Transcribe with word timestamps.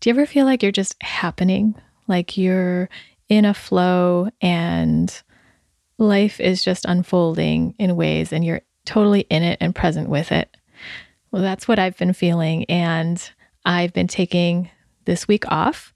Do 0.00 0.08
you 0.08 0.14
ever 0.14 0.24
feel 0.24 0.46
like 0.46 0.62
you're 0.62 0.72
just 0.72 0.96
happening? 1.02 1.74
Like 2.08 2.38
you're 2.38 2.88
in 3.28 3.44
a 3.44 3.52
flow 3.52 4.30
and 4.40 5.22
life 5.98 6.40
is 6.40 6.64
just 6.64 6.86
unfolding 6.86 7.74
in 7.78 7.96
ways 7.96 8.32
and 8.32 8.42
you're 8.42 8.62
totally 8.86 9.20
in 9.28 9.42
it 9.42 9.58
and 9.60 9.74
present 9.74 10.08
with 10.08 10.32
it? 10.32 10.56
Well, 11.30 11.42
that's 11.42 11.68
what 11.68 11.78
I've 11.78 11.98
been 11.98 12.14
feeling. 12.14 12.64
And 12.64 13.30
I've 13.66 13.92
been 13.92 14.06
taking 14.06 14.70
this 15.04 15.28
week 15.28 15.44
off. 15.52 15.92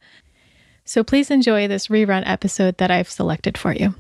So 0.85 1.03
please 1.03 1.31
enjoy 1.31 1.67
this 1.67 1.89
rerun 1.89 2.25
episode 2.27 2.77
that 2.77 2.91
I've 2.91 3.09
selected 3.09 3.57
for 3.57 3.73
you. 3.73 3.95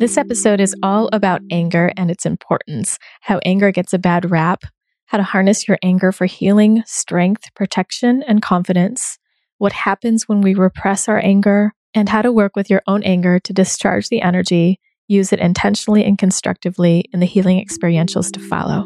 This 0.00 0.18
episode 0.18 0.60
is 0.60 0.74
all 0.82 1.08
about 1.12 1.42
anger 1.52 1.92
and 1.96 2.10
its 2.10 2.26
importance, 2.26 2.98
how 3.20 3.38
anger 3.44 3.70
gets 3.70 3.92
a 3.92 4.00
bad 4.00 4.32
rap, 4.32 4.64
how 5.12 5.18
to 5.18 5.24
harness 5.24 5.68
your 5.68 5.78
anger 5.82 6.10
for 6.10 6.24
healing, 6.24 6.82
strength, 6.86 7.54
protection, 7.54 8.22
and 8.22 8.40
confidence, 8.40 9.18
what 9.58 9.72
happens 9.72 10.26
when 10.26 10.40
we 10.40 10.54
repress 10.54 11.06
our 11.06 11.22
anger, 11.22 11.74
and 11.92 12.08
how 12.08 12.22
to 12.22 12.32
work 12.32 12.56
with 12.56 12.70
your 12.70 12.82
own 12.86 13.02
anger 13.02 13.38
to 13.38 13.52
discharge 13.52 14.08
the 14.08 14.22
energy, 14.22 14.80
use 15.08 15.30
it 15.30 15.38
intentionally 15.38 16.02
and 16.02 16.16
constructively 16.16 17.04
in 17.12 17.20
the 17.20 17.26
healing 17.26 17.62
experientials 17.62 18.32
to 18.32 18.40
follow. 18.40 18.84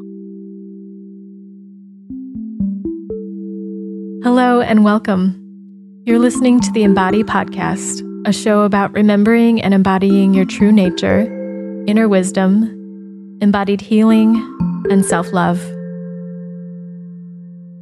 Hello 4.25 4.61
and 4.61 4.83
welcome. 4.83 5.41
You're 6.07 6.19
listening 6.19 6.59
to 6.59 6.73
the 6.73 6.83
Embody 6.83 7.23
Podcast, 7.23 8.03
a 8.27 8.33
show 8.33 8.63
about 8.63 8.93
remembering 8.95 9.63
and 9.63 9.73
embodying 9.73 10.35
your 10.35 10.45
true 10.45 10.73
nature, 10.73 11.21
inner 11.87 12.09
wisdom, 12.09 12.65
embodied 13.41 13.81
healing, 13.81 14.35
and 14.91 15.05
self 15.05 15.33
love. 15.33 15.76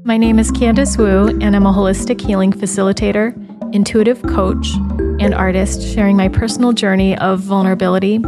My 0.06 0.18
name 0.18 0.38
is 0.38 0.52
Candice 0.52 0.98
Wu, 0.98 1.28
and 1.40 1.56
I'm 1.56 1.64
a 1.64 1.72
holistic 1.72 2.20
healing 2.20 2.52
facilitator, 2.52 3.32
intuitive 3.74 4.20
coach, 4.24 4.74
and 5.18 5.32
artist 5.32 5.80
sharing 5.80 6.14
my 6.14 6.28
personal 6.28 6.74
journey 6.74 7.16
of 7.16 7.40
vulnerability, 7.40 8.22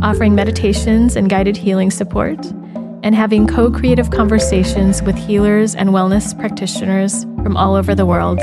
offering 0.00 0.36
meditations 0.36 1.16
and 1.16 1.28
guided 1.28 1.56
healing 1.56 1.90
support, 1.90 2.38
and 3.02 3.16
having 3.16 3.48
co 3.48 3.68
creative 3.68 4.12
conversations 4.12 5.02
with 5.02 5.16
healers 5.16 5.74
and 5.74 5.88
wellness 5.88 6.38
practitioners 6.38 7.24
from 7.42 7.56
all 7.56 7.74
over 7.74 7.96
the 7.96 8.06
world. 8.06 8.38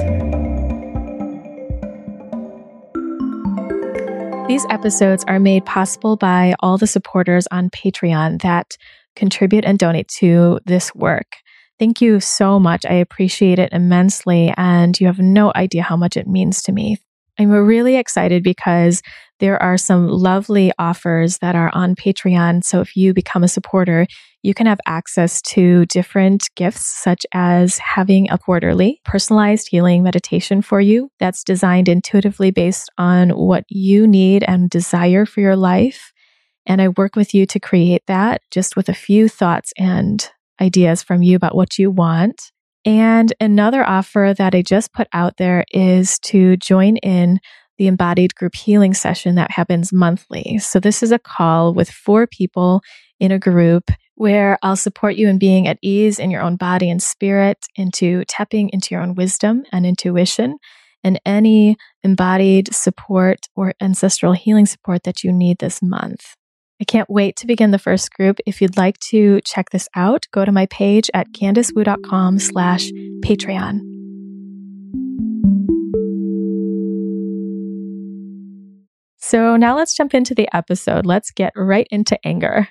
These 4.50 4.66
episodes 4.70 5.24
are 5.30 5.40
made 5.40 5.66
possible 5.66 6.18
by 6.18 6.56
all 6.60 6.78
the 6.78 6.88
supporters 6.88 7.48
on 7.52 7.70
Patreon 7.70 8.42
that 8.42 8.76
contribute 9.16 9.64
and 9.64 9.80
donate 9.80 10.10
to 10.20 10.60
this 10.66 10.94
work. 10.94 11.38
Thank 11.78 12.02
you 12.02 12.20
so 12.20 12.60
much. 12.60 12.86
I 12.86 12.94
appreciate 12.94 13.60
it 13.60 13.74
immensely. 13.74 14.54
And 14.56 15.00
you 15.00 15.08
have 15.08 15.20
no 15.20 15.52
idea 15.56 15.84
how 15.84 15.98
much 15.98 16.16
it 16.16 16.28
means 16.28 16.62
to 16.64 16.72
me. 16.72 16.98
I'm 17.38 17.52
really 17.52 17.98
excited 17.98 18.44
because 18.44 19.02
there 19.42 19.62
are 19.62 19.78
some 19.78 20.08
lovely 20.08 20.72
offers 20.80 21.40
that 21.40 21.56
are 21.56 21.70
on 21.74 21.94
Patreon. 21.94 22.64
So 22.64 22.80
if 22.80 22.96
you 22.96 23.14
become 23.14 23.44
a 23.44 23.50
supporter, 23.50 24.08
you 24.42 24.54
can 24.54 24.68
have 24.68 24.80
access 24.86 25.42
to 25.42 25.86
different 25.88 26.50
gifts, 26.56 26.86
such 26.86 27.26
as 27.34 27.78
having 27.80 28.32
a 28.32 28.38
quarterly 28.38 29.02
personalized 29.04 29.68
healing 29.70 30.04
meditation 30.04 30.62
for 30.62 30.80
you 30.80 31.10
that's 31.20 31.44
designed 31.44 31.90
intuitively 31.90 32.52
based 32.52 32.90
on 32.98 33.32
what 33.32 33.66
you 33.68 34.08
need 34.08 34.44
and 34.44 34.70
desire 34.70 35.26
for 35.26 35.42
your 35.42 35.58
life. 35.58 36.14
And 36.66 36.82
I 36.82 36.90
work 36.90 37.18
with 37.18 37.34
you 37.34 37.46
to 37.48 37.60
create 37.60 38.04
that 38.08 38.42
just 38.50 38.78
with 38.78 38.88
a 38.88 38.94
few 38.94 39.28
thoughts 39.28 39.74
and 39.78 40.30
ideas 40.62 41.04
from 41.04 41.22
you 41.22 41.36
about 41.36 41.56
what 41.56 41.78
you 41.78 41.92
want. 41.92 42.52
And 42.86 43.34
another 43.40 43.84
offer 43.84 44.34
that 44.38 44.54
I 44.54 44.62
just 44.62 44.94
put 44.94 45.08
out 45.12 45.38
there 45.38 45.66
is 45.72 46.20
to 46.20 46.56
join 46.58 46.98
in 46.98 47.40
the 47.78 47.88
embodied 47.88 48.36
group 48.36 48.56
healing 48.56 48.94
session 48.94 49.36
that 49.36 49.52
happens 49.52 49.92
monthly. 49.92 50.60
So, 50.60 50.80
this 50.80 51.04
is 51.04 51.12
a 51.12 51.20
call 51.20 51.74
with 51.74 51.90
four 51.90 52.28
people 52.28 52.82
in 53.20 53.32
a 53.32 53.40
group 53.40 53.90
where 54.16 54.58
I'll 54.62 54.78
support 54.78 55.16
you 55.16 55.28
in 55.28 55.38
being 55.38 55.68
at 55.68 55.80
ease 55.82 56.20
in 56.20 56.32
your 56.32 56.42
own 56.42 56.56
body 56.56 56.90
and 56.90 57.04
spirit, 57.04 57.66
into 57.76 58.24
tapping 58.26 58.70
into 58.70 58.96
your 58.96 59.02
own 59.02 59.16
wisdom 59.16 59.64
and 59.72 59.86
intuition, 59.86 60.58
and 61.04 61.20
any 61.26 61.76
embodied 62.04 62.74
support 62.74 63.40
or 63.56 63.74
ancestral 63.82 64.34
healing 64.34 64.66
support 64.66 65.04
that 65.04 65.24
you 65.24 65.34
need 65.34 65.58
this 65.60 65.82
month. 65.82 66.36
I 66.82 66.84
can't 66.84 67.10
wait 67.10 67.38
to 67.38 67.48
begin 67.48 67.72
the 67.72 67.80
first 67.80 68.12
group. 68.12 68.38
If 68.46 68.62
you'd 68.62 68.76
like 68.76 69.00
to 69.12 69.40
check 69.46 69.70
this 69.70 69.88
out, 69.96 70.26
go 70.32 70.44
to 70.44 70.52
my 70.52 70.66
page 70.66 71.10
at 71.14 71.32
candicewu.com 71.32 72.40
slash 72.40 72.92
Patreon. 73.22 73.80
So 79.18 79.56
now 79.56 79.76
let's 79.76 79.96
jump 79.96 80.14
into 80.14 80.36
the 80.36 80.50
episode. 80.54 81.06
Let's 81.06 81.32
get 81.32 81.54
right 81.56 81.88
into 81.92 82.20
anger. 82.28 82.68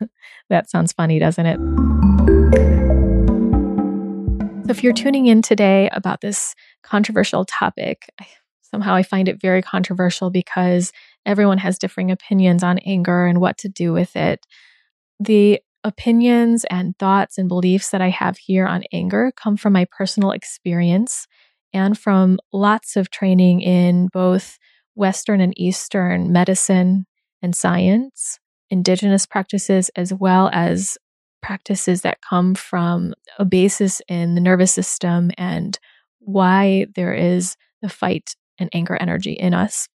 that 0.50 0.68
sounds 0.68 0.92
funny, 0.92 1.20
doesn't 1.20 1.46
it? 1.46 1.58
So 4.66 4.70
if 4.70 4.82
you're 4.82 4.92
tuning 4.92 5.26
in 5.26 5.40
today 5.40 5.88
about 5.92 6.20
this 6.20 6.56
controversial 6.82 7.44
topic, 7.44 8.12
somehow 8.62 8.96
I 8.96 9.04
find 9.04 9.28
it 9.28 9.40
very 9.40 9.62
controversial 9.62 10.30
because 10.30 10.92
everyone 11.26 11.58
has 11.58 11.78
differing 11.78 12.10
opinions 12.10 12.62
on 12.62 12.78
anger 12.78 13.26
and 13.26 13.40
what 13.40 13.58
to 13.58 13.68
do 13.68 13.92
with 13.92 14.16
it. 14.16 14.46
The 15.20 15.60
opinions 15.84 16.64
and 16.70 16.96
thoughts 16.98 17.38
and 17.38 17.48
beliefs 17.48 17.90
that 17.90 18.00
I 18.00 18.10
have 18.10 18.38
here 18.38 18.66
on 18.66 18.84
anger 18.92 19.32
come 19.36 19.56
from 19.56 19.72
my 19.72 19.86
personal 19.96 20.32
experience 20.32 21.26
and 21.72 21.98
from 21.98 22.38
lots 22.52 22.96
of 22.96 23.10
training 23.10 23.60
in 23.60 24.08
both 24.12 24.58
Western 24.94 25.40
and 25.40 25.52
Eastern 25.58 26.32
medicine 26.32 27.06
and 27.42 27.54
science, 27.54 28.38
indigenous 28.70 29.26
practices, 29.26 29.90
as 29.94 30.12
well 30.12 30.50
as 30.52 30.96
practices 31.42 32.02
that 32.02 32.18
come 32.28 32.54
from 32.54 33.14
a 33.38 33.44
basis 33.44 34.00
in 34.08 34.34
the 34.34 34.40
nervous 34.40 34.72
system 34.72 35.30
and 35.38 35.78
why 36.18 36.86
there 36.96 37.14
is 37.14 37.56
the 37.82 37.88
fight 37.88 38.34
and 38.58 38.70
anger 38.72 38.96
energy 38.96 39.32
in 39.32 39.54
us. 39.54 39.86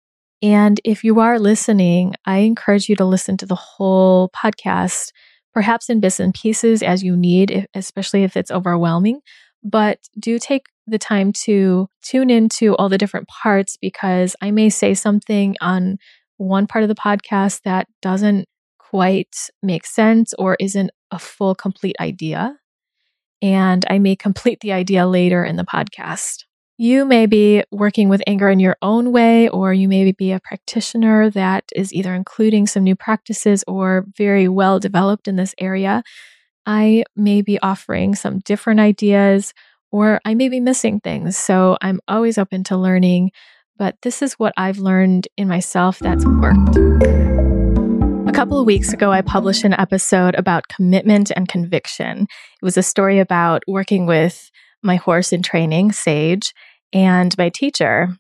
And 0.43 0.81
if 0.85 1.05
you 1.05 1.21
are 1.21 1.39
listening, 1.39 2.15
I 2.25 2.39
encourage 2.39 2.89
you 2.89 2.97
to 2.97 3.05
listen 3.05 3.37
to 3.39 3.47
the 3.47 3.55
whole 3.55 4.31
podcast, 4.31 5.13
perhaps 5.53 5.91
in 5.91 6.01
bits 6.01 6.19
and 6.19 6.33
pieces 6.33 6.83
as 6.83 7.03
you 7.03 7.17
need, 7.17 7.67
especially 7.75 8.25
if 8.25 8.37
it's 8.37 8.51
overwhelming. 8.51 9.21
But 9.63 9.99
do 10.19 10.39
take 10.39 10.67
the 10.87 10.99
time 10.99 11.33
to 11.33 11.89
tune 12.03 12.31
into 12.31 12.75
all 12.77 12.89
the 12.89 12.99
different 12.99 13.29
parts 13.29 13.77
because 13.77 14.35
I 14.41 14.51
may 14.51 14.71
say 14.71 14.95
something 14.95 15.57
on 15.61 15.99
one 16.39 16.67
part 16.67 16.83
of 16.83 16.89
the 16.89 16.95
podcast 16.95 17.63
that 17.65 17.87
doesn't 18.01 18.47
quite 18.79 19.51
make 19.63 19.87
sense 19.87 20.33
or 20.39 20.57
isn't 20.59 20.91
a 21.11 21.19
full, 21.19 21.55
complete 21.55 21.97
idea. 22.01 22.57
And 23.43 23.85
I 23.89 23.99
may 23.99 24.17
complete 24.17 24.61
the 24.61 24.73
idea 24.73 25.07
later 25.07 25.45
in 25.45 25.57
the 25.57 25.65
podcast. 25.65 26.45
You 26.83 27.05
may 27.05 27.27
be 27.27 27.63
working 27.71 28.09
with 28.09 28.23
anger 28.27 28.49
in 28.49 28.59
your 28.59 28.79
own 28.81 29.13
way, 29.13 29.51
or 29.51 29.75
you 29.75 29.87
may 29.87 30.13
be 30.13 30.33
a 30.33 30.41
practitioner 30.41 31.29
that 31.29 31.65
is 31.77 31.93
either 31.93 32.15
including 32.15 32.67
some 32.67 32.85
new 32.85 32.97
practices 32.97 33.63
or 33.69 34.07
very 34.17 34.49
well 34.49 34.81
developed 34.81 35.29
in 35.29 35.37
this 35.37 35.55
area. 35.59 36.03
I 36.65 37.05
may 37.15 37.43
be 37.43 37.61
offering 37.61 38.15
some 38.15 38.39
different 38.39 38.81
ideas, 38.81 39.53
or 39.93 40.23
I 40.25 40.33
may 40.33 40.49
be 40.49 40.59
missing 40.59 41.01
things. 41.01 41.37
So 41.37 41.77
I'm 41.83 42.01
always 42.09 42.39
open 42.39 42.65
to 42.65 42.79
learning, 42.79 43.33
but 43.77 43.97
this 44.01 44.23
is 44.23 44.39
what 44.39 44.55
I've 44.57 44.79
learned 44.79 45.29
in 45.37 45.49
myself 45.49 45.99
that's 45.99 46.25
worked. 46.25 46.79
A 48.27 48.33
couple 48.33 48.59
of 48.59 48.65
weeks 48.65 48.95
ago, 48.95 49.13
I 49.13 49.21
published 49.21 49.65
an 49.65 49.75
episode 49.75 50.35
about 50.35 50.69
commitment 50.69 51.31
and 51.37 51.47
conviction. 51.47 52.23
It 52.23 52.65
was 52.65 52.79
a 52.79 52.83
story 52.83 53.19
about 53.19 53.65
working 53.69 54.07
with 54.07 54.51
my 54.83 54.97
horse 54.97 55.31
in 55.31 55.43
training, 55.43 55.93
Sage, 55.93 56.55
and 56.93 57.37
my 57.39 57.49
teacher. 57.49 58.17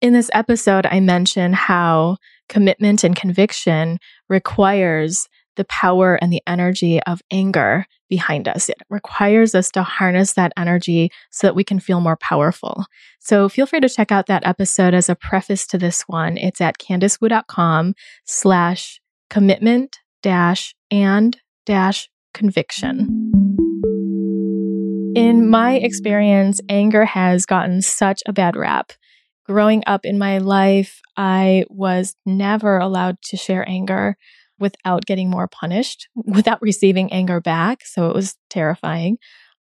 In 0.00 0.12
this 0.12 0.30
episode, 0.34 0.86
I 0.86 1.00
mention 1.00 1.52
how 1.52 2.18
commitment 2.48 3.04
and 3.04 3.16
conviction 3.16 3.98
requires 4.28 5.28
the 5.56 5.64
power 5.64 6.16
and 6.16 6.32
the 6.32 6.42
energy 6.46 7.00
of 7.04 7.22
anger 7.30 7.86
behind 8.08 8.48
us. 8.48 8.68
It 8.68 8.76
requires 8.90 9.54
us 9.54 9.70
to 9.70 9.82
harness 9.82 10.32
that 10.34 10.52
energy 10.56 11.10
so 11.30 11.46
that 11.46 11.54
we 11.54 11.64
can 11.64 11.80
feel 11.80 12.00
more 12.00 12.16
powerful. 12.16 12.84
So 13.20 13.48
feel 13.48 13.66
free 13.66 13.80
to 13.80 13.88
check 13.88 14.12
out 14.12 14.26
that 14.26 14.46
episode 14.46 14.94
as 14.94 15.08
a 15.08 15.14
preface 15.14 15.66
to 15.68 15.78
this 15.78 16.02
one. 16.02 16.36
It's 16.36 16.60
at 16.60 16.78
candicewu.com 16.78 17.94
slash 18.24 19.00
commitment 19.30 19.98
dash 20.22 20.74
and 20.90 21.36
dash 21.66 22.08
conviction. 22.32 23.43
In 25.14 25.48
my 25.48 25.74
experience, 25.74 26.60
anger 26.68 27.04
has 27.04 27.46
gotten 27.46 27.82
such 27.82 28.22
a 28.26 28.32
bad 28.32 28.56
rap. 28.56 28.92
Growing 29.46 29.82
up 29.86 30.04
in 30.04 30.18
my 30.18 30.38
life, 30.38 31.00
I 31.16 31.64
was 31.68 32.16
never 32.26 32.78
allowed 32.78 33.20
to 33.26 33.36
share 33.36 33.68
anger 33.68 34.16
without 34.58 35.04
getting 35.06 35.30
more 35.30 35.46
punished, 35.46 36.08
without 36.14 36.60
receiving 36.62 37.12
anger 37.12 37.40
back. 37.40 37.84
So 37.84 38.08
it 38.08 38.14
was 38.14 38.36
terrifying. 38.50 39.18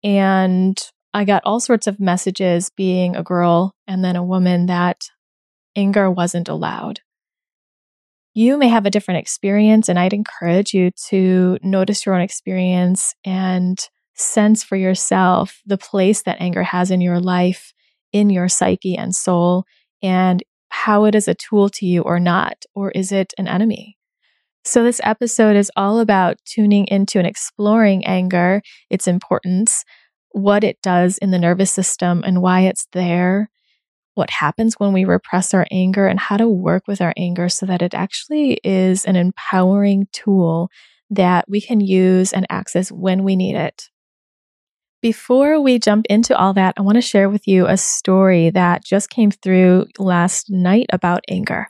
And 0.05 0.79
I 1.13 1.25
got 1.25 1.43
all 1.45 1.61
sorts 1.61 1.87
of 1.87 1.99
messages 1.99 2.71
being 2.77 3.17
a 3.17 3.23
girl 3.23 3.75
and 3.89 4.05
then 4.05 4.17
a 4.17 4.25
woman 4.25 4.67
that 4.67 5.03
anger 5.75 6.11
wasn't 6.11 6.49
allowed. 6.49 7.01
You 8.35 8.57
may 8.57 8.69
have 8.69 8.87
a 8.87 8.91
different 8.91 9.19
experience, 9.19 9.89
and 9.89 9.99
I'd 9.99 10.13
encourage 10.13 10.73
you 10.73 10.93
to 11.09 11.59
notice 11.63 12.07
your 12.07 12.15
own 12.15 12.21
experience 12.21 13.15
and 13.25 13.79
sense 14.21 14.63
for 14.63 14.77
yourself 14.77 15.61
the 15.67 15.79
place 15.79 16.23
that 16.23 16.41
anger 16.41 16.63
has 16.63 16.91
in 16.91 17.01
your 17.01 17.21
life, 17.21 17.73
in 18.13 18.31
your 18.31 18.49
psyche 18.49 18.97
and 18.97 19.15
soul, 19.15 19.65
and 20.03 20.43
how 20.69 21.05
it 21.05 21.15
is 21.15 21.29
a 21.29 21.35
tool 21.35 21.69
to 21.69 21.87
you 21.87 22.03
or 22.03 22.21
not, 22.21 22.65
or 22.75 22.91
is 22.93 23.13
it 23.13 23.33
an 23.39 23.49
enemy? 23.49 23.97
So, 24.65 24.85
this 24.85 25.01
episode 25.03 25.57
is 25.57 25.71
all 25.75 26.01
about 26.01 26.37
tuning 26.45 26.87
into 26.89 27.19
and 27.19 27.27
exploring 27.27 28.05
anger, 28.05 28.63
its 28.91 29.07
importance, 29.07 29.85
what 30.33 30.65
it 30.65 30.81
does 30.83 31.19
in 31.19 31.31
the 31.31 31.39
nervous 31.39 31.71
system, 31.71 32.23
and 32.25 32.43
why 32.43 32.63
it's 32.63 32.87
there, 32.93 33.51
what 34.15 34.31
happens 34.31 34.75
when 34.75 34.93
we 34.93 35.05
repress 35.05 35.55
our 35.55 35.67
anger, 35.71 36.07
and 36.07 36.21
how 36.21 36.37
to 36.37 36.49
work 36.49 36.87
with 36.87 37.01
our 37.01 37.15
anger 37.17 37.49
so 37.49 37.65
that 37.67 37.83
it 37.83 37.95
actually 37.95 38.61
is 38.63 39.05
an 39.07 39.17
empowering 39.17 40.07
tool 40.13 40.71
that 41.09 41.47
we 41.49 41.61
can 41.61 41.81
use 41.81 42.33
and 42.33 42.47
access 42.51 42.93
when 42.93 43.25
we 43.25 43.37
need 43.37 43.57
it. 43.57 43.89
Before 45.03 45.59
we 45.59 45.79
jump 45.79 46.05
into 46.11 46.37
all 46.37 46.53
that, 46.53 46.75
I 46.77 46.83
want 46.83 46.97
to 46.97 47.03
share 47.03 47.31
with 47.31 47.49
you 47.49 47.67
a 47.67 47.79
story 47.79 48.51
that 48.51 48.85
just 48.85 49.09
came 49.09 49.31
through 49.31 49.87
last 49.99 50.51
night 50.51 50.87
about 50.93 51.25
anger. 51.27 51.69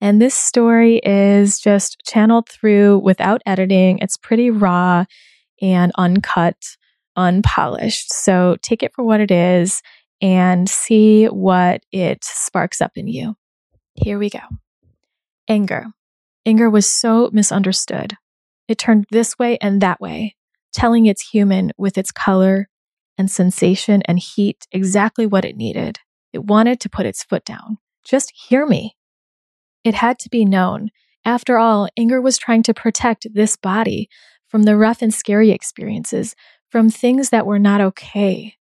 And 0.00 0.22
this 0.22 0.34
story 0.34 0.98
is 0.98 1.58
just 1.58 2.04
channeled 2.06 2.48
through 2.48 2.98
without 2.98 3.42
editing. 3.46 3.98
It's 3.98 4.16
pretty 4.16 4.50
raw 4.50 5.06
and 5.60 5.90
uncut, 5.98 6.76
unpolished. 7.16 8.12
So 8.12 8.56
take 8.62 8.84
it 8.84 8.94
for 8.94 9.02
what 9.02 9.20
it 9.20 9.32
is 9.32 9.82
and 10.20 10.68
see 10.68 11.26
what 11.26 11.82
it 11.90 12.22
sparks 12.22 12.80
up 12.80 12.92
in 12.94 13.08
you. 13.08 13.34
Here 13.94 14.20
we 14.20 14.30
go. 14.30 14.40
Anger. 15.48 15.86
Anger 16.46 16.70
was 16.70 16.86
so 16.86 17.28
misunderstood. 17.32 18.16
It 18.68 18.78
turned 18.78 19.06
this 19.10 19.36
way 19.36 19.58
and 19.60 19.80
that 19.80 20.00
way 20.00 20.36
telling 20.72 21.06
its 21.06 21.30
human 21.30 21.72
with 21.76 21.98
its 21.98 22.10
color 22.10 22.68
and 23.18 23.30
sensation 23.30 24.02
and 24.06 24.18
heat 24.18 24.66
exactly 24.72 25.26
what 25.26 25.44
it 25.44 25.56
needed. 25.56 25.98
It 26.32 26.44
wanted 26.44 26.80
to 26.80 26.88
put 26.88 27.06
its 27.06 27.22
foot 27.22 27.44
down. 27.44 27.78
Just 28.04 28.32
hear 28.48 28.66
me. 28.66 28.96
It 29.84 29.94
had 29.94 30.18
to 30.20 30.30
be 30.30 30.44
known. 30.44 30.90
After 31.24 31.58
all, 31.58 31.88
anger 31.96 32.20
was 32.20 32.38
trying 32.38 32.62
to 32.64 32.74
protect 32.74 33.26
this 33.32 33.56
body 33.56 34.08
from 34.48 34.64
the 34.64 34.76
rough 34.76 35.02
and 35.02 35.12
scary 35.12 35.50
experiences, 35.50 36.34
from 36.70 36.90
things 36.90 37.30
that 37.30 37.46
were 37.46 37.58
not 37.58 37.80
okay. 37.80 38.56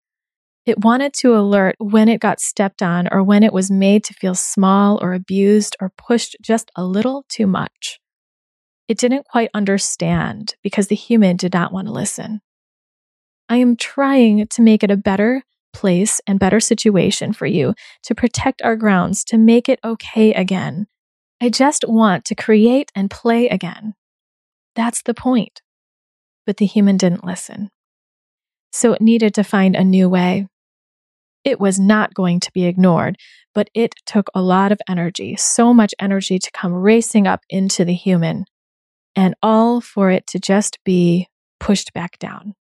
It 0.66 0.84
wanted 0.84 1.14
to 1.16 1.36
alert 1.36 1.76
when 1.80 2.08
it 2.08 2.20
got 2.20 2.40
stepped 2.40 2.84
on 2.84 3.08
or 3.12 3.24
when 3.24 3.42
it 3.42 3.54
was 3.54 3.72
made 3.72 4.04
to 4.06 4.14
feel 4.14 4.36
small 4.36 5.00
or 5.02 5.14
abused 5.14 5.76
or 5.82 5.92
pushed 5.98 6.36
just 6.42 6.70
a 6.76 6.84
little 6.84 7.26
too 7.30 7.48
much. 7.48 8.01
It 8.88 8.98
didn't 8.98 9.26
quite 9.26 9.50
understand 9.54 10.56
because 10.62 10.88
the 10.88 10.96
human 10.96 11.38
did 11.38 11.54
not 11.54 11.72
want 11.72 11.88
to 11.88 11.94
listen. 11.94 12.42
I 13.48 13.58
am 13.58 13.76
trying 13.76 14.48
to 14.48 14.62
make 14.62 14.84
it 14.84 14.92
a 14.92 14.98
better 14.98 15.44
place 15.74 16.22
and 16.28 16.40
better 16.40 16.60
situation 16.60 17.34
for 17.34 17.46
you 17.46 17.74
to 18.04 18.16
protect 18.16 18.62
our 18.62 18.76
grounds, 18.76 19.24
to 19.26 19.38
make 19.38 19.70
it 19.70 19.80
okay 19.84 20.34
again. 20.34 20.88
I 21.42 21.50
just 21.50 21.86
want 21.88 22.26
to 22.26 22.36
create 22.36 22.92
and 22.96 23.10
play 23.10 23.48
again. 23.48 23.94
That's 24.76 25.02
the 25.02 25.14
point. 25.14 25.62
But 26.46 26.58
the 26.58 26.66
human 26.66 26.98
didn't 26.98 27.26
listen. 27.26 27.70
So 28.72 28.94
it 28.94 29.02
needed 29.02 29.34
to 29.36 29.44
find 29.44 29.76
a 29.76 29.84
new 29.84 30.08
way. 30.08 30.48
It 31.44 31.60
was 31.60 31.80
not 31.80 32.14
going 32.14 32.40
to 32.42 32.52
be 32.52 32.66
ignored, 32.66 33.18
but 33.54 33.70
it 33.74 33.96
took 34.06 34.28
a 34.34 34.42
lot 34.42 34.72
of 34.72 34.80
energy, 34.88 35.36
so 35.36 35.74
much 35.74 35.94
energy 36.00 36.38
to 36.40 36.52
come 36.52 36.74
racing 36.74 37.28
up 37.28 37.42
into 37.50 37.84
the 37.84 37.94
human 37.94 38.46
and 39.16 39.36
all 39.42 39.82
for 39.82 40.10
it 40.10 40.28
to 40.28 40.40
just 40.40 40.80
be 40.84 41.28
pushed 41.60 41.94
back 41.94 42.18
down. 42.20 42.56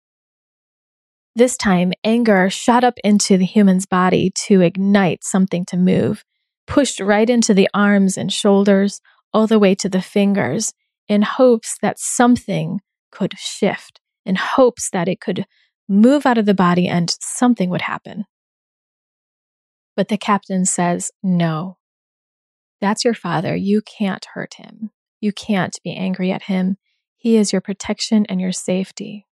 This 1.37 1.57
time, 1.57 1.93
anger 2.05 2.51
shot 2.51 2.83
up 2.83 2.95
into 3.05 3.37
the 3.37 3.45
human's 3.45 3.87
body 3.87 4.33
to 4.47 4.61
ignite 4.61 5.23
something 5.23 5.65
to 5.67 5.77
move, 5.77 6.25
pushed 6.67 7.01
right 7.01 7.31
into 7.31 7.55
the 7.55 7.69
arms 7.73 8.17
and 8.17 8.33
shoulders, 8.33 9.01
all 9.33 9.47
the 9.47 9.59
way 9.59 9.75
to 9.77 9.89
the 9.89 10.03
fingers, 10.03 10.75
in 11.09 11.23
hopes 11.23 11.77
that 11.83 11.99
something 11.99 12.81
could 13.13 13.39
shift, 13.39 14.01
in 14.27 14.35
hopes 14.35 14.91
that 14.91 15.09
it 15.09 15.21
could 15.21 15.47
move 15.89 16.27
out 16.27 16.39
of 16.39 16.47
the 16.47 16.55
body 16.55 16.87
and 16.89 17.17
something 17.21 17.71
would 17.71 17.83
happen. 17.83 18.25
But 19.97 20.09
the 20.09 20.19
captain 20.19 20.65
says, 20.65 21.11
No, 21.23 21.79
that's 22.81 23.05
your 23.05 23.15
father. 23.15 23.55
You 23.55 23.83
can't 23.83 24.27
hurt 24.35 24.55
him. 24.55 24.91
You 25.21 25.33
can't 25.33 25.79
be 25.85 25.95
angry 25.95 26.33
at 26.33 26.43
him. 26.43 26.79
He 27.17 27.37
is 27.37 27.53
your 27.53 27.61
protection 27.61 28.25
and 28.29 28.41
your 28.41 28.53
safety. 28.53 29.27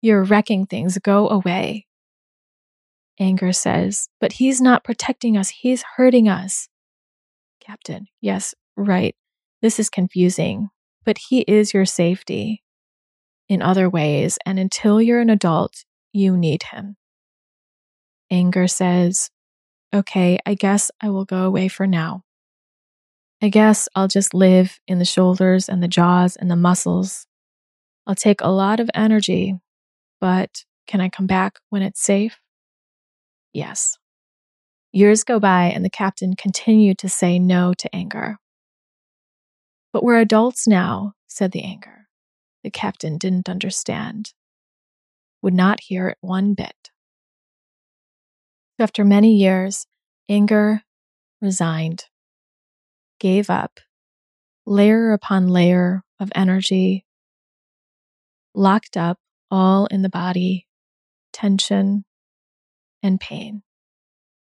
You're 0.00 0.24
wrecking 0.24 0.66
things. 0.66 0.98
Go 0.98 1.28
away. 1.28 1.86
Anger 3.18 3.52
says, 3.52 4.08
But 4.20 4.34
he's 4.34 4.60
not 4.60 4.84
protecting 4.84 5.36
us. 5.36 5.48
He's 5.48 5.84
hurting 5.96 6.28
us. 6.28 6.68
Captain, 7.60 8.06
yes, 8.20 8.54
right. 8.76 9.14
This 9.62 9.78
is 9.78 9.88
confusing, 9.88 10.68
but 11.04 11.18
he 11.28 11.40
is 11.40 11.74
your 11.74 11.86
safety 11.86 12.62
in 13.48 13.62
other 13.62 13.88
ways. 13.88 14.38
And 14.46 14.58
until 14.58 15.00
you're 15.00 15.20
an 15.20 15.30
adult, 15.30 15.84
you 16.12 16.36
need 16.36 16.64
him. 16.64 16.96
Anger 18.30 18.68
says, 18.68 19.30
Okay, 19.94 20.38
I 20.44 20.54
guess 20.54 20.90
I 21.00 21.10
will 21.10 21.24
go 21.24 21.44
away 21.44 21.68
for 21.68 21.86
now. 21.86 22.22
I 23.42 23.50
guess 23.50 23.88
I'll 23.94 24.08
just 24.08 24.32
live 24.32 24.78
in 24.88 24.98
the 24.98 25.04
shoulders 25.04 25.68
and 25.68 25.82
the 25.82 25.88
jaws 25.88 26.36
and 26.36 26.50
the 26.50 26.56
muscles. 26.56 27.26
I'll 28.06 28.14
take 28.14 28.40
a 28.40 28.48
lot 28.48 28.80
of 28.80 28.90
energy, 28.94 29.54
but 30.20 30.64
can 30.86 31.00
I 31.00 31.08
come 31.10 31.26
back 31.26 31.58
when 31.68 31.82
it's 31.82 32.00
safe? 32.00 32.38
Yes. 33.52 33.98
Years 34.92 35.24
go 35.24 35.38
by 35.38 35.64
and 35.64 35.84
the 35.84 35.90
captain 35.90 36.34
continued 36.34 36.96
to 36.98 37.08
say 37.08 37.38
no 37.38 37.74
to 37.74 37.94
anger. 37.94 38.38
But 39.92 40.02
we're 40.02 40.20
adults 40.20 40.66
now, 40.66 41.12
said 41.26 41.52
the 41.52 41.62
anger. 41.62 42.06
The 42.64 42.70
captain 42.70 43.18
didn't 43.18 43.48
understand, 43.48 44.32
would 45.42 45.54
not 45.54 45.80
hear 45.80 46.08
it 46.08 46.18
one 46.20 46.54
bit. 46.54 46.90
After 48.78 49.04
many 49.04 49.34
years, 49.34 49.86
anger 50.28 50.82
resigned 51.40 52.06
gave 53.18 53.50
up 53.50 53.80
layer 54.66 55.12
upon 55.12 55.48
layer 55.48 56.02
of 56.18 56.30
energy, 56.34 57.06
locked 58.54 58.96
up 58.96 59.18
all 59.50 59.86
in 59.86 60.02
the 60.02 60.08
body, 60.08 60.66
tension, 61.32 62.04
and 63.02 63.20
pain. 63.20 63.62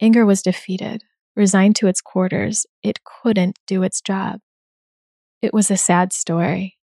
Anger 0.01 0.25
was 0.25 0.41
defeated, 0.41 1.03
resigned 1.35 1.75
to 1.77 1.87
its 1.87 2.01
quarters. 2.01 2.65
It 2.81 2.99
couldn't 3.03 3.59
do 3.67 3.83
its 3.83 4.01
job. 4.01 4.39
It 5.41 5.53
was 5.53 5.69
a 5.69 5.77
sad 5.77 6.13
story. 6.13 6.77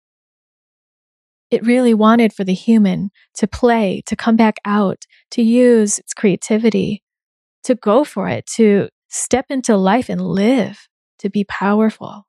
It 1.49 1.65
really 1.65 1.93
wanted 1.93 2.33
for 2.33 2.43
the 2.43 2.53
human 2.53 3.11
to 3.35 3.47
play, 3.47 4.01
to 4.07 4.15
come 4.15 4.35
back 4.35 4.55
out, 4.65 5.03
to 5.31 5.41
use 5.41 5.99
its 5.99 6.13
creativity, 6.13 7.03
to 7.63 7.75
go 7.75 8.03
for 8.03 8.27
it, 8.27 8.45
to 8.55 8.89
step 9.09 9.45
into 9.49 9.77
life 9.77 10.09
and 10.09 10.21
live 10.21 10.87
to 11.23 11.29
be 11.29 11.45
powerful. 11.45 12.27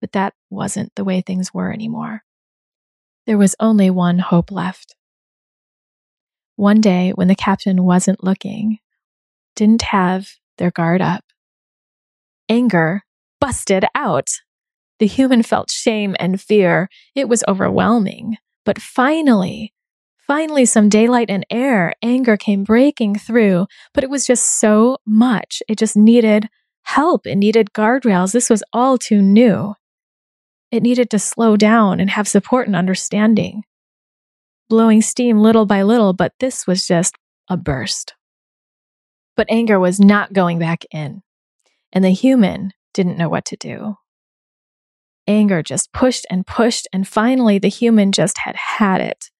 But 0.00 0.12
that 0.12 0.32
wasn't 0.48 0.94
the 0.94 1.04
way 1.04 1.20
things 1.20 1.52
were 1.52 1.72
anymore. 1.72 2.22
There 3.26 3.36
was 3.36 3.56
only 3.60 3.90
one 3.90 4.18
hope 4.18 4.50
left. 4.50 4.94
One 6.56 6.80
day, 6.80 7.10
when 7.10 7.28
the 7.28 7.34
captain 7.34 7.82
wasn't 7.84 8.22
looking, 8.24 8.78
didn't 9.56 9.82
have 9.82 10.28
their 10.58 10.70
guard 10.70 11.02
up, 11.02 11.24
anger 12.48 13.02
busted 13.40 13.84
out. 13.94 14.28
The 15.00 15.06
human 15.06 15.42
felt 15.42 15.70
shame 15.70 16.14
and 16.20 16.40
fear. 16.40 16.88
It 17.14 17.28
was 17.28 17.42
overwhelming. 17.48 18.36
But 18.64 18.80
finally, 18.80 19.72
finally, 20.26 20.64
some 20.66 20.88
daylight 20.88 21.30
and 21.30 21.44
air, 21.50 21.94
anger 22.02 22.36
came 22.36 22.62
breaking 22.62 23.16
through, 23.16 23.66
but 23.94 24.04
it 24.04 24.10
was 24.10 24.26
just 24.26 24.60
so 24.60 24.98
much. 25.06 25.62
It 25.68 25.78
just 25.78 25.96
needed 25.96 26.48
help. 26.94 27.26
It 27.26 27.36
needed 27.36 27.72
guardrails. 27.72 28.32
This 28.32 28.50
was 28.50 28.62
all 28.72 28.98
too 28.98 29.22
new. 29.22 29.74
It 30.70 30.82
needed 30.82 31.10
to 31.10 31.18
slow 31.18 31.56
down 31.56 32.00
and 32.00 32.10
have 32.10 32.28
support 32.28 32.66
and 32.66 32.76
understanding. 32.76 33.62
Blowing 34.68 35.02
steam 35.02 35.38
little 35.38 35.66
by 35.66 35.82
little, 35.82 36.12
but 36.12 36.32
this 36.40 36.66
was 36.66 36.86
just 36.86 37.16
a 37.48 37.56
burst. 37.56 38.14
But 39.36 39.46
anger 39.50 39.78
was 39.78 40.00
not 40.00 40.32
going 40.32 40.58
back 40.58 40.84
in, 40.90 41.22
and 41.92 42.04
the 42.04 42.10
human 42.10 42.72
didn't 42.92 43.18
know 43.18 43.28
what 43.28 43.44
to 43.46 43.56
do. 43.56 43.96
Anger 45.26 45.62
just 45.62 45.92
pushed 45.92 46.26
and 46.30 46.46
pushed, 46.46 46.88
and 46.92 47.06
finally 47.06 47.58
the 47.58 47.68
human 47.68 48.12
just 48.12 48.38
had 48.38 48.56
had 48.56 49.00
it. 49.00 49.30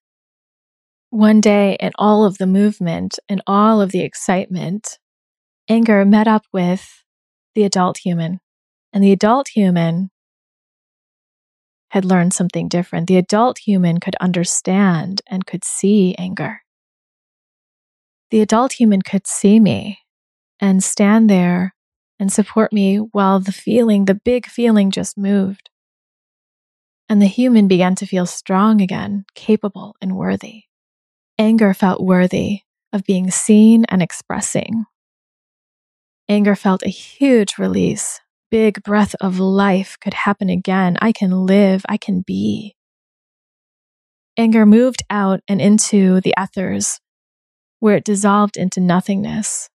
One 1.10 1.40
day, 1.40 1.76
in 1.80 1.90
all 1.96 2.24
of 2.24 2.38
the 2.38 2.46
movement 2.46 3.18
and 3.28 3.42
all 3.46 3.80
of 3.80 3.90
the 3.90 4.02
excitement, 4.02 4.98
anger 5.68 6.04
met 6.04 6.28
up 6.28 6.44
with 6.52 7.00
the 7.54 7.64
adult 7.64 7.98
human. 7.98 8.40
And 8.92 9.04
the 9.04 9.12
adult 9.12 9.48
human 9.48 10.10
had 11.90 12.04
learned 12.04 12.32
something 12.32 12.68
different. 12.68 13.08
The 13.08 13.16
adult 13.16 13.58
human 13.58 14.00
could 14.00 14.16
understand 14.20 15.22
and 15.26 15.46
could 15.46 15.64
see 15.64 16.14
anger. 16.18 16.62
The 18.30 18.40
adult 18.40 18.74
human 18.74 19.02
could 19.02 19.26
see 19.26 19.58
me 19.58 19.98
and 20.60 20.84
stand 20.84 21.28
there 21.28 21.74
and 22.20 22.32
support 22.32 22.72
me 22.72 22.98
while 22.98 23.40
the 23.40 23.52
feeling, 23.52 24.04
the 24.04 24.14
big 24.14 24.46
feeling, 24.46 24.90
just 24.90 25.18
moved. 25.18 25.70
And 27.08 27.20
the 27.20 27.26
human 27.26 27.66
began 27.66 27.96
to 27.96 28.06
feel 28.06 28.26
strong 28.26 28.80
again, 28.80 29.24
capable 29.34 29.96
and 30.00 30.16
worthy. 30.16 30.64
Anger 31.38 31.74
felt 31.74 32.00
worthy 32.00 32.60
of 32.92 33.04
being 33.04 33.30
seen 33.30 33.84
and 33.88 34.00
expressing. 34.00 34.84
Anger 36.30 36.54
felt 36.54 36.84
a 36.84 36.88
huge 36.88 37.58
release 37.58 38.20
big 38.52 38.82
breath 38.82 39.16
of 39.20 39.40
life 39.40 39.96
could 40.00 40.14
happen 40.14 40.48
again. 40.48 40.96
I 41.00 41.10
can 41.12 41.46
live, 41.46 41.84
I 41.88 41.96
can 41.96 42.20
be. 42.20 42.76
Anger 44.36 44.64
moved 44.64 45.02
out 45.10 45.40
and 45.48 45.60
into 45.60 46.20
the 46.20 46.34
ethers, 46.40 47.00
where 47.78 47.96
it 47.96 48.04
dissolved 48.04 48.56
into 48.56 48.80
nothingness. 48.80 49.68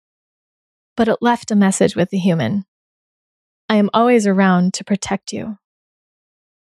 But 0.96 1.08
it 1.08 1.18
left 1.22 1.52
a 1.52 1.56
message 1.56 1.96
with 1.96 2.10
the 2.10 2.20
human 2.20 2.66
I 3.68 3.78
am 3.78 3.90
always 3.92 4.28
around 4.28 4.76
to 4.76 4.84
protect 4.84 5.34
you, 5.34 5.58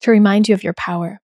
to 0.02 0.12
remind 0.12 0.48
you 0.48 0.54
of 0.54 0.64
your 0.64 0.74
power. 0.74 1.20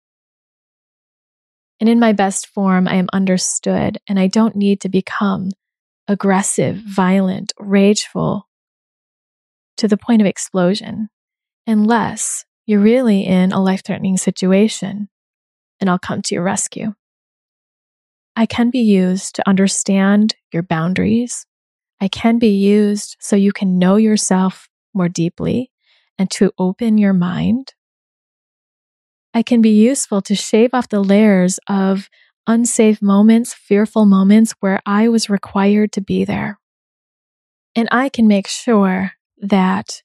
And 1.82 1.89
in 1.89 2.00
my 2.00 2.13
best 2.13 2.48
form, 2.48 2.88
I 2.88 2.96
am 2.96 3.10
understood, 3.12 3.98
and 4.08 4.17
I 4.17 4.27
don't 4.27 4.55
need 4.55 4.79
to 4.82 4.89
become 4.89 5.50
aggressive, 6.08 6.77
violent, 6.77 7.51
rageful, 7.60 8.48
to 9.77 9.88
the 9.88 9.98
point 9.98 10.22
of 10.22 10.27
explosion 10.27 11.10
unless 11.65 12.46
you're 12.65 12.80
really 12.80 13.25
in 13.25 13.51
a 13.51 13.62
life 13.62 13.84
threatening 13.84 14.18
situation 14.18 15.10
and 15.80 15.89
I'll 15.89 16.00
come 16.00 16.22
to 16.24 16.36
your 16.36 16.44
rescue. 16.44 16.94
I 18.36 18.46
can 18.46 18.70
be 18.70 18.80
used 18.80 19.36
to 19.36 19.48
understand 19.48 20.36
your 20.51 20.63
boundaries. 20.63 21.46
I 22.01 22.08
can 22.08 22.39
be 22.39 22.56
used 22.56 23.18
so 23.20 23.36
you 23.36 23.51
can 23.51 23.77
know 23.77 23.96
yourself 23.96 24.70
more 24.94 25.10
deeply 25.10 25.72
and 26.18 26.30
to 26.32 26.51
open 26.58 26.98
your 26.98 27.13
mind. 27.13 27.74
I 29.34 29.44
can 29.44 29.62
be 29.62 29.72
useful 29.72 30.22
to 30.24 30.36
shave 30.36 30.74
off 30.74 30.89
the 30.89 31.03
layers 31.03 31.60
of 31.68 32.10
unsafe 32.46 33.01
moments, 33.01 33.53
fearful 33.53 34.06
moments 34.06 34.53
where 34.60 34.82
I 34.86 35.10
was 35.10 35.30
required 35.30 35.92
to 35.94 36.01
be 36.01 36.25
there. 36.25 36.60
And 37.75 37.88
I 37.92 38.10
can 38.10 38.27
make 38.27 38.48
sure 38.48 39.13
that 39.38 40.02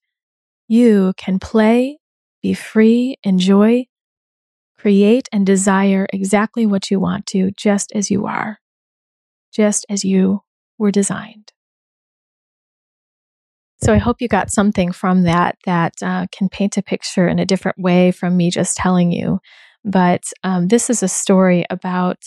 you 0.69 1.13
can 1.17 1.39
play, 1.39 1.99
be 2.43 2.55
free, 2.55 3.17
enjoy, 3.23 3.87
create, 4.79 5.29
and 5.33 5.47
desire 5.47 6.07
exactly 6.13 6.67
what 6.67 6.91
you 6.91 7.01
want 7.01 7.27
to, 7.27 7.51
just 7.57 7.93
as 7.95 8.11
you 8.11 8.27
are, 8.27 8.59
just 9.53 9.87
as 9.89 10.05
you 10.05 10.41
were 10.79 10.91
designed. 10.91 11.53
So 13.81 13.93
I 13.93 13.99
hope 13.99 14.21
you 14.21 14.29
got 14.29 14.51
something 14.51 14.91
from 14.93 15.23
that 15.23 15.57
that 15.65 15.95
uh, 16.03 16.27
can 16.33 16.49
paint 16.49 16.77
a 16.77 16.83
picture 16.83 17.29
in 17.29 17.39
a 17.39 17.47
different 17.47 17.79
way 17.79 18.11
from 18.11 18.37
me 18.37 18.51
just 18.51 18.77
telling 18.77 19.13
you. 19.13 19.39
But 19.85 20.25
um, 20.43 20.69
this 20.69 20.91
is 20.91 21.03
a 21.03 21.09
story 21.09 21.65
about 21.71 22.19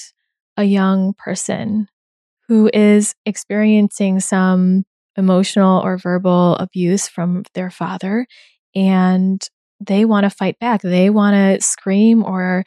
a 0.55 0.63
young 0.63 1.13
person 1.13 1.87
who 2.47 2.69
is 2.73 3.15
experiencing 3.25 4.19
some 4.21 4.85
emotional 5.17 5.81
or 5.81 5.97
verbal 5.97 6.55
abuse 6.55 7.07
from 7.07 7.43
their 7.53 7.69
father 7.69 8.25
and 8.75 9.41
they 9.79 10.05
want 10.05 10.25
to 10.25 10.29
fight 10.29 10.59
back. 10.59 10.81
They 10.81 11.09
want 11.09 11.33
to 11.35 11.65
scream 11.65 12.23
or 12.23 12.63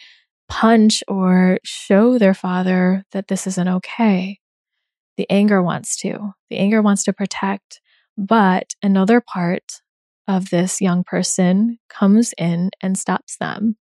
punch 0.49 1.03
or 1.09 1.59
show 1.65 2.19
their 2.19 2.35
father 2.35 3.05
that 3.13 3.29
this 3.29 3.47
isn't 3.47 3.69
okay. 3.69 4.39
The 5.17 5.27
anger 5.31 5.63
wants 5.63 5.97
to. 5.99 6.35
The 6.51 6.59
anger 6.59 6.83
wants 6.83 7.05
to 7.05 7.13
protect. 7.13 7.81
But 8.19 8.75
another 8.83 9.21
part 9.21 9.81
of 10.29 10.51
this 10.51 10.81
young 10.81 11.05
person 11.05 11.79
comes 11.89 12.35
in 12.39 12.71
and 12.81 12.99
stops 12.99 13.37
them 13.39 13.77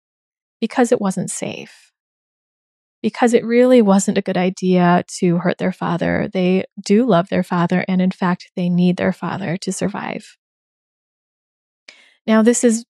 because 0.59 0.91
it 0.91 1.01
wasn't 1.01 1.31
safe 1.31 1.90
because 3.01 3.33
it 3.33 3.43
really 3.43 3.81
wasn't 3.81 4.17
a 4.17 4.21
good 4.21 4.37
idea 4.37 5.03
to 5.19 5.37
hurt 5.37 5.57
their 5.57 5.71
father. 5.71 6.29
They 6.31 6.65
do 6.85 7.05
love 7.05 7.29
their 7.29 7.43
father, 7.43 7.83
and 7.87 8.01
in 8.01 8.11
fact, 8.11 8.51
they 8.55 8.69
need 8.69 8.97
their 8.97 9.13
father 9.13 9.57
to 9.57 9.71
survive. 9.71 10.37
Now, 12.27 12.43
this 12.43 12.61
has 12.61 12.85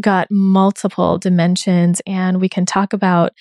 got 0.00 0.28
multiple 0.30 1.18
dimensions, 1.18 2.02
and 2.06 2.40
we 2.40 2.48
can 2.48 2.66
talk 2.66 2.92
about 2.92 3.32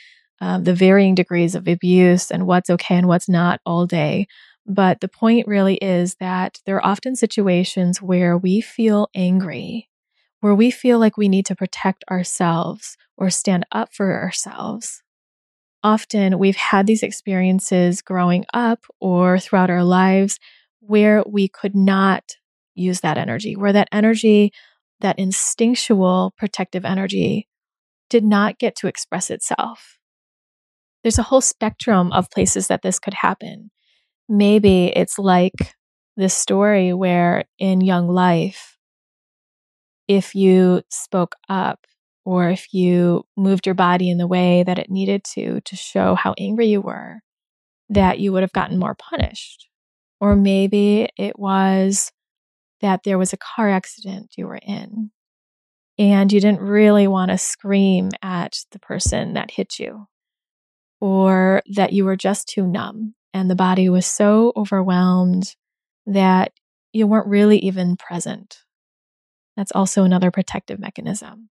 um, 0.41 0.63
the 0.63 0.75
varying 0.75 1.15
degrees 1.15 1.55
of 1.55 1.67
abuse 1.67 2.31
and 2.31 2.45
what's 2.45 2.69
okay 2.69 2.95
and 2.95 3.07
what's 3.07 3.27
not 3.27 3.59
all 3.65 3.85
day. 3.85 4.27
But 4.65 5.01
the 5.01 5.07
point 5.07 5.47
really 5.47 5.75
is 5.75 6.15
that 6.19 6.59
there 6.65 6.75
are 6.75 6.85
often 6.85 7.15
situations 7.15 8.01
where 8.01 8.37
we 8.37 8.61
feel 8.61 9.09
angry, 9.15 9.89
where 10.41 10.53
we 10.53 10.69
feel 10.69 10.99
like 10.99 11.17
we 11.17 11.27
need 11.27 11.47
to 11.47 11.55
protect 11.55 12.03
ourselves 12.11 12.95
or 13.17 13.31
stand 13.31 13.65
up 13.71 13.93
for 13.93 14.13
ourselves 14.21 15.01
often 15.83 16.39
we've 16.39 16.55
had 16.55 16.87
these 16.87 17.03
experiences 17.03 18.01
growing 18.01 18.45
up 18.53 18.85
or 18.99 19.39
throughout 19.39 19.69
our 19.69 19.83
lives 19.83 20.39
where 20.79 21.23
we 21.27 21.47
could 21.47 21.75
not 21.75 22.35
use 22.75 23.01
that 23.01 23.17
energy, 23.17 23.55
where 23.55 23.73
that 23.73 23.89
energy, 23.91 24.51
that 25.01 25.19
instinctual 25.19 26.33
protective 26.37 26.85
energy, 26.85 27.47
did 28.09 28.23
not 28.23 28.57
get 28.57 28.75
to 28.75 28.87
express 28.87 29.29
itself. 29.29 29.97
There's 31.03 31.19
a 31.19 31.23
whole 31.23 31.41
spectrum 31.41 32.11
of 32.11 32.31
places 32.31 32.67
that 32.67 32.81
this 32.81 32.99
could 32.99 33.13
happen. 33.13 33.71
Maybe 34.27 34.87
it's 34.87 35.17
like 35.17 35.75
this 36.17 36.33
story 36.33 36.93
where 36.93 37.45
in 37.57 37.81
young 37.81 38.07
life, 38.07 38.77
if 40.07 40.35
you 40.35 40.81
spoke 40.89 41.35
up 41.47 41.85
or 42.25 42.49
if 42.49 42.73
you 42.73 43.23
moved 43.37 43.65
your 43.65 43.75
body 43.75 44.09
in 44.09 44.17
the 44.17 44.27
way 44.27 44.63
that 44.63 44.79
it 44.79 44.89
needed 44.89 45.23
to 45.23 45.61
to 45.61 45.75
show 45.75 46.15
how 46.15 46.33
angry 46.37 46.67
you 46.67 46.81
were, 46.81 47.21
that 47.89 48.19
you 48.19 48.31
would 48.31 48.43
have 48.43 48.53
gotten 48.53 48.77
more 48.77 48.95
punished. 48.95 49.67
Or 50.21 50.35
maybe 50.35 51.09
it 51.17 51.39
was 51.39 52.11
that 52.81 53.03
there 53.03 53.17
was 53.17 53.33
a 53.33 53.37
car 53.37 53.69
accident 53.69 54.33
you 54.37 54.47
were 54.47 54.59
in 54.61 55.11
and 55.97 56.31
you 56.31 56.39
didn't 56.39 56.61
really 56.61 57.07
want 57.07 57.31
to 57.31 57.37
scream 57.37 58.09
at 58.21 58.59
the 58.71 58.79
person 58.79 59.33
that 59.33 59.51
hit 59.51 59.79
you, 59.79 60.07
or 61.01 61.61
that 61.75 61.93
you 61.93 62.05
were 62.05 62.15
just 62.15 62.47
too 62.47 62.65
numb 62.65 63.15
and 63.33 63.49
the 63.49 63.55
body 63.55 63.89
was 63.89 64.05
so 64.05 64.53
overwhelmed 64.55 65.55
that 66.05 66.53
you 66.93 67.05
weren't 67.05 67.27
really 67.27 67.59
even 67.59 67.95
present. 67.95 68.59
That's 69.55 69.71
also 69.73 70.03
another 70.03 70.31
protective 70.31 70.79
mechanism. 70.79 71.49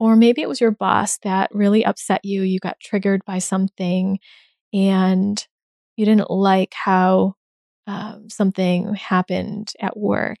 Or 0.00 0.14
maybe 0.14 0.42
it 0.42 0.48
was 0.48 0.60
your 0.60 0.70
boss 0.70 1.18
that 1.18 1.50
really 1.52 1.84
upset 1.84 2.24
you. 2.24 2.42
You 2.42 2.60
got 2.60 2.80
triggered 2.80 3.24
by 3.24 3.38
something 3.38 4.18
and 4.72 5.44
you 5.96 6.04
didn't 6.04 6.30
like 6.30 6.72
how 6.74 7.34
um, 7.86 8.28
something 8.30 8.94
happened 8.94 9.72
at 9.80 9.96
work, 9.96 10.38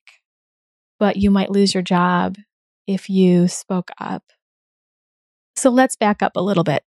but 0.98 1.16
you 1.16 1.30
might 1.30 1.50
lose 1.50 1.74
your 1.74 1.82
job 1.82 2.36
if 2.86 3.10
you 3.10 3.48
spoke 3.48 3.90
up. 4.00 4.22
So 5.56 5.70
let's 5.70 5.96
back 5.96 6.22
up 6.22 6.36
a 6.36 6.42
little 6.42 6.62
bit. 6.62 6.84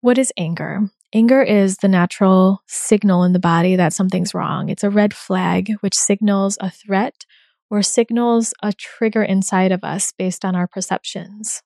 What 0.00 0.18
is 0.18 0.32
anger? 0.36 0.90
Anger 1.12 1.42
is 1.42 1.78
the 1.78 1.88
natural 1.88 2.62
signal 2.68 3.24
in 3.24 3.32
the 3.32 3.38
body 3.38 3.76
that 3.76 3.92
something's 3.92 4.34
wrong. 4.34 4.68
It's 4.68 4.84
a 4.84 4.90
red 4.90 5.12
flag 5.12 5.72
which 5.80 5.94
signals 5.94 6.56
a 6.60 6.70
threat 6.70 7.24
or 7.70 7.82
signals 7.82 8.54
a 8.62 8.72
trigger 8.72 9.22
inside 9.22 9.72
of 9.72 9.82
us 9.82 10.12
based 10.16 10.44
on 10.44 10.54
our 10.54 10.66
perceptions 10.66 11.62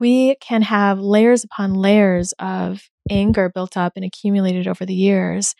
we 0.00 0.36
can 0.40 0.62
have 0.62 1.00
layers 1.00 1.44
upon 1.44 1.74
layers 1.74 2.32
of 2.38 2.88
anger 3.10 3.48
built 3.48 3.76
up 3.76 3.94
and 3.96 4.04
accumulated 4.04 4.68
over 4.68 4.84
the 4.84 4.94
years 4.94 5.54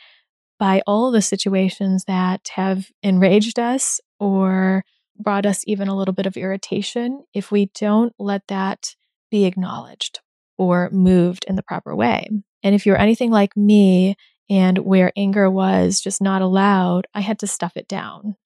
by 0.59 0.83
all 0.87 1.11
the 1.11 1.23
situations 1.23 2.05
that 2.07 2.49
have 2.55 2.89
enraged 3.03 3.59
us 3.59 4.01
or 4.19 4.85
brought 5.19 5.47
us 5.47 5.65
even 5.67 5.89
a 5.89 5.97
little 5.97 6.15
bit 6.15 6.27
of 6.27 6.37
irritation 6.37 7.25
if 7.35 7.51
we 7.51 7.71
don't 7.75 8.13
let 8.19 8.43
that 8.49 8.95
be 9.31 9.45
acknowledged 9.45 10.21
or 10.57 10.91
moved 10.91 11.45
in 11.49 11.57
the 11.57 11.63
proper 11.63 11.95
way. 11.95 12.29
And 12.63 12.75
if 12.75 12.87
you're 12.87 12.99
anything 12.99 13.31
like 13.31 13.57
me 13.57 14.17
and 14.51 14.79
where 14.79 15.13
anger 15.17 15.51
was 15.51 16.01
just 16.01 16.21
not 16.21 16.43
allowed, 16.43 17.07
I 17.15 17.21
had 17.21 17.39
to 17.41 17.47
stuff 17.47 17.77
it 17.77 17.89
down. 17.89 18.37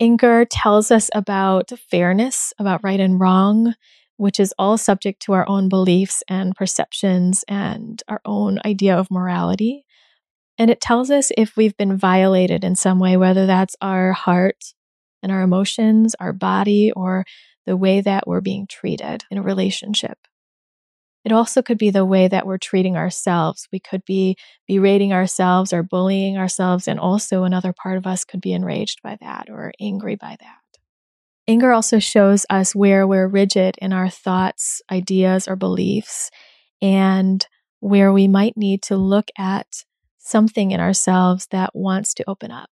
Anger 0.00 0.44
tells 0.44 0.90
us 0.90 1.10
about 1.14 1.70
fairness, 1.90 2.52
about 2.58 2.82
right 2.82 3.00
and 3.00 3.20
wrong 3.20 3.74
which 4.16 4.38
is 4.38 4.54
all 4.58 4.78
subject 4.78 5.20
to 5.22 5.32
our 5.32 5.48
own 5.48 5.68
beliefs 5.68 6.22
and 6.28 6.54
perceptions 6.54 7.44
and 7.48 8.02
our 8.08 8.20
own 8.24 8.58
idea 8.64 8.96
of 8.96 9.10
morality. 9.10 9.84
And 10.58 10.70
it 10.70 10.80
tells 10.80 11.10
us 11.10 11.32
if 11.36 11.56
we've 11.56 11.76
been 11.76 11.96
violated 11.96 12.62
in 12.64 12.74
some 12.74 12.98
way, 12.98 13.16
whether 13.16 13.46
that's 13.46 13.76
our 13.80 14.12
heart 14.12 14.74
and 15.22 15.32
our 15.32 15.42
emotions, 15.42 16.14
our 16.20 16.32
body, 16.32 16.92
or 16.94 17.24
the 17.66 17.76
way 17.76 18.00
that 18.00 18.26
we're 18.26 18.40
being 18.40 18.66
treated 18.66 19.24
in 19.30 19.38
a 19.38 19.42
relationship. 19.42 20.18
It 21.24 21.32
also 21.32 21.62
could 21.62 21.78
be 21.78 21.90
the 21.90 22.04
way 22.04 22.26
that 22.26 22.46
we're 22.46 22.58
treating 22.58 22.96
ourselves. 22.96 23.68
We 23.72 23.78
could 23.78 24.04
be 24.04 24.36
berating 24.66 25.12
ourselves 25.12 25.72
or 25.72 25.84
bullying 25.84 26.36
ourselves, 26.36 26.88
and 26.88 26.98
also 26.98 27.44
another 27.44 27.72
part 27.72 27.96
of 27.96 28.06
us 28.06 28.24
could 28.24 28.40
be 28.40 28.52
enraged 28.52 29.00
by 29.02 29.16
that 29.20 29.48
or 29.48 29.72
angry 29.80 30.16
by 30.16 30.36
that. 30.40 30.61
Anger 31.48 31.72
also 31.72 31.98
shows 31.98 32.46
us 32.48 32.74
where 32.74 33.06
we're 33.06 33.26
rigid 33.26 33.76
in 33.78 33.92
our 33.92 34.08
thoughts, 34.08 34.80
ideas, 34.90 35.48
or 35.48 35.56
beliefs, 35.56 36.30
and 36.80 37.46
where 37.80 38.12
we 38.12 38.28
might 38.28 38.56
need 38.56 38.82
to 38.82 38.96
look 38.96 39.28
at 39.36 39.84
something 40.18 40.70
in 40.70 40.80
ourselves 40.80 41.48
that 41.50 41.74
wants 41.74 42.14
to 42.14 42.24
open 42.28 42.52
up. 42.52 42.70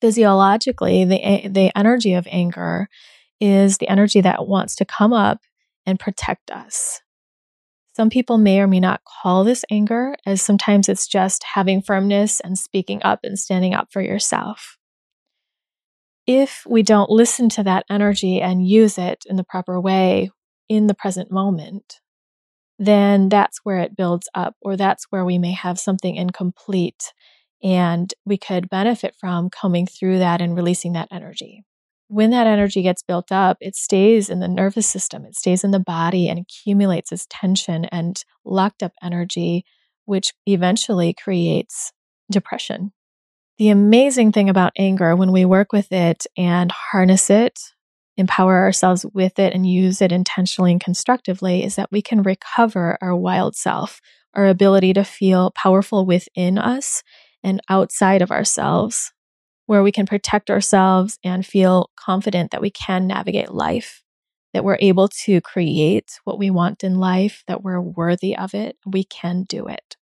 Physiologically, 0.00 1.04
the, 1.04 1.48
the 1.48 1.70
energy 1.76 2.14
of 2.14 2.26
anger 2.30 2.88
is 3.40 3.76
the 3.76 3.88
energy 3.88 4.22
that 4.22 4.46
wants 4.46 4.74
to 4.76 4.84
come 4.86 5.12
up 5.12 5.40
and 5.84 6.00
protect 6.00 6.50
us. 6.50 7.02
Some 7.94 8.10
people 8.10 8.36
may 8.36 8.60
or 8.60 8.66
may 8.66 8.80
not 8.80 9.02
call 9.04 9.44
this 9.44 9.64
anger, 9.70 10.16
as 10.26 10.42
sometimes 10.42 10.88
it's 10.88 11.06
just 11.06 11.44
having 11.54 11.80
firmness 11.80 12.40
and 12.40 12.58
speaking 12.58 13.02
up 13.02 13.20
and 13.22 13.38
standing 13.38 13.74
up 13.74 13.88
for 13.90 14.02
yourself. 14.02 14.75
If 16.26 16.64
we 16.68 16.82
don't 16.82 17.10
listen 17.10 17.48
to 17.50 17.62
that 17.64 17.84
energy 17.88 18.40
and 18.40 18.66
use 18.66 18.98
it 18.98 19.24
in 19.26 19.36
the 19.36 19.44
proper 19.44 19.80
way 19.80 20.30
in 20.68 20.88
the 20.88 20.94
present 20.94 21.30
moment, 21.30 22.00
then 22.78 23.28
that's 23.28 23.60
where 23.62 23.78
it 23.78 23.96
builds 23.96 24.28
up, 24.34 24.56
or 24.60 24.76
that's 24.76 25.06
where 25.10 25.24
we 25.24 25.38
may 25.38 25.52
have 25.52 25.78
something 25.78 26.16
incomplete 26.16 27.12
and 27.62 28.12
we 28.24 28.36
could 28.36 28.68
benefit 28.68 29.14
from 29.18 29.48
coming 29.48 29.86
through 29.86 30.18
that 30.18 30.42
and 30.42 30.56
releasing 30.56 30.92
that 30.92 31.08
energy 31.10 31.64
when 32.08 32.30
that 32.30 32.46
energy 32.46 32.82
gets 32.82 33.02
built 33.02 33.32
up, 33.32 33.56
it 33.60 33.74
stays 33.74 34.30
in 34.30 34.40
the 34.40 34.48
nervous 34.48 34.86
system, 34.86 35.24
it 35.24 35.34
stays 35.34 35.64
in 35.64 35.72
the 35.72 35.80
body 35.80 36.28
and 36.28 36.38
accumulates 36.38 37.12
as 37.12 37.26
tension 37.26 37.84
and 37.86 38.24
locked 38.44 38.82
up 38.82 38.92
energy, 39.02 39.64
which 40.04 40.32
eventually 40.46 41.12
creates 41.12 41.92
depression. 42.30 42.92
The 43.58 43.70
amazing 43.70 44.32
thing 44.32 44.50
about 44.50 44.72
anger, 44.76 45.16
when 45.16 45.32
we 45.32 45.46
work 45.46 45.72
with 45.72 45.90
it 45.90 46.26
and 46.36 46.70
harness 46.70 47.30
it, 47.30 47.58
empower 48.18 48.58
ourselves 48.58 49.06
with 49.14 49.38
it, 49.38 49.54
and 49.54 49.66
use 49.66 50.02
it 50.02 50.12
intentionally 50.12 50.72
and 50.72 50.80
constructively, 50.80 51.64
is 51.64 51.76
that 51.76 51.90
we 51.90 52.02
can 52.02 52.22
recover 52.22 52.98
our 53.00 53.16
wild 53.16 53.56
self, 53.56 54.00
our 54.34 54.46
ability 54.46 54.92
to 54.94 55.04
feel 55.04 55.52
powerful 55.52 56.04
within 56.04 56.58
us 56.58 57.02
and 57.42 57.60
outside 57.68 58.22
of 58.22 58.30
ourselves 58.30 59.12
where 59.66 59.82
we 59.82 59.92
can 59.92 60.06
protect 60.06 60.50
ourselves 60.50 61.18
and 61.24 61.44
feel 61.44 61.90
confident 61.96 62.50
that 62.52 62.60
we 62.60 62.70
can 62.70 63.06
navigate 63.06 63.50
life, 63.50 64.02
that 64.54 64.64
we're 64.64 64.78
able 64.80 65.08
to 65.08 65.40
create 65.40 66.20
what 66.24 66.38
we 66.38 66.50
want 66.50 66.84
in 66.84 66.98
life, 66.98 67.42
that 67.48 67.62
we're 67.62 67.80
worthy 67.80 68.36
of 68.36 68.54
it, 68.54 68.76
we 68.86 69.02
can 69.02 69.42
do 69.42 69.66
it. 69.66 69.95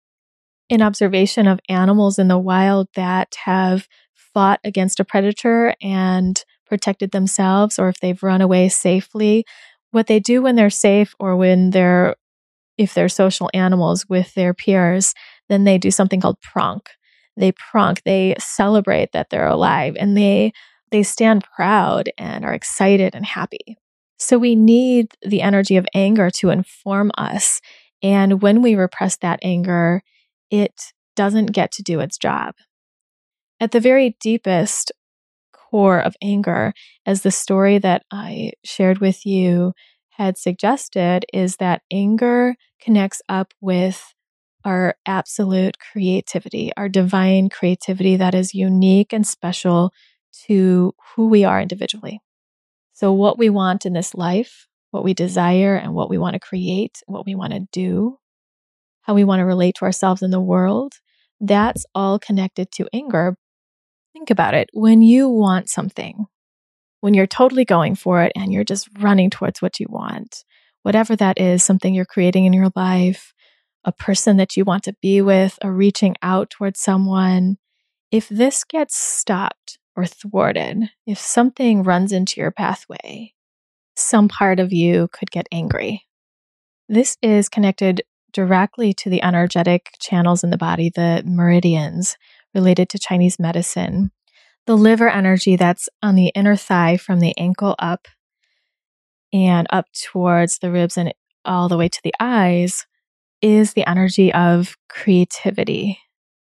In 0.72 0.82
observation 0.82 1.46
of 1.46 1.60
animals 1.68 2.18
in 2.18 2.28
the 2.28 2.38
wild 2.38 2.88
that 2.94 3.36
have 3.44 3.86
fought 4.14 4.60
against 4.64 5.00
a 5.00 5.04
predator 5.04 5.74
and 5.82 6.42
protected 6.66 7.10
themselves, 7.10 7.78
or 7.78 7.88
if 7.88 8.00
they've 8.00 8.22
run 8.22 8.40
away 8.40 8.68
safely, 8.68 9.44
what 9.90 10.06
they 10.06 10.18
do 10.18 10.40
when 10.40 10.56
they're 10.56 10.70
safe 10.70 11.14
or 11.20 11.36
when 11.36 11.70
they're 11.70 12.16
if 12.78 12.94
they're 12.94 13.10
social 13.10 13.50
animals 13.52 14.08
with 14.08 14.32
their 14.34 14.54
peers, 14.54 15.12
then 15.50 15.64
they 15.64 15.76
do 15.76 15.90
something 15.90 16.20
called 16.20 16.40
pronk 16.40 16.86
they 17.36 17.52
pronk, 17.52 18.02
they 18.04 18.34
celebrate 18.38 19.12
that 19.12 19.30
they're 19.30 19.48
alive 19.48 19.96
and 19.98 20.16
they 20.16 20.52
they 20.90 21.02
stand 21.02 21.44
proud 21.56 22.10
and 22.18 22.44
are 22.44 22.52
excited 22.52 23.14
and 23.14 23.24
happy. 23.24 23.78
So 24.18 24.36
we 24.38 24.54
need 24.54 25.08
the 25.22 25.40
energy 25.40 25.76
of 25.76 25.86
anger 25.94 26.30
to 26.38 26.50
inform 26.50 27.10
us. 27.16 27.62
And 28.02 28.42
when 28.42 28.60
we 28.60 28.74
repress 28.74 29.16
that 29.18 29.40
anger, 29.42 30.02
it 30.52 30.92
doesn't 31.16 31.46
get 31.46 31.72
to 31.72 31.82
do 31.82 31.98
its 31.98 32.18
job. 32.18 32.54
At 33.58 33.72
the 33.72 33.80
very 33.80 34.16
deepest 34.20 34.92
core 35.52 35.98
of 35.98 36.14
anger, 36.22 36.74
as 37.06 37.22
the 37.22 37.30
story 37.30 37.78
that 37.78 38.04
I 38.12 38.52
shared 38.62 38.98
with 38.98 39.24
you 39.24 39.72
had 40.10 40.36
suggested, 40.36 41.24
is 41.32 41.56
that 41.56 41.82
anger 41.90 42.54
connects 42.80 43.22
up 43.28 43.54
with 43.60 44.14
our 44.64 44.94
absolute 45.06 45.78
creativity, 45.78 46.70
our 46.76 46.88
divine 46.88 47.48
creativity 47.48 48.16
that 48.16 48.34
is 48.34 48.54
unique 48.54 49.12
and 49.12 49.26
special 49.26 49.92
to 50.46 50.92
who 51.16 51.28
we 51.28 51.44
are 51.44 51.60
individually. 51.60 52.20
So, 52.92 53.12
what 53.12 53.38
we 53.38 53.48
want 53.48 53.86
in 53.86 53.94
this 53.94 54.14
life, 54.14 54.68
what 54.90 55.02
we 55.02 55.14
desire, 55.14 55.74
and 55.74 55.94
what 55.94 56.10
we 56.10 56.18
want 56.18 56.34
to 56.34 56.40
create, 56.40 57.02
what 57.06 57.26
we 57.26 57.34
want 57.34 57.54
to 57.54 57.66
do, 57.72 58.18
how 59.02 59.14
we 59.14 59.24
want 59.24 59.40
to 59.40 59.44
relate 59.44 59.76
to 59.76 59.84
ourselves 59.84 60.22
in 60.22 60.30
the 60.30 60.40
world, 60.40 60.94
that's 61.40 61.84
all 61.94 62.18
connected 62.18 62.70
to 62.72 62.88
anger. 62.92 63.36
Think 64.12 64.30
about 64.30 64.54
it. 64.54 64.70
When 64.72 65.02
you 65.02 65.28
want 65.28 65.68
something, 65.68 66.26
when 67.00 67.14
you're 67.14 67.26
totally 67.26 67.64
going 67.64 67.96
for 67.96 68.22
it 68.22 68.32
and 68.36 68.52
you're 68.52 68.64
just 68.64 68.88
running 68.98 69.30
towards 69.30 69.60
what 69.60 69.80
you 69.80 69.86
want, 69.88 70.44
whatever 70.82 71.16
that 71.16 71.40
is, 71.40 71.64
something 71.64 71.94
you're 71.94 72.04
creating 72.04 72.44
in 72.44 72.52
your 72.52 72.70
life, 72.76 73.34
a 73.84 73.92
person 73.92 74.36
that 74.36 74.56
you 74.56 74.64
want 74.64 74.84
to 74.84 74.94
be 75.02 75.20
with 75.20 75.58
or 75.62 75.72
reaching 75.72 76.14
out 76.22 76.50
towards 76.50 76.80
someone, 76.80 77.56
if 78.12 78.28
this 78.28 78.62
gets 78.62 78.96
stopped 78.96 79.78
or 79.96 80.06
thwarted, 80.06 80.90
if 81.06 81.18
something 81.18 81.82
runs 81.82 82.12
into 82.12 82.40
your 82.40 82.50
pathway, 82.50 83.32
some 83.96 84.28
part 84.28 84.60
of 84.60 84.72
you 84.72 85.08
could 85.12 85.30
get 85.30 85.48
angry. 85.50 86.06
This 86.88 87.16
is 87.22 87.48
connected 87.48 88.02
directly 88.32 88.92
to 88.94 89.10
the 89.10 89.22
energetic 89.22 89.90
channels 90.00 90.42
in 90.44 90.50
the 90.50 90.56
body, 90.56 90.90
the 90.94 91.22
meridians 91.24 92.16
related 92.54 92.88
to 92.90 92.98
Chinese 92.98 93.38
medicine. 93.38 94.10
The 94.66 94.76
liver 94.76 95.08
energy 95.08 95.56
that's 95.56 95.88
on 96.02 96.14
the 96.14 96.28
inner 96.34 96.56
thigh 96.56 96.96
from 96.96 97.20
the 97.20 97.36
ankle 97.36 97.74
up 97.78 98.06
and 99.32 99.66
up 99.70 99.86
towards 99.92 100.58
the 100.58 100.70
ribs 100.70 100.96
and 100.96 101.12
all 101.44 101.68
the 101.68 101.76
way 101.76 101.88
to 101.88 102.00
the 102.04 102.14
eyes 102.20 102.86
is 103.40 103.72
the 103.72 103.88
energy 103.88 104.32
of 104.32 104.76
creativity 104.88 105.98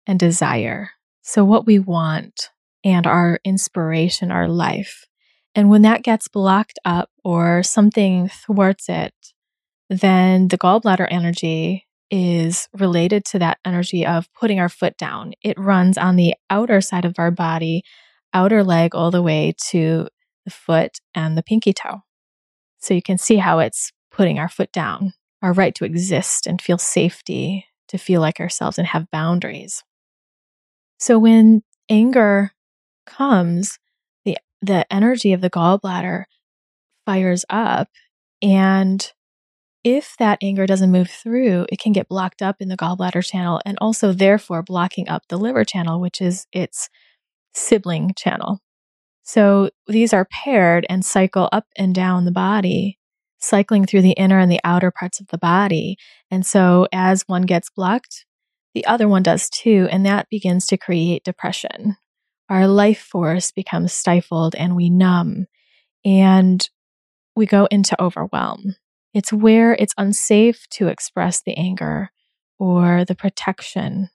and 0.07 0.19
desire. 0.19 0.91
So, 1.23 1.45
what 1.45 1.67
we 1.67 1.79
want 1.79 2.51
and 2.85 3.07
our 3.07 3.41
inspiration, 3.45 4.31
our 4.31 4.49
life. 4.49 5.07
And 5.55 5.69
when 5.69 5.83
that 5.83 6.03
gets 6.03 6.29
blocked 6.29 6.79
up 6.85 7.11
or 7.25 7.63
something 7.63 8.29
thwarts 8.29 8.89
it, 8.89 9.15
then 9.91 10.49
the 10.49 10.57
gallbladder 10.57 11.09
energy 11.11 11.87
is 12.11 12.69
related 12.73 13.25
to 13.25 13.39
that 13.41 13.59
energy 13.65 14.07
of 14.07 14.33
putting 14.33 14.59
our 14.59 14.69
foot 14.69 14.97
down. 14.97 15.33
It 15.43 15.59
runs 15.59 15.99
on 15.99 16.17
the 16.17 16.35
outer 16.49 16.81
side 16.81 17.05
of 17.05 17.19
our 17.19 17.31
body, 17.31 17.83
outer 18.33 18.65
leg, 18.65 18.95
all 18.95 19.11
the 19.11 19.23
way 19.23 19.55
to 19.71 20.09
the 20.45 20.51
foot 20.51 20.99
and 21.15 21.37
the 21.37 21.43
pinky 21.43 21.73
toe. 21.73 22.01
So 22.79 22.95
you 22.95 23.03
can 23.03 23.19
see 23.19 23.37
how 23.37 23.59
it's 23.59 23.93
putting 24.11 24.39
our 24.39 24.49
foot 24.49 24.73
down 24.73 25.13
our 25.43 25.53
right 25.53 25.75
to 25.75 25.85
exist 25.85 26.47
and 26.47 26.61
feel 26.61 26.79
safety, 26.79 27.67
to 27.89 27.99
feel 27.99 28.21
like 28.21 28.41
ourselves 28.41 28.79
and 28.79 28.87
have 28.87 29.11
boundaries. 29.11 29.83
So 30.99 31.19
when 31.19 31.63
anger 31.89 32.53
comes, 33.07 33.79
the 34.25 34.37
the 34.61 34.91
energy 34.93 35.33
of 35.33 35.41
the 35.41 35.51
gallbladder 35.51 36.25
fires 37.07 37.45
up 37.49 37.89
and 38.43 39.11
if 39.85 40.15
that 40.19 40.39
anger 40.43 40.67
doesn't 40.67 40.93
move 40.93 41.11
through, 41.11 41.67
it 41.71 41.79
can 41.79 41.93
get 41.93 42.09
blocked 42.09 42.43
up 42.43 42.57
in 42.61 42.69
the 42.69 42.77
gallbladder 42.77 43.25
channel 43.25 43.61
and 43.65 43.79
also 43.81 44.13
therefore 44.13 44.63
blocking 44.63 45.09
up 45.09 45.23
the 45.29 45.39
liver 45.39 45.65
channel, 45.65 46.01
which 46.01 46.21
is 46.21 46.47
its 46.53 46.89
sibling 47.55 48.13
channel. 48.17 48.61
So 49.23 49.71
these 49.87 50.13
are 50.13 50.27
paired 50.31 50.87
and 50.89 51.05
cycle 51.05 51.49
up 51.53 51.67
and 51.77 51.95
down 51.95 52.25
the 52.25 52.33
body 52.33 52.99
cycling 53.41 53.87
through 53.87 54.03
the 54.03 54.13
inner 54.13 54.39
and 54.39 54.51
the 54.51 54.61
outer 54.65 54.91
parts 54.91 55.21
of 55.21 55.27
the 55.29 55.39
body. 55.39 55.97
And 56.31 56.47
so 56.47 56.87
as 56.93 57.25
one 57.27 57.43
gets 57.43 57.71
blocked, 57.71 58.27
the 58.75 58.87
other 58.87 59.09
one 59.09 59.23
does 59.23 59.49
too. 59.51 59.89
And 59.91 60.07
that 60.07 60.29
begins 60.31 60.67
to 60.67 60.77
create 60.77 61.25
depression. 61.25 61.97
Our 62.49 62.67
life 62.67 63.01
force 63.01 63.51
becomes 63.51 63.93
stifled 63.93 64.55
and 64.55 64.77
we 64.77 64.91
numb 64.91 65.47
and 66.05 66.69
we 67.35 67.47
go 67.47 67.67
into 67.67 68.01
overwhelm. 68.01 68.77
It's 69.13 69.33
where 69.33 69.75
it's 69.75 69.95
unsafe 69.99 70.69
to 70.71 70.89
express 70.89 71.43
the 71.43 71.57
anger 71.57 72.11
or 72.59 73.05
the 73.05 73.15
protection, 73.15 74.11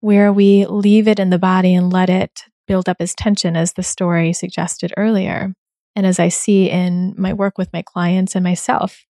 where 0.00 0.32
we 0.32 0.66
leave 0.66 1.08
it 1.08 1.18
in 1.18 1.30
the 1.30 1.38
body 1.38 1.74
and 1.74 1.92
let 1.92 2.08
it 2.08 2.44
build 2.66 2.88
up 2.88 2.98
as 3.00 3.14
tension, 3.14 3.56
as 3.56 3.74
the 3.74 3.82
story 3.82 4.32
suggested 4.32 4.92
earlier 4.96 5.52
and 5.94 6.06
as 6.06 6.18
I 6.18 6.28
see 6.28 6.70
in 6.70 7.14
my 7.18 7.32
work 7.32 7.58
with 7.58 7.72
my 7.72 7.82
clients 7.82 8.34
and 8.34 8.42
myself. 8.42 9.04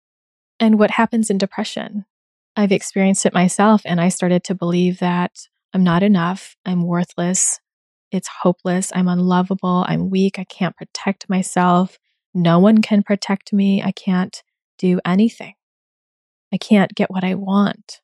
And 0.59 0.79
what 0.79 0.91
happens 0.91 1.29
in 1.29 1.37
depression? 1.37 2.05
I've 2.55 2.71
experienced 2.71 3.25
it 3.25 3.33
myself, 3.33 3.81
and 3.85 4.01
I 4.01 4.09
started 4.09 4.43
to 4.45 4.55
believe 4.55 4.99
that 4.99 5.31
I'm 5.73 5.83
not 5.83 6.03
enough. 6.03 6.55
I'm 6.65 6.83
worthless. 6.83 7.59
It's 8.11 8.27
hopeless. 8.41 8.91
I'm 8.95 9.07
unlovable. 9.07 9.85
I'm 9.87 10.09
weak. 10.09 10.39
I 10.39 10.43
can't 10.43 10.75
protect 10.75 11.29
myself. 11.29 11.97
No 12.33 12.59
one 12.59 12.81
can 12.81 13.03
protect 13.03 13.53
me. 13.53 13.83
I 13.83 13.91
can't 13.91 14.41
do 14.79 14.99
anything. 15.05 15.53
I 16.51 16.57
can't 16.57 16.95
get 16.95 17.11
what 17.11 17.23
I 17.23 17.35
want. 17.35 18.01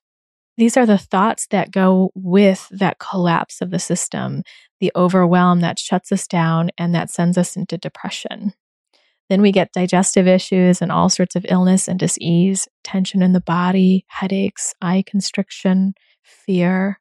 These 0.56 0.76
are 0.76 0.86
the 0.86 0.98
thoughts 0.98 1.46
that 1.48 1.70
go 1.70 2.10
with 2.14 2.68
that 2.70 2.98
collapse 2.98 3.60
of 3.60 3.70
the 3.70 3.78
system, 3.78 4.42
the 4.80 4.92
overwhelm 4.96 5.60
that 5.60 5.78
shuts 5.78 6.12
us 6.12 6.26
down 6.26 6.70
and 6.78 6.94
that 6.94 7.10
sends 7.10 7.36
us 7.36 7.56
into 7.56 7.76
depression. 7.76 8.54
Then 9.28 9.42
we 9.42 9.52
get 9.52 9.72
digestive 9.72 10.26
issues 10.26 10.80
and 10.80 10.92
all 10.92 11.08
sorts 11.08 11.34
of 11.34 11.44
illness 11.48 11.88
and 11.88 11.98
disease, 11.98 12.68
tension 12.84 13.22
in 13.22 13.32
the 13.32 13.40
body, 13.40 14.04
headaches, 14.08 14.72
eye 14.80 15.02
constriction, 15.04 15.94
fear. 16.22 17.00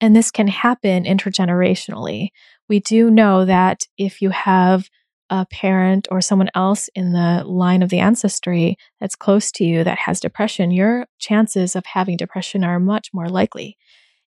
And 0.00 0.14
this 0.14 0.30
can 0.30 0.46
happen 0.46 1.04
intergenerationally. 1.04 2.28
We 2.68 2.80
do 2.80 3.10
know 3.10 3.44
that 3.44 3.82
if 3.98 4.22
you 4.22 4.30
have 4.30 4.88
a 5.30 5.46
parent 5.46 6.08
or 6.10 6.20
someone 6.20 6.50
else 6.54 6.90
in 6.94 7.12
the 7.12 7.44
line 7.46 7.82
of 7.82 7.88
the 7.88 8.00
ancestry 8.00 8.76
that's 9.00 9.16
close 9.16 9.52
to 9.52 9.64
you 9.64 9.84
that 9.84 9.98
has 9.98 10.20
depression, 10.20 10.72
your 10.72 11.06
chances 11.18 11.76
of 11.76 11.86
having 11.86 12.16
depression 12.16 12.64
are 12.64 12.80
much 12.80 13.10
more 13.14 13.28
likely. 13.28 13.78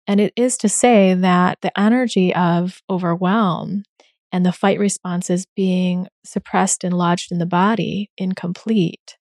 And 0.07 0.19
it 0.19 0.33
is 0.35 0.57
to 0.57 0.69
say 0.69 1.13
that 1.13 1.59
the 1.61 1.77
energy 1.79 2.33
of 2.33 2.81
overwhelm 2.89 3.83
and 4.31 4.45
the 4.45 4.51
fight 4.51 4.79
responses 4.79 5.45
being 5.55 6.07
suppressed 6.25 6.83
and 6.83 6.93
lodged 6.93 7.31
in 7.31 7.37
the 7.37 7.45
body 7.45 8.09
incomplete, 8.17 9.17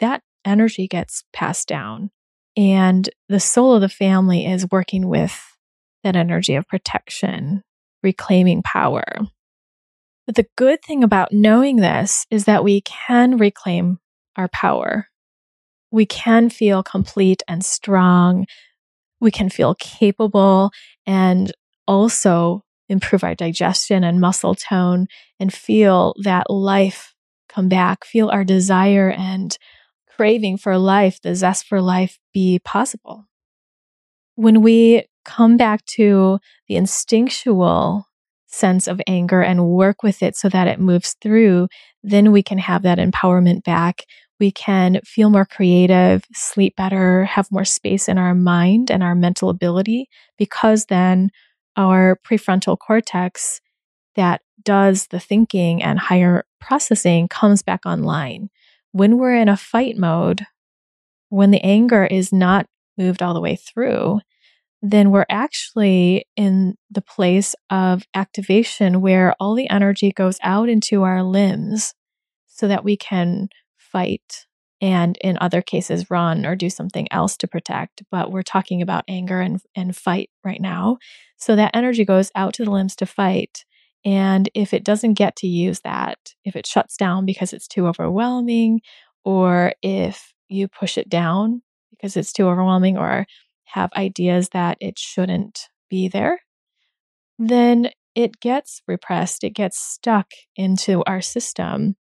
that 0.00 0.22
energy 0.44 0.88
gets 0.88 1.24
passed 1.32 1.68
down. 1.68 2.10
And 2.56 3.10
the 3.28 3.40
soul 3.40 3.74
of 3.74 3.82
the 3.82 3.88
family 3.88 4.46
is 4.46 4.70
working 4.70 5.08
with 5.08 5.38
that 6.04 6.16
energy 6.16 6.54
of 6.54 6.66
protection, 6.68 7.62
reclaiming 8.02 8.62
power. 8.62 9.04
But 10.26 10.34
the 10.34 10.46
good 10.56 10.82
thing 10.82 11.04
about 11.04 11.32
knowing 11.32 11.76
this 11.76 12.26
is 12.30 12.44
that 12.44 12.64
we 12.64 12.80
can 12.80 13.36
reclaim 13.36 13.98
our 14.36 14.48
power. 14.48 15.08
We 15.90 16.04
can 16.04 16.50
feel 16.50 16.82
complete 16.82 17.42
and 17.46 17.64
strong. 17.64 18.46
We 19.20 19.30
can 19.30 19.48
feel 19.48 19.76
capable 19.76 20.72
and 21.06 21.52
also 21.86 22.64
improve 22.88 23.24
our 23.24 23.34
digestion 23.34 24.04
and 24.04 24.20
muscle 24.20 24.54
tone 24.54 25.06
and 25.38 25.52
feel 25.52 26.14
that 26.22 26.50
life 26.50 27.14
come 27.48 27.68
back, 27.68 28.04
feel 28.04 28.28
our 28.28 28.44
desire 28.44 29.10
and 29.10 29.56
craving 30.08 30.58
for 30.58 30.76
life, 30.76 31.20
the 31.22 31.34
zest 31.34 31.66
for 31.66 31.80
life 31.80 32.18
be 32.34 32.58
possible. 32.58 33.26
When 34.34 34.60
we 34.60 35.06
come 35.24 35.56
back 35.56 35.84
to 35.86 36.38
the 36.68 36.76
instinctual 36.76 38.06
sense 38.56 38.88
of 38.88 39.00
anger 39.06 39.42
and 39.42 39.68
work 39.68 40.02
with 40.02 40.22
it 40.22 40.36
so 40.36 40.48
that 40.48 40.68
it 40.68 40.80
moves 40.80 41.14
through, 41.20 41.68
then 42.02 42.32
we 42.32 42.42
can 42.42 42.58
have 42.58 42.82
that 42.82 42.98
empowerment 42.98 43.62
back. 43.62 44.04
We 44.40 44.50
can 44.50 45.00
feel 45.04 45.30
more 45.30 45.46
creative, 45.46 46.24
sleep 46.32 46.76
better, 46.76 47.24
have 47.24 47.52
more 47.52 47.64
space 47.64 48.08
in 48.08 48.18
our 48.18 48.34
mind 48.34 48.90
and 48.90 49.02
our 49.02 49.14
mental 49.14 49.48
ability 49.48 50.08
because 50.36 50.86
then 50.86 51.30
our 51.76 52.18
prefrontal 52.26 52.78
cortex 52.78 53.60
that 54.14 54.40
does 54.62 55.06
the 55.08 55.20
thinking 55.20 55.82
and 55.82 55.98
higher 55.98 56.44
processing 56.60 57.28
comes 57.28 57.62
back 57.62 57.86
online. 57.86 58.48
When 58.92 59.18
we're 59.18 59.36
in 59.36 59.48
a 59.48 59.56
fight 59.56 59.96
mode, 59.96 60.46
when 61.28 61.50
the 61.50 61.62
anger 61.62 62.04
is 62.04 62.32
not 62.32 62.66
moved 62.98 63.22
all 63.22 63.34
the 63.34 63.40
way 63.40 63.56
through, 63.56 64.20
then 64.82 65.10
we're 65.10 65.26
actually 65.28 66.26
in 66.36 66.76
the 66.90 67.02
place 67.02 67.54
of 67.70 68.04
activation 68.14 69.00
where 69.00 69.34
all 69.40 69.54
the 69.54 69.68
energy 69.70 70.12
goes 70.12 70.38
out 70.42 70.68
into 70.68 71.02
our 71.02 71.22
limbs 71.22 71.94
so 72.46 72.68
that 72.68 72.84
we 72.84 72.96
can 72.96 73.48
fight 73.76 74.46
and 74.80 75.16
in 75.22 75.38
other 75.40 75.62
cases 75.62 76.10
run 76.10 76.44
or 76.44 76.54
do 76.54 76.68
something 76.68 77.08
else 77.10 77.36
to 77.38 77.48
protect. 77.48 78.02
But 78.10 78.30
we're 78.30 78.42
talking 78.42 78.82
about 78.82 79.04
anger 79.08 79.40
and, 79.40 79.60
and 79.74 79.96
fight 79.96 80.30
right 80.44 80.60
now. 80.60 80.98
So 81.38 81.56
that 81.56 81.74
energy 81.74 82.04
goes 82.04 82.30
out 82.34 82.54
to 82.54 82.64
the 82.64 82.70
limbs 82.70 82.94
to 82.96 83.06
fight. 83.06 83.64
And 84.04 84.48
if 84.54 84.74
it 84.74 84.84
doesn't 84.84 85.14
get 85.14 85.36
to 85.36 85.46
use 85.46 85.80
that 85.80 86.18
if 86.44 86.54
it 86.54 86.66
shuts 86.66 86.96
down 86.96 87.26
because 87.26 87.52
it's 87.52 87.66
too 87.66 87.86
overwhelming 87.86 88.80
or 89.24 89.72
if 89.82 90.32
you 90.48 90.68
push 90.68 90.96
it 90.96 91.08
down 91.08 91.62
because 91.90 92.16
it's 92.16 92.32
too 92.32 92.46
overwhelming 92.46 92.96
or 92.96 93.26
have 93.66 93.92
ideas 93.94 94.50
that 94.50 94.76
it 94.80 94.98
shouldn't 94.98 95.68
be 95.88 96.08
there 96.08 96.40
then 97.38 97.90
it 98.14 98.40
gets 98.40 98.82
repressed 98.88 99.44
it 99.44 99.50
gets 99.50 99.78
stuck 99.78 100.28
into 100.56 101.02
our 101.04 101.20
system 101.20 101.96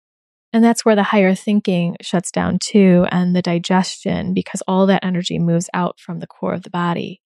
and 0.54 0.62
that's 0.62 0.84
where 0.84 0.94
the 0.94 1.02
higher 1.02 1.34
thinking 1.34 1.96
shuts 2.00 2.30
down 2.30 2.60
too, 2.62 3.06
and 3.10 3.34
the 3.34 3.42
digestion, 3.42 4.34
because 4.34 4.62
all 4.68 4.86
that 4.86 5.04
energy 5.04 5.40
moves 5.40 5.68
out 5.74 5.98
from 5.98 6.20
the 6.20 6.28
core 6.28 6.54
of 6.54 6.62
the 6.62 6.70
body 6.70 7.20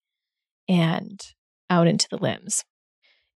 and 0.67 1.21
out 1.69 1.85
into 1.85 2.07
the 2.09 2.17
limbs. 2.17 2.65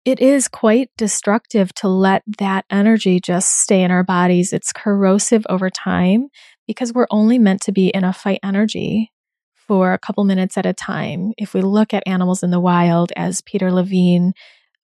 It 0.04 0.20
is 0.20 0.46
quite 0.46 0.90
destructive 0.96 1.74
to 1.74 1.88
let 1.88 2.22
that 2.38 2.66
energy 2.70 3.18
just 3.18 3.62
stay 3.62 3.82
in 3.82 3.90
our 3.90 4.04
bodies. 4.04 4.52
It's 4.52 4.72
corrosive 4.72 5.44
over 5.48 5.68
time 5.68 6.28
because 6.68 6.92
we're 6.92 7.08
only 7.10 7.40
meant 7.40 7.60
to 7.62 7.72
be 7.72 7.88
in 7.88 8.04
a 8.04 8.12
fight 8.12 8.38
energy 8.44 9.10
for 9.70 9.92
a 9.92 9.98
couple 10.00 10.24
minutes 10.24 10.58
at 10.58 10.66
a 10.66 10.72
time. 10.72 11.32
If 11.38 11.54
we 11.54 11.60
look 11.60 11.94
at 11.94 12.02
animals 12.04 12.42
in 12.42 12.50
the 12.50 12.58
wild, 12.58 13.12
as 13.14 13.40
Peter 13.40 13.70
Levine, 13.70 14.32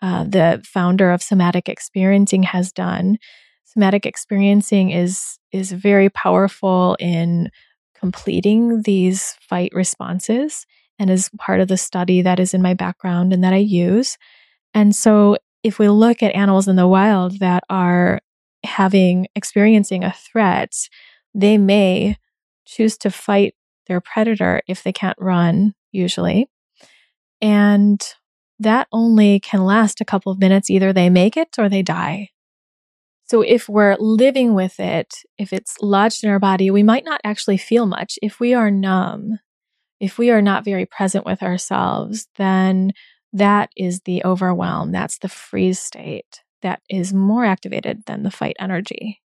uh, 0.00 0.22
the 0.22 0.62
founder 0.64 1.10
of 1.10 1.24
somatic 1.24 1.68
experiencing, 1.68 2.44
has 2.44 2.70
done, 2.70 3.18
somatic 3.64 4.06
experiencing 4.06 4.90
is 4.90 5.40
is 5.50 5.72
very 5.72 6.08
powerful 6.08 6.96
in 7.00 7.50
completing 7.98 8.82
these 8.82 9.34
fight 9.40 9.72
responses 9.74 10.64
and 11.00 11.10
is 11.10 11.30
part 11.36 11.58
of 11.58 11.66
the 11.66 11.76
study 11.76 12.22
that 12.22 12.38
is 12.38 12.54
in 12.54 12.62
my 12.62 12.74
background 12.74 13.32
and 13.32 13.42
that 13.42 13.52
I 13.52 13.56
use. 13.56 14.16
And 14.72 14.94
so 14.94 15.36
if 15.64 15.80
we 15.80 15.88
look 15.88 16.22
at 16.22 16.36
animals 16.36 16.68
in 16.68 16.76
the 16.76 16.86
wild 16.86 17.40
that 17.40 17.64
are 17.68 18.20
having 18.62 19.26
experiencing 19.34 20.04
a 20.04 20.12
threat, 20.12 20.70
they 21.34 21.58
may 21.58 22.18
choose 22.66 22.96
to 22.98 23.10
fight 23.10 23.55
their 23.86 24.00
predator 24.00 24.62
if 24.66 24.82
they 24.82 24.92
can't 24.92 25.18
run 25.18 25.74
usually. 25.92 26.48
And 27.40 28.02
that 28.58 28.88
only 28.92 29.40
can 29.40 29.64
last 29.64 30.00
a 30.00 30.04
couple 30.04 30.32
of 30.32 30.38
minutes. 30.38 30.70
Either 30.70 30.92
they 30.92 31.10
make 31.10 31.36
it 31.36 31.56
or 31.58 31.68
they 31.68 31.82
die. 31.82 32.30
So 33.24 33.42
if 33.42 33.68
we're 33.68 33.96
living 33.98 34.54
with 34.54 34.78
it, 34.78 35.14
if 35.36 35.52
it's 35.52 35.76
lodged 35.82 36.22
in 36.22 36.30
our 36.30 36.38
body, 36.38 36.70
we 36.70 36.84
might 36.84 37.04
not 37.04 37.20
actually 37.24 37.56
feel 37.56 37.84
much. 37.84 38.18
If 38.22 38.38
we 38.38 38.54
are 38.54 38.70
numb, 38.70 39.40
if 39.98 40.16
we 40.16 40.30
are 40.30 40.42
not 40.42 40.64
very 40.64 40.86
present 40.86 41.26
with 41.26 41.42
ourselves, 41.42 42.28
then 42.36 42.92
that 43.32 43.70
is 43.76 44.02
the 44.02 44.24
overwhelm. 44.24 44.92
That's 44.92 45.18
the 45.18 45.28
freeze 45.28 45.80
state 45.80 46.42
that 46.62 46.82
is 46.88 47.12
more 47.12 47.44
activated 47.44 48.04
than 48.06 48.22
the 48.22 48.30
fight 48.30 48.56
energy. 48.58 49.20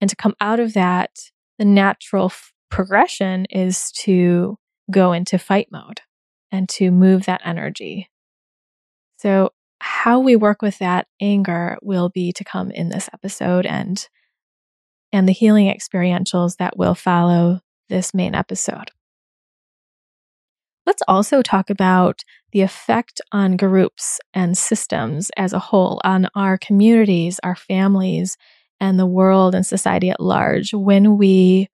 And 0.00 0.10
to 0.10 0.16
come 0.16 0.34
out 0.40 0.60
of 0.60 0.74
that, 0.74 1.10
the 1.58 1.64
natural 1.64 2.30
progression 2.72 3.44
is 3.50 3.92
to 3.92 4.56
go 4.90 5.12
into 5.12 5.38
fight 5.38 5.68
mode 5.70 6.00
and 6.50 6.68
to 6.70 6.90
move 6.90 7.26
that 7.26 7.42
energy. 7.44 8.10
So 9.18 9.50
how 9.78 10.18
we 10.18 10.36
work 10.36 10.62
with 10.62 10.78
that 10.78 11.06
anger 11.20 11.76
will 11.82 12.08
be 12.08 12.32
to 12.32 12.44
come 12.44 12.70
in 12.70 12.88
this 12.88 13.08
episode 13.12 13.66
and 13.66 14.08
and 15.12 15.28
the 15.28 15.32
healing 15.32 15.66
experientials 15.66 16.56
that 16.56 16.78
will 16.78 16.94
follow 16.94 17.60
this 17.90 18.14
main 18.14 18.34
episode. 18.34 18.90
Let's 20.86 21.02
also 21.06 21.42
talk 21.42 21.68
about 21.68 22.22
the 22.52 22.62
effect 22.62 23.20
on 23.32 23.58
groups 23.58 24.18
and 24.32 24.56
systems 24.56 25.30
as 25.36 25.52
a 25.52 25.58
whole, 25.58 26.00
on 26.04 26.28
our 26.34 26.56
communities, 26.56 27.38
our 27.44 27.54
families, 27.54 28.38
and 28.80 28.98
the 28.98 29.06
world 29.06 29.54
and 29.54 29.66
society 29.66 30.08
at 30.08 30.20
large 30.20 30.72
when 30.72 31.18
we 31.18 31.68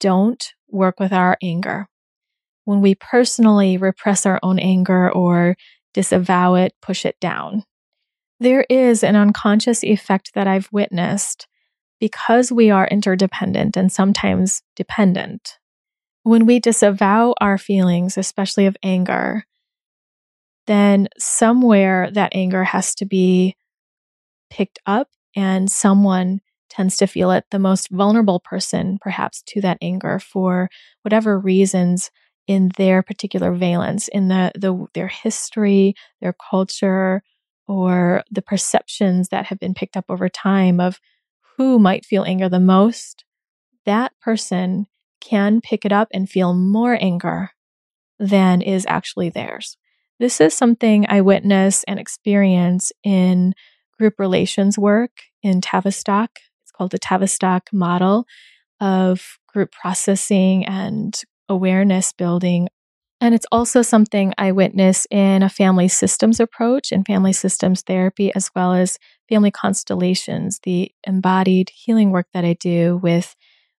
don't 0.00 0.52
work 0.68 1.00
with 1.00 1.12
our 1.12 1.36
anger. 1.42 1.88
When 2.64 2.80
we 2.80 2.94
personally 2.94 3.76
repress 3.76 4.26
our 4.26 4.40
own 4.42 4.58
anger 4.58 5.10
or 5.10 5.56
disavow 5.92 6.54
it, 6.54 6.74
push 6.80 7.04
it 7.04 7.18
down. 7.20 7.64
There 8.40 8.66
is 8.68 9.04
an 9.04 9.16
unconscious 9.16 9.84
effect 9.84 10.32
that 10.34 10.46
I've 10.46 10.68
witnessed 10.72 11.46
because 12.00 12.50
we 12.50 12.70
are 12.70 12.86
interdependent 12.88 13.76
and 13.76 13.90
sometimes 13.90 14.62
dependent. 14.76 15.58
When 16.22 16.46
we 16.46 16.58
disavow 16.58 17.34
our 17.40 17.58
feelings, 17.58 18.18
especially 18.18 18.66
of 18.66 18.76
anger, 18.82 19.44
then 20.66 21.08
somewhere 21.18 22.10
that 22.12 22.32
anger 22.34 22.64
has 22.64 22.94
to 22.96 23.04
be 23.06 23.56
picked 24.50 24.78
up, 24.86 25.08
and 25.36 25.70
someone 25.70 26.40
tends 26.74 26.96
to 26.98 27.06
feel 27.06 27.30
it. 27.30 27.44
The 27.50 27.58
most 27.58 27.88
vulnerable 27.90 28.40
person, 28.40 28.98
perhaps, 29.00 29.42
to 29.48 29.60
that 29.62 29.78
anger 29.80 30.18
for 30.18 30.68
whatever 31.02 31.38
reasons 31.38 32.10
in 32.46 32.70
their 32.76 33.02
particular 33.02 33.52
valence, 33.52 34.08
in 34.08 34.28
the, 34.28 34.52
the 34.54 34.86
their 34.92 35.08
history, 35.08 35.94
their 36.20 36.34
culture, 36.50 37.22
or 37.66 38.22
the 38.30 38.42
perceptions 38.42 39.28
that 39.30 39.46
have 39.46 39.58
been 39.58 39.74
picked 39.74 39.96
up 39.96 40.04
over 40.08 40.28
time 40.28 40.80
of 40.80 41.00
who 41.56 41.78
might 41.78 42.04
feel 42.04 42.24
anger 42.24 42.48
the 42.48 42.60
most, 42.60 43.24
that 43.86 44.12
person 44.20 44.86
can 45.20 45.60
pick 45.60 45.84
it 45.84 45.92
up 45.92 46.08
and 46.12 46.28
feel 46.28 46.52
more 46.52 46.98
anger 47.00 47.50
than 48.18 48.60
is 48.60 48.84
actually 48.88 49.30
theirs. 49.30 49.76
This 50.20 50.40
is 50.40 50.54
something 50.54 51.06
I 51.08 51.20
witness 51.22 51.84
and 51.84 51.98
experience 51.98 52.92
in 53.02 53.54
group 53.98 54.14
relations 54.18 54.78
work 54.78 55.10
in 55.42 55.60
Tavistock. 55.60 56.30
Called 56.76 56.90
the 56.90 56.98
Tavistock 56.98 57.72
model 57.72 58.26
of 58.80 59.38
group 59.48 59.72
processing 59.72 60.64
and 60.66 61.20
awareness 61.48 62.12
building. 62.12 62.68
And 63.20 63.34
it's 63.34 63.46
also 63.52 63.80
something 63.82 64.34
I 64.36 64.52
witness 64.52 65.06
in 65.10 65.42
a 65.42 65.48
family 65.48 65.88
systems 65.88 66.40
approach 66.40 66.92
and 66.92 67.06
family 67.06 67.32
systems 67.32 67.82
therapy, 67.82 68.34
as 68.34 68.50
well 68.54 68.74
as 68.74 68.98
family 69.28 69.50
constellations, 69.50 70.60
the 70.64 70.90
embodied 71.06 71.70
healing 71.70 72.10
work 72.10 72.26
that 72.34 72.44
I 72.44 72.54
do 72.54 73.00
with 73.02 73.34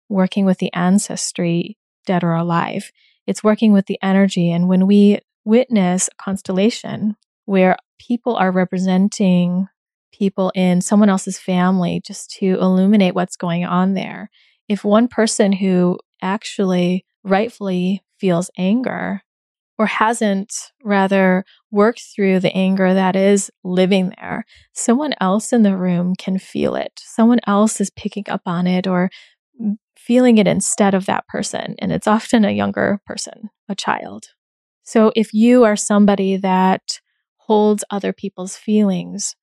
working 0.08 0.46
with 0.46 0.58
the 0.58 0.72
ancestry, 0.72 1.76
dead 2.06 2.22
or 2.24 2.34
alive. 2.34 2.90
It's 3.26 3.44
working 3.44 3.72
with 3.72 3.86
the 3.86 3.98
energy. 4.02 4.50
And 4.50 4.68
when 4.68 4.86
we 4.86 5.18
witness 5.44 6.08
a 6.08 6.22
constellation 6.22 7.16
where 7.44 7.76
people 7.98 8.36
are 8.36 8.50
representing 8.50 9.68
people 10.18 10.52
in 10.54 10.80
someone 10.80 11.08
else's 11.08 11.38
family 11.38 12.00
just 12.06 12.30
to 12.30 12.58
illuminate 12.60 13.14
what's 13.14 13.36
going 13.36 13.64
on 13.64 13.94
there, 13.94 14.30
if 14.68 14.84
one 14.84 15.08
person 15.08 15.52
who 15.52 15.98
actually 16.22 17.04
rightfully 17.22 18.02
feels 18.18 18.50
anger 18.56 19.20
or 19.76 19.86
hasn't 19.86 20.52
rather 20.84 21.44
worked 21.70 22.02
through 22.14 22.38
the 22.38 22.54
anger 22.54 22.94
that 22.94 23.16
is 23.16 23.50
living 23.64 24.12
there, 24.16 24.44
someone 24.72 25.14
else 25.20 25.52
in 25.52 25.62
the 25.62 25.76
room 25.76 26.14
can 26.16 26.38
feel 26.38 26.76
it. 26.76 26.92
Someone 26.98 27.40
else 27.46 27.80
is 27.80 27.90
picking 27.90 28.24
up 28.28 28.42
on 28.46 28.66
it 28.66 28.86
or 28.86 29.10
feeling 29.98 30.38
it 30.38 30.46
instead 30.46 30.94
of 30.94 31.06
that 31.06 31.26
person. 31.26 31.74
And 31.80 31.90
it's 31.90 32.06
often 32.06 32.44
a 32.44 32.52
younger 32.52 33.00
person, 33.04 33.50
a 33.68 33.74
child. 33.74 34.26
So 34.84 35.12
if 35.16 35.32
you 35.32 35.64
are 35.64 35.76
somebody 35.76 36.36
that 36.36 37.00
holds 37.36 37.84
other 37.90 38.12
people's 38.12 38.56
feelings 38.56 39.34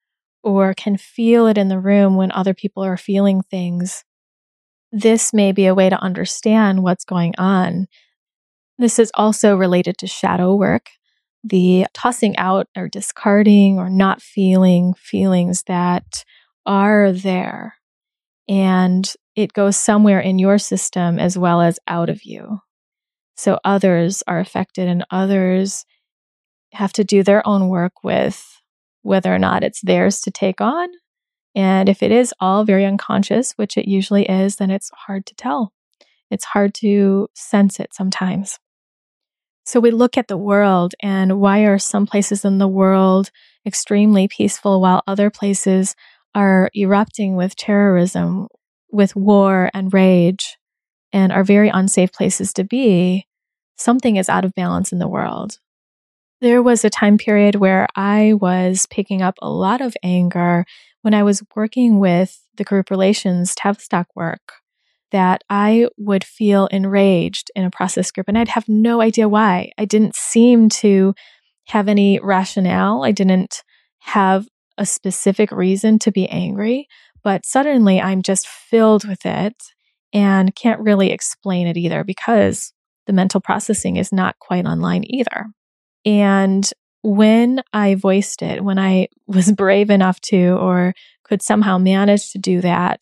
or 0.43 0.73
can 0.73 0.97
feel 0.97 1.47
it 1.47 1.57
in 1.57 1.67
the 1.67 1.79
room 1.79 2.15
when 2.15 2.31
other 2.31 2.53
people 2.53 2.83
are 2.83 2.97
feeling 2.97 3.41
things, 3.41 4.03
this 4.91 5.33
may 5.33 5.51
be 5.51 5.65
a 5.67 5.75
way 5.75 5.89
to 5.89 6.01
understand 6.01 6.83
what's 6.83 7.05
going 7.05 7.33
on. 7.37 7.87
This 8.77 8.99
is 8.99 9.11
also 9.15 9.55
related 9.55 9.97
to 9.99 10.07
shadow 10.07 10.55
work, 10.55 10.89
the 11.43 11.85
tossing 11.93 12.35
out 12.37 12.67
or 12.75 12.89
discarding 12.89 13.77
or 13.77 13.89
not 13.89 14.21
feeling 14.21 14.93
feelings 14.95 15.63
that 15.67 16.23
are 16.65 17.11
there. 17.11 17.75
And 18.49 19.11
it 19.35 19.53
goes 19.53 19.77
somewhere 19.77 20.19
in 20.19 20.39
your 20.39 20.57
system 20.57 21.19
as 21.19 21.37
well 21.37 21.61
as 21.61 21.79
out 21.87 22.09
of 22.09 22.23
you. 22.23 22.59
So 23.37 23.59
others 23.63 24.23
are 24.27 24.39
affected 24.39 24.87
and 24.87 25.05
others 25.09 25.85
have 26.73 26.93
to 26.93 27.03
do 27.03 27.23
their 27.23 27.45
own 27.47 27.69
work 27.69 28.03
with 28.03 28.60
whether 29.01 29.33
or 29.33 29.39
not 29.39 29.63
it's 29.63 29.81
theirs 29.81 30.21
to 30.21 30.31
take 30.31 30.61
on 30.61 30.89
and 31.55 31.89
if 31.89 32.01
it 32.01 32.11
is 32.11 32.33
all 32.39 32.63
very 32.63 32.85
unconscious, 32.85 33.53
which 33.53 33.77
it 33.77 33.87
usually 33.87 34.23
is, 34.29 34.57
then 34.57 34.71
it's 34.71 34.89
hard 34.91 35.25
to 35.27 35.35
tell. 35.35 35.73
It's 36.29 36.45
hard 36.45 36.73
to 36.75 37.27
sense 37.33 37.79
it 37.79 37.93
sometimes. 37.93 38.57
So 39.65 39.79
we 39.79 39.91
look 39.91 40.17
at 40.17 40.27
the 40.27 40.37
world 40.37 40.95
and 41.01 41.39
why 41.39 41.59
are 41.61 41.77
some 41.77 42.05
places 42.05 42.45
in 42.45 42.57
the 42.57 42.67
world 42.67 43.31
extremely 43.65 44.27
peaceful 44.27 44.81
while 44.81 45.03
other 45.05 45.29
places 45.29 45.95
are 46.33 46.69
erupting 46.73 47.35
with 47.35 47.55
terrorism, 47.55 48.47
with 48.91 49.15
war 49.15 49.69
and 49.73 49.93
rage, 49.93 50.57
and 51.13 51.31
are 51.31 51.43
very 51.43 51.69
unsafe 51.69 52.11
places 52.11 52.53
to 52.53 52.63
be? 52.63 53.27
Something 53.75 54.15
is 54.15 54.29
out 54.29 54.45
of 54.45 54.55
balance 54.55 54.91
in 54.91 54.99
the 54.99 55.07
world. 55.07 55.59
There 56.41 56.63
was 56.63 56.83
a 56.83 56.89
time 56.89 57.19
period 57.19 57.53
where 57.53 57.85
I 57.95 58.33
was 58.33 58.87
picking 58.87 59.21
up 59.21 59.35
a 59.43 59.49
lot 59.49 59.79
of 59.79 59.95
anger 60.01 60.65
when 61.03 61.13
I 61.13 61.21
was 61.21 61.43
working 61.55 61.99
with 61.99 62.35
the 62.55 62.63
group 62.63 62.89
relations 62.89 63.53
Tavistock 63.53 64.07
work 64.15 64.53
that 65.11 65.43
I 65.51 65.87
would 65.97 66.23
feel 66.23 66.65
enraged 66.67 67.51
in 67.55 67.63
a 67.63 67.69
process 67.69 68.11
group 68.11 68.27
and 68.27 68.39
I'd 68.39 68.47
have 68.47 68.67
no 68.67 69.01
idea 69.01 69.29
why. 69.29 69.69
I 69.77 69.85
didn't 69.85 70.15
seem 70.15 70.69
to 70.69 71.13
have 71.67 71.87
any 71.87 72.19
rationale. 72.23 73.03
I 73.03 73.11
didn't 73.11 73.61
have 73.99 74.47
a 74.79 74.85
specific 74.87 75.51
reason 75.51 75.99
to 75.99 76.11
be 76.11 76.27
angry, 76.27 76.87
but 77.23 77.45
suddenly 77.45 78.01
I'm 78.01 78.23
just 78.23 78.47
filled 78.47 79.07
with 79.07 79.27
it 79.27 79.61
and 80.11 80.55
can't 80.55 80.81
really 80.81 81.11
explain 81.11 81.67
it 81.67 81.77
either 81.77 82.03
because 82.03 82.73
the 83.05 83.13
mental 83.13 83.41
processing 83.41 83.97
is 83.97 84.11
not 84.11 84.39
quite 84.39 84.65
online 84.65 85.03
either. 85.05 85.45
And 86.05 86.69
when 87.03 87.61
I 87.73 87.95
voiced 87.95 88.41
it, 88.41 88.63
when 88.63 88.79
I 88.79 89.07
was 89.27 89.51
brave 89.51 89.89
enough 89.89 90.19
to, 90.21 90.53
or 90.53 90.93
could 91.23 91.41
somehow 91.41 91.77
manage 91.77 92.31
to 92.31 92.37
do 92.37 92.61
that, 92.61 93.01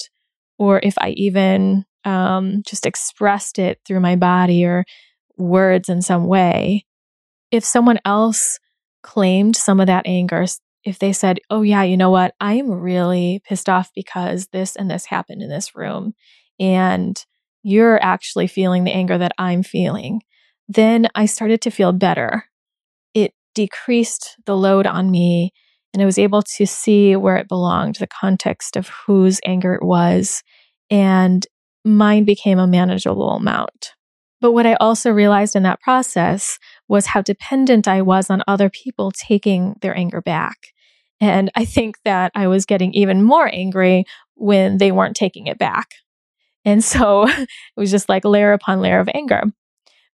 or 0.58 0.80
if 0.84 0.96
I 1.00 1.10
even 1.12 1.86
um, 2.06 2.64
just 2.66 2.86
expressed 2.86 3.60
it 3.60 3.80
through 3.86 4.00
my 4.00 4.16
body 4.16 4.66
or 4.66 4.86
words 5.38 5.90
in 5.90 6.02
some 6.02 6.28
way, 6.28 6.86
if 7.52 7.64
someone 7.64 8.00
else 8.06 8.60
claimed 9.02 9.56
some 9.56 9.80
of 9.80 9.88
that 9.88 10.06
anger, 10.06 10.46
if 10.84 11.00
they 11.00 11.14
said, 11.14 11.40
Oh, 11.50 11.62
yeah, 11.62 11.84
you 11.84 11.98
know 11.98 12.10
what? 12.10 12.36
I'm 12.40 12.70
really 12.70 13.42
pissed 13.46 13.70
off 13.70 13.90
because 13.96 14.48
this 14.48 14.76
and 14.76 14.90
this 14.92 15.06
happened 15.06 15.42
in 15.42 15.50
this 15.50 15.76
room, 15.76 16.14
and 16.60 17.24
you're 17.64 18.02
actually 18.04 18.48
feeling 18.48 18.84
the 18.84 18.94
anger 18.94 19.18
that 19.18 19.34
I'm 19.38 19.64
feeling, 19.64 20.22
then 20.68 21.08
I 21.16 21.26
started 21.26 21.62
to 21.62 21.72
feel 21.72 21.92
better 21.92 22.46
decreased 23.60 24.38
the 24.46 24.56
load 24.56 24.88
on 24.88 25.12
me 25.12 25.52
and 25.94 26.02
I 26.02 26.06
was 26.06 26.18
able 26.18 26.42
to 26.44 26.66
see 26.66 27.16
where 27.18 27.36
it 27.36 27.50
belonged, 27.50 27.96
the 27.96 28.08
context 28.08 28.78
of 28.78 28.90
whose 29.06 29.42
anger 29.46 29.74
it 29.74 29.84
was, 29.84 30.44
and 30.90 31.46
mine 31.84 32.24
became 32.24 32.58
a 32.58 32.68
manageable 32.68 33.32
amount. 33.32 33.92
But 34.40 34.54
what 34.54 34.66
I 34.66 34.76
also 34.76 35.12
realized 35.12 35.58
in 35.58 35.64
that 35.64 35.82
process 35.82 36.58
was 36.88 37.08
how 37.08 37.22
dependent 37.22 37.88
I 37.88 38.02
was 38.02 38.30
on 38.30 38.44
other 38.48 38.70
people 38.70 39.12
taking 39.12 39.76
their 39.82 39.98
anger 39.98 40.22
back. 40.22 40.58
And 41.20 41.52
I 41.56 41.66
think 41.66 41.98
that 42.06 42.32
I 42.36 42.48
was 42.48 42.66
getting 42.66 42.94
even 42.94 43.22
more 43.24 43.54
angry 43.54 44.06
when 44.36 44.78
they 44.78 44.94
weren't 44.94 45.18
taking 45.18 45.48
it 45.48 45.60
back. 45.60 45.90
And 46.64 46.82
so 46.82 47.28
it 47.28 47.50
was 47.76 47.92
just 47.92 48.08
like 48.08 48.24
layer 48.24 48.54
upon 48.54 48.80
layer 48.80 49.00
of 49.00 49.10
anger. 49.14 49.44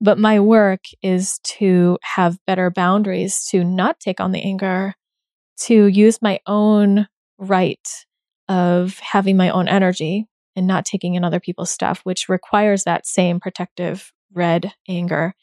But 0.02 0.20
my 0.20 0.40
work 0.40 0.82
is 1.02 1.40
to 1.44 1.98
have 2.02 2.38
better 2.46 2.70
boundaries, 2.70 3.46
to 3.52 3.64
not 3.64 4.00
take 4.00 4.20
on 4.20 4.32
the 4.32 4.42
anger, 4.42 4.96
to 5.62 5.88
use 5.88 6.22
my 6.22 6.40
own 6.46 7.08
right 7.38 7.88
of 8.50 9.00
having 9.00 9.38
my 9.38 9.50
own 9.50 9.68
energy 9.68 10.28
and 10.56 10.68
not 10.68 10.86
taking 10.86 11.16
in 11.16 11.24
other 11.24 11.40
people's 11.40 11.72
stuff, 11.72 12.02
which 12.04 12.30
requires 12.30 12.84
that 12.84 13.08
same 13.08 13.40
protective 13.40 14.12
red 14.34 14.74
anger, 14.88 15.34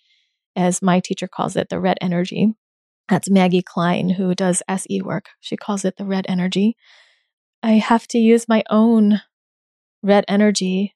as 0.57 0.83
my 0.83 1.01
teacher 1.01 1.29
calls 1.29 1.57
it, 1.57 1.69
the 1.69 1.81
red 1.81 1.97
energy. 2.01 2.53
That's 3.09 3.31
Maggie 3.31 3.63
Kline, 3.63 4.11
who 4.11 4.35
does 4.35 4.63
SE 4.69 5.03
work. 5.03 5.27
She 5.41 5.57
calls 5.57 5.85
it 5.85 5.97
the 5.97 6.05
red 6.05 6.27
energy. 6.29 6.77
I 7.63 7.73
have 7.73 8.07
to 8.09 8.19
use 8.19 8.49
my 8.49 8.63
own 8.71 9.21
red 10.03 10.25
energy, 10.29 10.95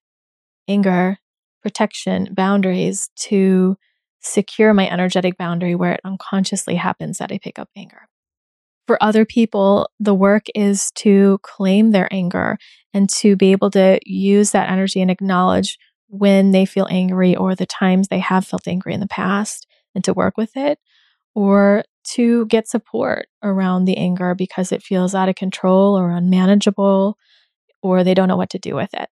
anger, 0.69 1.19
protection 1.65 2.29
boundaries 2.31 3.09
to 3.17 3.75
secure 4.21 4.75
my 4.75 4.89
energetic 4.89 5.39
boundary 5.39 5.75
where 5.75 5.93
it 5.93 6.01
unconsciously 6.05 6.75
happens 6.75 7.17
that 7.19 7.33
I 7.33 7.39
pick 7.39 7.59
up 7.59 7.71
anger. 7.75 8.03
For 8.87 9.03
other 9.03 9.25
people, 9.25 9.89
the 9.99 10.15
work 10.15 10.45
is 10.55 10.91
to 10.97 11.39
claim 11.43 11.91
their 11.91 12.07
anger 12.13 12.59
and 12.93 13.09
to 13.21 13.35
be 13.35 13.53
able 13.53 13.71
to 13.71 13.99
use 14.05 14.51
that 14.51 14.71
energy 14.71 15.01
and 15.01 15.11
acknowledge 15.11 15.79
when 16.09 16.51
they 16.51 16.67
feel 16.67 16.87
angry 16.91 17.35
or 17.35 17.55
the 17.55 17.65
times 17.65 18.09
they 18.09 18.19
have 18.19 18.47
felt 18.47 18.69
angry 18.69 18.93
in 18.93 19.01
the 19.01 19.09
past 19.09 19.67
and 19.95 20.05
to 20.05 20.13
work 20.13 20.37
with 20.37 20.55
it 20.57 20.79
or 21.35 21.83
to 22.13 22.45
get 22.47 22.69
support 22.69 23.27
around 23.43 23.87
the 23.87 23.97
anger 23.97 24.35
because 24.35 24.71
it 24.71 24.83
feels 24.83 25.15
out 25.15 25.31
of 25.31 25.35
control 25.35 25.99
or 25.99 26.11
unmanageable 26.11 27.17
or 27.83 28.05
they 28.05 28.13
don't 28.13 28.29
know 28.29 28.37
what 28.37 28.51
to 28.51 28.59
do 28.59 28.75
with 28.75 28.93
it. 28.93 29.09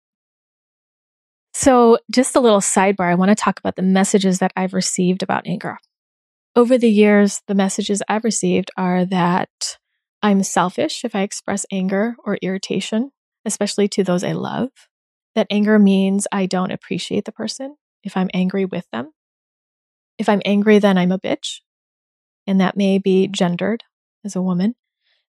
So, 1.61 1.99
just 2.09 2.35
a 2.35 2.39
little 2.39 2.59
sidebar 2.59 3.11
I 3.11 3.13
want 3.13 3.29
to 3.29 3.35
talk 3.35 3.59
about 3.59 3.75
the 3.75 3.83
messages 3.83 4.39
that 4.39 4.51
I've 4.55 4.73
received 4.73 5.21
about 5.21 5.45
anger. 5.45 5.77
Over 6.55 6.75
the 6.75 6.89
years, 6.89 7.43
the 7.45 7.53
messages 7.53 8.01
I've 8.09 8.23
received 8.23 8.71
are 8.77 9.05
that 9.05 9.77
I'm 10.23 10.41
selfish 10.41 11.05
if 11.05 11.13
I 11.13 11.21
express 11.21 11.67
anger 11.71 12.15
or 12.25 12.39
irritation, 12.41 13.11
especially 13.45 13.87
to 13.89 14.03
those 14.03 14.23
I 14.23 14.31
love. 14.31 14.69
That 15.35 15.45
anger 15.51 15.77
means 15.77 16.25
I 16.31 16.47
don't 16.47 16.71
appreciate 16.71 17.25
the 17.25 17.31
person 17.31 17.75
if 18.03 18.17
I'm 18.17 18.31
angry 18.33 18.65
with 18.65 18.87
them. 18.91 19.11
If 20.17 20.29
I'm 20.29 20.41
angry, 20.43 20.79
then 20.79 20.97
I'm 20.97 21.11
a 21.11 21.19
bitch. 21.19 21.59
And 22.47 22.59
that 22.59 22.75
may 22.75 22.97
be 22.97 23.27
gendered 23.27 23.83
as 24.25 24.35
a 24.35 24.41
woman. 24.41 24.73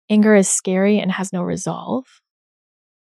Anger 0.08 0.36
is 0.36 0.48
scary 0.48 1.00
and 1.00 1.10
has 1.10 1.32
no 1.32 1.42
resolve. 1.42 2.04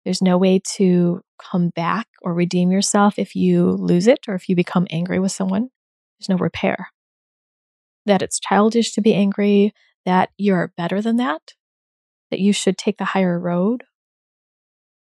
There's 0.04 0.22
no 0.22 0.38
way 0.38 0.62
to 0.76 1.22
come 1.40 1.70
back 1.70 2.08
or 2.22 2.34
redeem 2.34 2.72
yourself 2.72 3.20
if 3.20 3.36
you 3.36 3.72
lose 3.72 4.08
it 4.08 4.20
or 4.28 4.36
if 4.36 4.50
you 4.50 4.56
become 4.56 4.88
angry 4.90 5.20
with 5.20 5.32
someone. 5.32 5.70
There's 6.20 6.30
no 6.30 6.38
repair. 6.38 6.90
That 8.06 8.22
it's 8.22 8.40
childish 8.40 8.94
to 8.94 9.02
be 9.02 9.14
angry, 9.14 9.74
that 10.06 10.30
you're 10.38 10.74
better 10.76 11.02
than 11.02 11.18
that, 11.18 11.54
that 12.32 12.40
you 12.40 12.54
should 12.54 12.78
take 12.78 12.98
the 12.98 13.06
higher 13.06 13.40
road. 13.40 13.84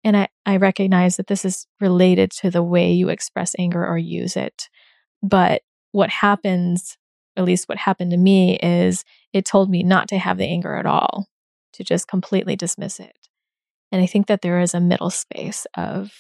And 0.04 0.16
I, 0.16 0.28
I 0.46 0.58
recognize 0.58 1.18
that 1.18 1.28
this 1.28 1.46
is 1.46 1.68
related 1.80 2.32
to 2.32 2.50
the 2.50 2.64
way 2.64 2.92
you 2.92 3.10
express 3.10 3.56
anger 3.60 3.86
or 3.86 3.98
use 3.98 4.36
it. 4.36 4.70
But 5.22 5.62
what 5.92 6.10
happens, 6.10 6.98
at 7.36 7.46
least 7.46 7.68
what 7.68 7.78
happened 7.78 8.12
to 8.12 8.18
me, 8.18 8.58
is 8.58 9.04
it 9.34 9.46
told 9.46 9.70
me 9.70 9.84
not 9.84 10.08
to 10.10 10.18
have 10.18 10.38
the 10.38 10.46
anger 10.46 10.76
at 10.76 10.86
all, 10.86 11.28
to 11.74 11.84
just 11.84 12.08
completely 12.08 12.56
dismiss 12.56 13.00
it. 13.00 13.27
And 13.92 14.02
I 14.02 14.06
think 14.06 14.28
that 14.28 14.42
there 14.42 14.60
is 14.60 14.74
a 14.74 14.80
middle 14.80 15.10
space 15.10 15.66
of 15.76 16.12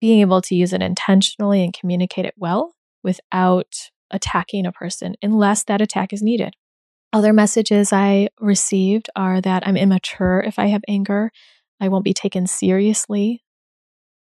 being 0.00 0.20
able 0.20 0.42
to 0.42 0.54
use 0.54 0.72
it 0.72 0.82
intentionally 0.82 1.62
and 1.62 1.72
communicate 1.72 2.24
it 2.24 2.34
well 2.36 2.74
without 3.02 3.90
attacking 4.10 4.66
a 4.66 4.72
person 4.72 5.14
unless 5.22 5.64
that 5.64 5.80
attack 5.80 6.12
is 6.12 6.22
needed. 6.22 6.54
Other 7.12 7.32
messages 7.32 7.92
I 7.92 8.28
received 8.40 9.10
are 9.14 9.40
that 9.40 9.66
I'm 9.66 9.76
immature 9.76 10.40
if 10.40 10.58
I 10.58 10.66
have 10.66 10.82
anger. 10.88 11.30
I 11.80 11.88
won't 11.88 12.04
be 12.04 12.14
taken 12.14 12.46
seriously. 12.46 13.42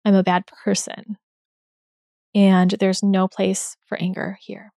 I'm 0.04 0.14
a 0.14 0.24
bad 0.24 0.44
person. 0.48 1.18
And 2.36 2.72
there's 2.80 3.02
no 3.02 3.28
place 3.28 3.76
for 3.86 3.98
anger 4.00 4.38
here. 4.42 4.72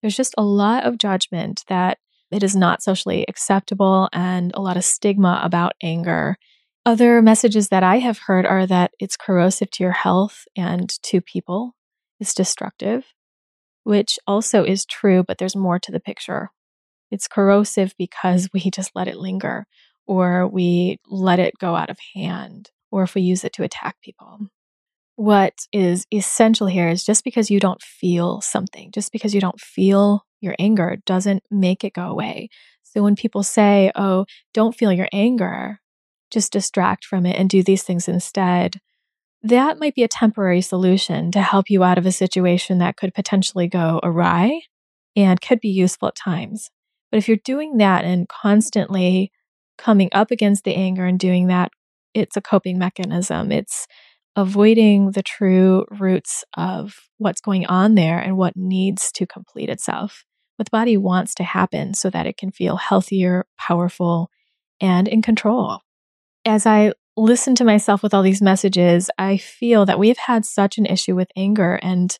There's 0.00 0.16
just 0.16 0.34
a 0.38 0.44
lot 0.44 0.84
of 0.84 0.96
judgment 0.96 1.64
that 1.68 1.98
it 2.30 2.42
is 2.42 2.54
not 2.54 2.82
socially 2.82 3.26
acceptable 3.28 4.08
and 4.12 4.52
a 4.54 4.60
lot 4.60 4.76
of 4.76 4.84
stigma 4.84 5.40
about 5.42 5.72
anger. 5.82 6.36
Other 6.86 7.20
messages 7.20 7.68
that 7.68 7.82
I 7.82 7.98
have 7.98 8.18
heard 8.18 8.46
are 8.46 8.66
that 8.66 8.92
it's 8.98 9.16
corrosive 9.16 9.70
to 9.72 9.82
your 9.82 9.92
health 9.92 10.44
and 10.56 10.88
to 11.02 11.20
people, 11.20 11.74
it's 12.18 12.32
destructive, 12.32 13.04
which 13.84 14.18
also 14.26 14.64
is 14.64 14.86
true, 14.86 15.22
but 15.22 15.36
there's 15.36 15.56
more 15.56 15.78
to 15.78 15.92
the 15.92 16.00
picture. 16.00 16.50
It's 17.10 17.28
corrosive 17.28 17.94
because 17.98 18.48
we 18.54 18.70
just 18.70 18.92
let 18.94 19.08
it 19.08 19.18
linger, 19.18 19.66
or 20.06 20.46
we 20.46 20.98
let 21.06 21.38
it 21.38 21.58
go 21.58 21.76
out 21.76 21.90
of 21.90 21.98
hand, 22.14 22.70
or 22.90 23.02
if 23.02 23.14
we 23.14 23.20
use 23.20 23.44
it 23.44 23.52
to 23.54 23.62
attack 23.62 23.96
people. 24.02 24.48
What 25.16 25.66
is 25.72 26.06
essential 26.10 26.66
here 26.66 26.88
is 26.88 27.04
just 27.04 27.24
because 27.24 27.50
you 27.50 27.60
don't 27.60 27.82
feel 27.82 28.40
something, 28.40 28.90
just 28.90 29.12
because 29.12 29.34
you 29.34 29.40
don't 29.40 29.60
feel 29.60 30.24
your 30.40 30.54
anger 30.58 30.96
doesn't 31.04 31.42
make 31.50 31.84
it 31.84 31.92
go 31.92 32.08
away. 32.08 32.48
So 32.84 33.02
when 33.02 33.16
people 33.16 33.42
say, 33.42 33.92
oh, 33.94 34.24
don't 34.54 34.74
feel 34.74 34.92
your 34.92 35.08
anger, 35.12 35.78
just 36.30 36.52
distract 36.52 37.04
from 37.04 37.26
it 37.26 37.36
and 37.36 37.48
do 37.48 37.62
these 37.62 37.82
things 37.82 38.08
instead, 38.08 38.80
that 39.42 39.78
might 39.78 39.94
be 39.94 40.02
a 40.02 40.08
temporary 40.08 40.60
solution 40.60 41.30
to 41.32 41.42
help 41.42 41.70
you 41.70 41.82
out 41.82 41.98
of 41.98 42.06
a 42.06 42.12
situation 42.12 42.78
that 42.78 42.96
could 42.96 43.14
potentially 43.14 43.68
go 43.68 44.00
awry 44.02 44.60
and 45.16 45.40
could 45.40 45.60
be 45.60 45.68
useful 45.68 46.08
at 46.08 46.16
times. 46.16 46.70
But 47.10 47.18
if 47.18 47.28
you're 47.28 47.38
doing 47.44 47.78
that 47.78 48.04
and 48.04 48.28
constantly 48.28 49.32
coming 49.78 50.10
up 50.12 50.30
against 50.30 50.64
the 50.64 50.74
anger 50.74 51.06
and 51.06 51.18
doing 51.18 51.46
that, 51.48 51.72
it's 52.14 52.36
a 52.36 52.42
coping 52.42 52.78
mechanism. 52.78 53.50
It's 53.50 53.86
avoiding 54.36 55.12
the 55.12 55.22
true 55.22 55.86
roots 55.90 56.44
of 56.56 56.94
what's 57.18 57.40
going 57.40 57.66
on 57.66 57.94
there 57.94 58.18
and 58.18 58.36
what 58.36 58.56
needs 58.56 59.10
to 59.12 59.26
complete 59.26 59.68
itself. 59.68 60.24
What 60.56 60.66
the 60.66 60.76
body 60.76 60.96
wants 60.96 61.34
to 61.36 61.44
happen 61.44 61.94
so 61.94 62.10
that 62.10 62.26
it 62.26 62.36
can 62.36 62.52
feel 62.52 62.76
healthier, 62.76 63.46
powerful, 63.58 64.30
and 64.80 65.08
in 65.08 65.22
control. 65.22 65.80
As 66.44 66.66
I 66.66 66.92
listen 67.16 67.54
to 67.56 67.64
myself 67.64 68.02
with 68.02 68.14
all 68.14 68.22
these 68.22 68.42
messages, 68.42 69.10
I 69.18 69.36
feel 69.36 69.84
that 69.86 69.98
we've 69.98 70.16
had 70.16 70.44
such 70.46 70.78
an 70.78 70.86
issue 70.86 71.14
with 71.14 71.30
anger, 71.36 71.78
and 71.82 72.16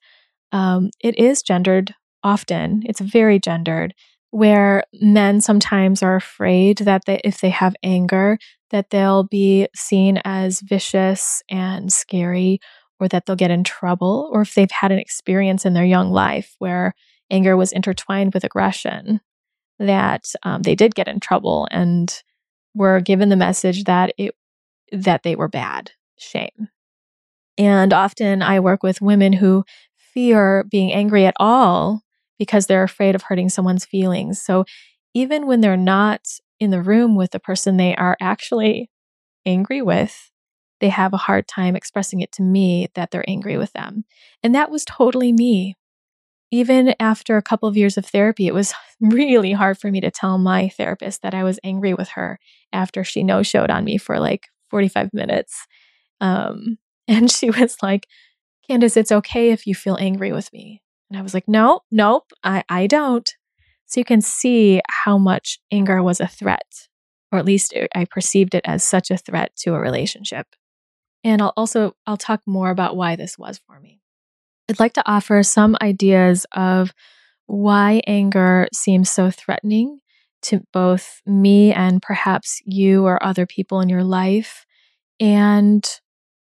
um, 0.53 0.91
it 1.01 1.19
is 1.19 1.43
gendered 1.43 1.95
often. 2.23 2.83
It's 2.85 3.01
very 3.01 3.39
gendered 3.39 3.95
where 4.31 4.85
men 5.01 5.41
sometimes 5.41 6.03
are 6.03 6.17
afraid 6.17 6.79
that 6.79 7.03
they, 7.07 7.21
if 7.25 7.41
they 7.41 7.51
have 7.51 7.75
anger, 7.83 8.39
that 8.71 8.91
they'll 8.91 9.25
be 9.25 9.67
seen 9.75 10.21
as 10.25 10.61
vicious 10.61 11.43
and 11.51 11.93
scary, 11.93 12.61
or 13.01 13.09
that 13.09 13.27
they'll 13.27 13.37
get 13.37 13.51
in 13.51 13.65
trouble, 13.65 14.31
or 14.33 14.43
if 14.43 14.55
they've 14.55 14.71
had 14.71 14.93
an 14.93 14.99
experience 14.99 15.65
in 15.65 15.73
their 15.73 15.85
young 15.85 16.11
life 16.11 16.55
where 16.59 16.95
anger 17.31 17.57
was 17.57 17.73
intertwined 17.73 18.35
with 18.35 18.45
aggression, 18.45 19.21
that 19.79 20.27
um, 20.43 20.63
they 20.63 20.75
did 20.75 20.95
get 20.95 21.09
in 21.09 21.19
trouble 21.21 21.67
and 21.71 22.23
were 22.75 23.01
given 23.01 23.29
the 23.29 23.37
message 23.37 23.85
that 23.85 24.13
it 24.19 24.35
that 24.93 25.23
they 25.23 25.37
were 25.37 25.49
bad, 25.49 25.93
shame. 26.19 26.69
And 27.59 27.93
often 27.93 28.43
I 28.43 28.61
work 28.61 28.83
with 28.83 29.01
women 29.01 29.35
who 29.35 29.65
fear 29.97 30.65
being 30.71 30.93
angry 30.93 31.27
at 31.27 31.35
all 31.39 32.03
because 32.39 32.67
they're 32.67 32.83
afraid 32.83 33.15
of 33.15 33.23
hurting 33.23 33.49
someone's 33.49 33.85
feelings. 33.85 34.41
So 34.41 34.65
even 35.15 35.47
when 35.47 35.61
they're 35.61 35.77
not 35.77 36.23
in 36.59 36.71
the 36.71 36.83
room 36.83 37.17
with 37.17 37.31
the 37.31 37.41
person 37.41 37.77
they 37.77 37.95
are 37.97 38.17
actually 38.21 38.91
angry 39.47 39.83
with, 39.83 40.31
they 40.81 40.89
have 40.89 41.13
a 41.13 41.19
hard 41.19 41.47
time 41.47 41.77
expressing 41.77 42.21
it 42.21 42.33
to 42.33 42.43
me 42.43 42.89
that 42.95 43.11
they're 43.11 43.29
angry 43.29 43.57
with 43.57 43.73
them. 43.73 44.05
And 44.43 44.55
that 44.55 44.71
was 44.71 44.85
totally 44.85 45.33
me. 45.33 45.77
Even 46.51 46.95
after 46.99 47.37
a 47.37 47.43
couple 47.43 47.69
of 47.69 47.77
years 47.77 47.97
of 47.97 48.07
therapy, 48.07 48.47
it 48.47 48.55
was 48.55 48.75
really 49.01 49.53
hard 49.53 49.79
for 49.79 49.91
me 49.91 50.01
to 50.01 50.11
tell 50.11 50.39
my 50.39 50.69
therapist 50.69 51.23
that 51.23 51.35
I 51.35 51.45
was 51.45 51.61
angry 51.63 51.95
with 51.95 52.11
her 52.11 52.39
after 52.73 53.05
she 53.05 53.23
no 53.23 53.43
showed 53.43 53.71
on 53.71 53.85
me 53.85 53.99
for 53.99 54.19
like 54.19 54.49
45 54.71 55.13
minutes. 55.13 55.67
Um, 56.21 56.79
and 57.09 57.31
she 57.31 57.51
was 57.51 57.77
like, 57.83 58.07
Candice, 58.69 58.97
it's 58.97 59.13
okay 59.13 59.51
if 59.51 59.67
you 59.67 59.75
feel 59.75 59.97
angry 60.01 60.33
with 60.33 60.53
me. 60.53 60.83
And 61.11 61.19
I 61.19 61.23
was 61.23 61.35
like, 61.35 61.49
no, 61.49 61.81
nope, 61.91 62.31
I, 62.45 62.63
I 62.69 62.87
don't. 62.87 63.29
So 63.87 63.99
you 63.99 64.05
can 64.05 64.21
see 64.21 64.81
how 64.89 65.19
much 65.19 65.59
anger 65.73 66.01
was 66.01 66.21
a 66.21 66.29
threat, 66.29 66.87
or 67.33 67.41
at 67.41 67.45
least 67.45 67.75
I 67.95 68.05
perceived 68.05 68.55
it 68.55 68.63
as 68.65 68.85
such 68.85 69.11
a 69.11 69.17
threat 69.17 69.57
to 69.63 69.75
a 69.75 69.81
relationship. 69.81 70.47
And 71.25 71.43
I'll 71.43 71.53
also 71.57 71.97
I'll 72.07 72.17
talk 72.17 72.43
more 72.47 72.71
about 72.71 72.97
why 72.97 73.17
this 73.17 73.37
was 73.37 73.61
for 73.67 73.81
me. 73.81 74.00
I'd 74.71 74.79
like 74.79 74.93
to 74.93 75.11
offer 75.11 75.43
some 75.43 75.77
ideas 75.83 76.47
of 76.53 76.93
why 77.47 78.03
anger 78.07 78.69
seems 78.73 79.11
so 79.11 79.29
threatening 79.29 79.99
to 80.43 80.63
both 80.73 81.23
me 81.27 81.73
and 81.73 82.01
perhaps 82.01 82.63
you 82.65 83.05
or 83.05 83.21
other 83.21 83.47
people 83.47 83.81
in 83.81 83.89
your 83.89 84.05
life, 84.05 84.65
and 85.19 85.85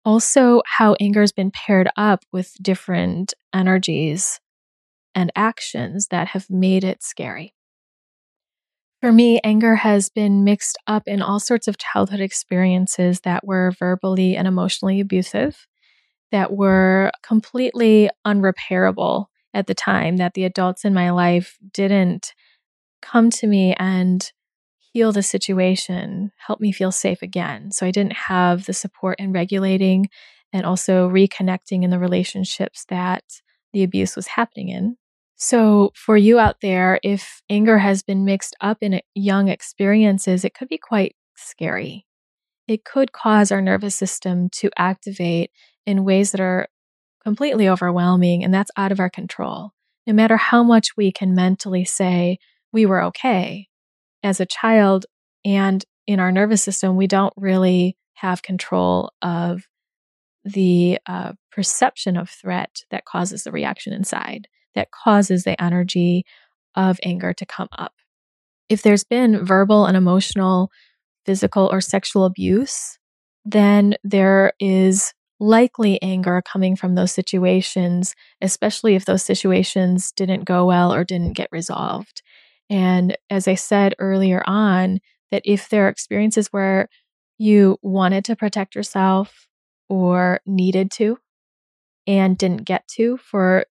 also 0.04 0.62
how 0.66 0.94
anger 1.00 1.20
has 1.20 1.32
been 1.32 1.50
paired 1.50 1.90
up 1.96 2.24
with 2.32 2.54
different 2.62 3.34
energies 3.52 4.38
and 5.16 5.32
actions 5.34 6.06
that 6.12 6.28
have 6.28 6.48
made 6.48 6.84
it 6.84 7.02
scary. 7.02 7.52
For 9.00 9.10
me, 9.10 9.40
anger 9.42 9.74
has 9.74 10.10
been 10.10 10.44
mixed 10.44 10.78
up 10.86 11.02
in 11.06 11.22
all 11.22 11.40
sorts 11.40 11.66
of 11.66 11.76
childhood 11.76 12.20
experiences 12.20 13.22
that 13.22 13.44
were 13.44 13.72
verbally 13.72 14.36
and 14.36 14.46
emotionally 14.46 15.00
abusive, 15.00 15.66
that 16.32 16.52
were 16.52 17.12
completely 17.22 18.10
unrepairable 18.26 19.26
at 19.54 19.66
the 19.66 19.74
time, 19.74 20.16
that 20.16 20.34
the 20.34 20.44
adults 20.44 20.84
in 20.84 20.94
my 20.94 21.10
life 21.10 21.58
didn't 21.72 22.32
come 23.02 23.30
to 23.30 23.46
me 23.46 23.74
and 23.78 24.32
heal 24.78 25.12
the 25.12 25.22
situation, 25.22 26.32
help 26.46 26.60
me 26.60 26.72
feel 26.72 26.92
safe 26.92 27.22
again. 27.22 27.70
So 27.70 27.86
I 27.86 27.90
didn't 27.90 28.14
have 28.14 28.66
the 28.66 28.72
support 28.72 29.18
in 29.18 29.32
regulating 29.32 30.08
and 30.52 30.66
also 30.66 31.08
reconnecting 31.08 31.82
in 31.82 31.90
the 31.90 31.98
relationships 31.98 32.84
that 32.88 33.24
the 33.72 33.82
abuse 33.82 34.16
was 34.16 34.26
happening 34.26 34.68
in. 34.68 34.96
So, 35.36 35.90
for 35.96 36.16
you 36.16 36.38
out 36.38 36.60
there, 36.60 37.00
if 37.02 37.42
anger 37.50 37.78
has 37.78 38.02
been 38.02 38.24
mixed 38.24 38.54
up 38.60 38.78
in 38.80 39.00
young 39.14 39.48
experiences, 39.48 40.44
it 40.44 40.54
could 40.54 40.68
be 40.68 40.78
quite 40.78 41.16
scary. 41.34 42.06
It 42.68 42.84
could 42.84 43.12
cause 43.12 43.50
our 43.50 43.60
nervous 43.60 43.96
system 43.96 44.50
to 44.50 44.70
activate 44.76 45.50
in 45.86 46.04
ways 46.04 46.32
that 46.32 46.40
are 46.40 46.68
completely 47.22 47.68
overwhelming, 47.68 48.42
and 48.44 48.52
that's 48.52 48.70
out 48.76 48.92
of 48.92 49.00
our 49.00 49.10
control. 49.10 49.70
No 50.06 50.12
matter 50.12 50.36
how 50.36 50.62
much 50.62 50.96
we 50.96 51.12
can 51.12 51.34
mentally 51.34 51.84
say 51.84 52.38
we 52.72 52.86
were 52.86 53.02
okay, 53.04 53.68
as 54.22 54.40
a 54.40 54.46
child 54.46 55.06
and 55.44 55.84
in 56.06 56.20
our 56.20 56.32
nervous 56.32 56.62
system, 56.62 56.96
we 56.96 57.06
don't 57.06 57.32
really 57.36 57.96
have 58.14 58.42
control 58.42 59.12
of 59.22 59.62
the 60.44 60.98
uh, 61.06 61.32
perception 61.50 62.16
of 62.16 62.28
threat 62.28 62.82
that 62.90 63.04
causes 63.04 63.44
the 63.44 63.52
reaction 63.52 63.92
inside 63.92 64.48
that 64.74 64.90
causes 64.90 65.44
the 65.44 65.60
energy 65.62 66.24
of 66.74 66.98
anger 67.02 67.32
to 67.34 67.46
come 67.46 67.68
up. 67.76 67.92
If 68.68 68.82
there's 68.82 69.04
been 69.04 69.44
verbal 69.44 69.86
and 69.86 69.96
emotional, 69.96 70.70
physical, 71.26 71.68
or 71.70 71.80
sexual 71.80 72.24
abuse, 72.24 72.98
then 73.44 73.94
there 74.02 74.52
is 74.58 75.12
likely 75.42 76.00
anger 76.02 76.40
coming 76.40 76.76
from 76.76 76.94
those 76.94 77.10
situations, 77.10 78.14
especially 78.40 78.94
if 78.94 79.04
those 79.04 79.24
situations 79.24 80.12
didn't 80.12 80.44
go 80.44 80.64
well 80.64 80.94
or 80.94 81.02
didn't 81.02 81.32
get 81.32 81.48
resolved. 81.50 82.22
And 82.70 83.16
as 83.28 83.48
I 83.48 83.56
said 83.56 83.94
earlier 83.98 84.42
on, 84.46 85.00
that 85.32 85.42
if 85.44 85.68
there 85.68 85.86
are 85.86 85.88
experiences 85.88 86.48
where 86.52 86.88
you 87.38 87.76
wanted 87.82 88.24
to 88.26 88.36
protect 88.36 88.76
yourself 88.76 89.48
or 89.88 90.40
needed 90.46 90.92
to 90.92 91.18
and 92.06 92.38
didn't 92.38 92.64
get 92.64 92.86
to 92.96 93.16
for 93.16 93.66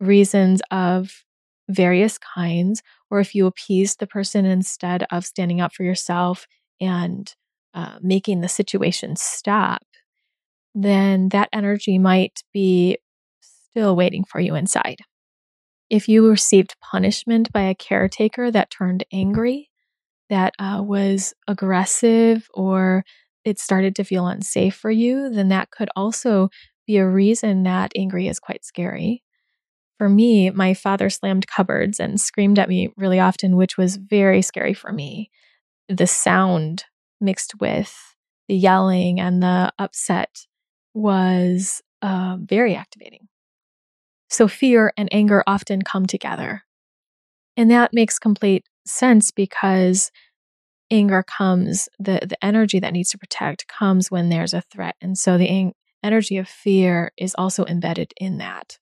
reasons 0.00 0.62
of 0.70 1.24
various 1.68 2.16
kinds, 2.16 2.82
or 3.10 3.20
if 3.20 3.34
you 3.34 3.46
appeased 3.46 4.00
the 4.00 4.06
person 4.06 4.46
instead 4.46 5.06
of 5.10 5.26
standing 5.26 5.60
up 5.60 5.74
for 5.74 5.82
yourself 5.82 6.46
and 6.80 7.34
uh, 7.74 7.98
making 8.00 8.40
the 8.40 8.48
situation 8.48 9.14
stop, 9.14 9.82
then 10.74 11.28
that 11.30 11.48
energy 11.52 11.98
might 11.98 12.42
be 12.52 12.98
still 13.40 13.96
waiting 13.96 14.24
for 14.24 14.40
you 14.40 14.54
inside. 14.54 14.98
If 15.90 16.08
you 16.08 16.28
received 16.28 16.76
punishment 16.80 17.52
by 17.52 17.62
a 17.62 17.74
caretaker 17.74 18.50
that 18.50 18.70
turned 18.70 19.04
angry, 19.12 19.70
that 20.30 20.54
uh, 20.58 20.82
was 20.82 21.34
aggressive, 21.46 22.48
or 22.54 23.04
it 23.44 23.58
started 23.58 23.96
to 23.96 24.04
feel 24.04 24.26
unsafe 24.26 24.74
for 24.74 24.90
you, 24.90 25.28
then 25.28 25.48
that 25.48 25.70
could 25.70 25.90
also 25.94 26.48
be 26.86 26.96
a 26.96 27.06
reason 27.06 27.64
that 27.64 27.92
angry 27.94 28.28
is 28.28 28.40
quite 28.40 28.64
scary. 28.64 29.22
For 29.98 30.08
me, 30.08 30.50
my 30.50 30.74
father 30.74 31.10
slammed 31.10 31.46
cupboards 31.46 32.00
and 32.00 32.20
screamed 32.20 32.58
at 32.58 32.68
me 32.68 32.92
really 32.96 33.20
often, 33.20 33.56
which 33.56 33.76
was 33.76 33.96
very 33.96 34.42
scary 34.42 34.74
for 34.74 34.92
me. 34.92 35.30
The 35.88 36.06
sound 36.06 36.84
mixed 37.20 37.60
with 37.60 37.94
the 38.48 38.56
yelling 38.56 39.20
and 39.20 39.42
the 39.42 39.72
upset 39.78 40.46
was 40.94 41.82
uh, 42.00 42.36
very 42.40 42.74
activating. 42.74 43.28
So 44.28 44.48
fear 44.48 44.92
and 44.96 45.08
anger 45.12 45.42
often 45.46 45.82
come 45.82 46.06
together. 46.06 46.62
And 47.56 47.70
that 47.70 47.92
makes 47.92 48.18
complete 48.18 48.64
sense 48.86 49.30
because 49.30 50.10
anger 50.90 51.22
comes, 51.22 51.88
the, 51.98 52.20
the 52.26 52.42
energy 52.44 52.80
that 52.80 52.92
needs 52.92 53.10
to 53.10 53.18
protect 53.18 53.68
comes 53.68 54.10
when 54.10 54.28
there's 54.28 54.54
a 54.54 54.62
threat. 54.62 54.96
And 55.00 55.18
so 55.18 55.36
the 55.38 55.48
ang- 55.48 55.74
energy 56.02 56.38
of 56.38 56.48
fear 56.48 57.12
is 57.16 57.34
also 57.36 57.64
embedded 57.66 58.12
in 58.16 58.38
that. 58.38 58.78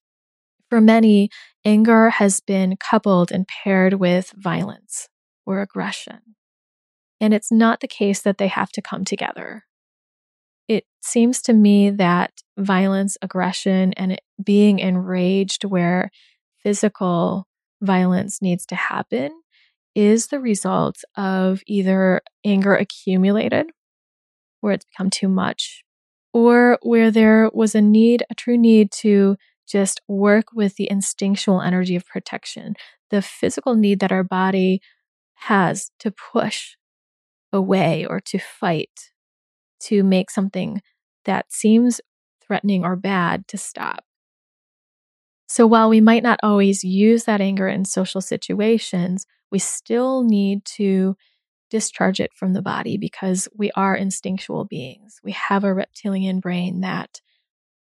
For 0.69 0.79
many, 0.79 1.29
anger 1.65 2.11
has 2.11 2.39
been 2.39 2.77
coupled 2.77 3.31
and 3.31 3.47
paired 3.47 3.95
with 3.95 4.33
violence 4.37 5.09
or 5.45 5.61
aggression. 5.61 6.19
And 7.19 7.33
it's 7.33 7.51
not 7.51 7.81
the 7.81 7.87
case 7.87 8.21
that 8.21 8.37
they 8.37 8.47
have 8.47 8.71
to 8.71 8.81
come 8.81 9.03
together 9.03 9.65
it 10.71 10.85
seems 11.01 11.41
to 11.41 11.53
me 11.53 11.89
that 11.89 12.31
violence, 12.57 13.17
aggression, 13.21 13.91
and 13.93 14.21
being 14.41 14.79
enraged 14.79 15.65
where 15.65 16.09
physical 16.63 17.45
violence 17.81 18.41
needs 18.41 18.65
to 18.67 18.75
happen 18.75 19.31
is 19.95 20.27
the 20.27 20.39
result 20.39 21.01
of 21.17 21.61
either 21.67 22.21
anger 22.45 22.73
accumulated, 22.73 23.65
where 24.61 24.71
it's 24.71 24.85
become 24.85 25.09
too 25.09 25.27
much, 25.27 25.83
or 26.31 26.79
where 26.83 27.11
there 27.11 27.51
was 27.53 27.75
a 27.75 27.81
need, 27.81 28.23
a 28.29 28.35
true 28.35 28.57
need 28.57 28.91
to 28.91 29.35
just 29.67 29.99
work 30.07 30.45
with 30.53 30.77
the 30.77 30.89
instinctual 30.89 31.61
energy 31.61 31.97
of 31.97 32.05
protection, 32.05 32.75
the 33.09 33.21
physical 33.21 33.75
need 33.75 33.99
that 33.99 34.13
our 34.13 34.23
body 34.23 34.79
has 35.35 35.91
to 35.99 36.11
push 36.11 36.75
away 37.51 38.05
or 38.05 38.21
to 38.21 38.39
fight 38.39 39.10
to 39.81 40.03
make 40.03 40.29
something 40.29 40.81
that 41.25 41.51
seems 41.51 42.01
threatening 42.45 42.83
or 42.83 42.95
bad 42.95 43.47
to 43.47 43.57
stop. 43.57 44.03
So 45.47 45.67
while 45.67 45.89
we 45.89 45.99
might 45.99 46.23
not 46.23 46.39
always 46.43 46.83
use 46.83 47.25
that 47.25 47.41
anger 47.41 47.67
in 47.67 47.83
social 47.83 48.21
situations, 48.21 49.25
we 49.51 49.59
still 49.59 50.23
need 50.23 50.63
to 50.77 51.15
discharge 51.69 52.19
it 52.19 52.31
from 52.33 52.53
the 52.53 52.61
body 52.61 52.97
because 52.97 53.47
we 53.55 53.71
are 53.75 53.95
instinctual 53.95 54.65
beings. 54.65 55.19
We 55.23 55.31
have 55.33 55.63
a 55.63 55.73
reptilian 55.73 56.39
brain 56.39 56.81
that 56.81 57.21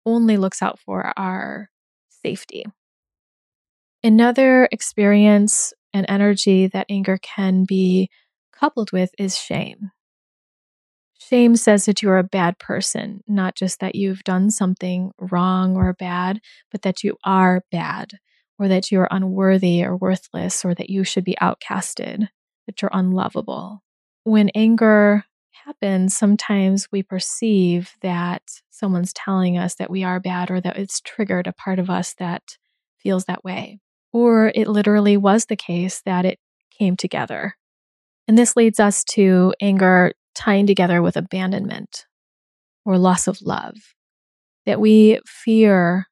only 0.05 0.37
looks 0.37 0.61
out 0.61 0.79
for 0.79 1.13
our 1.17 1.69
safety. 2.09 2.65
Another 4.03 4.67
experience 4.71 5.73
and 5.93 6.05
energy 6.09 6.67
that 6.67 6.87
anger 6.89 7.19
can 7.21 7.65
be 7.65 8.09
coupled 8.51 8.91
with 8.91 9.11
is 9.17 9.37
shame. 9.37 9.91
Shame 11.31 11.55
says 11.55 11.85
that 11.85 12.01
you're 12.01 12.17
a 12.17 12.23
bad 12.23 12.59
person, 12.59 13.23
not 13.25 13.55
just 13.55 13.79
that 13.79 13.95
you've 13.95 14.21
done 14.25 14.49
something 14.49 15.11
wrong 15.17 15.77
or 15.77 15.93
bad, 15.93 16.41
but 16.71 16.81
that 16.81 17.05
you 17.05 17.15
are 17.23 17.63
bad, 17.71 18.11
or 18.59 18.67
that 18.67 18.91
you're 18.91 19.07
unworthy 19.09 19.81
or 19.81 19.95
worthless, 19.95 20.65
or 20.65 20.75
that 20.75 20.89
you 20.89 21.05
should 21.05 21.23
be 21.23 21.37
outcasted, 21.41 22.27
that 22.67 22.81
you're 22.81 22.91
unlovable. 22.91 23.81
When 24.25 24.49
anger 24.49 25.23
happens, 25.65 26.17
sometimes 26.17 26.89
we 26.91 27.01
perceive 27.01 27.93
that 28.01 28.41
someone's 28.69 29.13
telling 29.13 29.57
us 29.57 29.75
that 29.75 29.89
we 29.89 30.03
are 30.03 30.19
bad 30.19 30.51
or 30.51 30.59
that 30.59 30.75
it's 30.75 30.99
triggered 30.99 31.47
a 31.47 31.53
part 31.53 31.79
of 31.79 31.89
us 31.89 32.13
that 32.15 32.57
feels 32.97 33.23
that 33.23 33.45
way. 33.45 33.79
Or 34.11 34.51
it 34.53 34.67
literally 34.67 35.15
was 35.15 35.45
the 35.45 35.55
case 35.55 36.01
that 36.01 36.25
it 36.25 36.39
came 36.77 36.97
together. 36.97 37.55
And 38.27 38.37
this 38.37 38.57
leads 38.57 38.81
us 38.81 39.05
to 39.05 39.53
anger 39.61 40.11
tying 40.35 40.67
together 40.67 41.01
with 41.01 41.17
abandonment 41.17 42.05
or 42.85 42.97
loss 42.97 43.27
of 43.27 43.41
love, 43.41 43.75
that 44.65 44.79
we 44.79 45.19
fear 45.25 46.07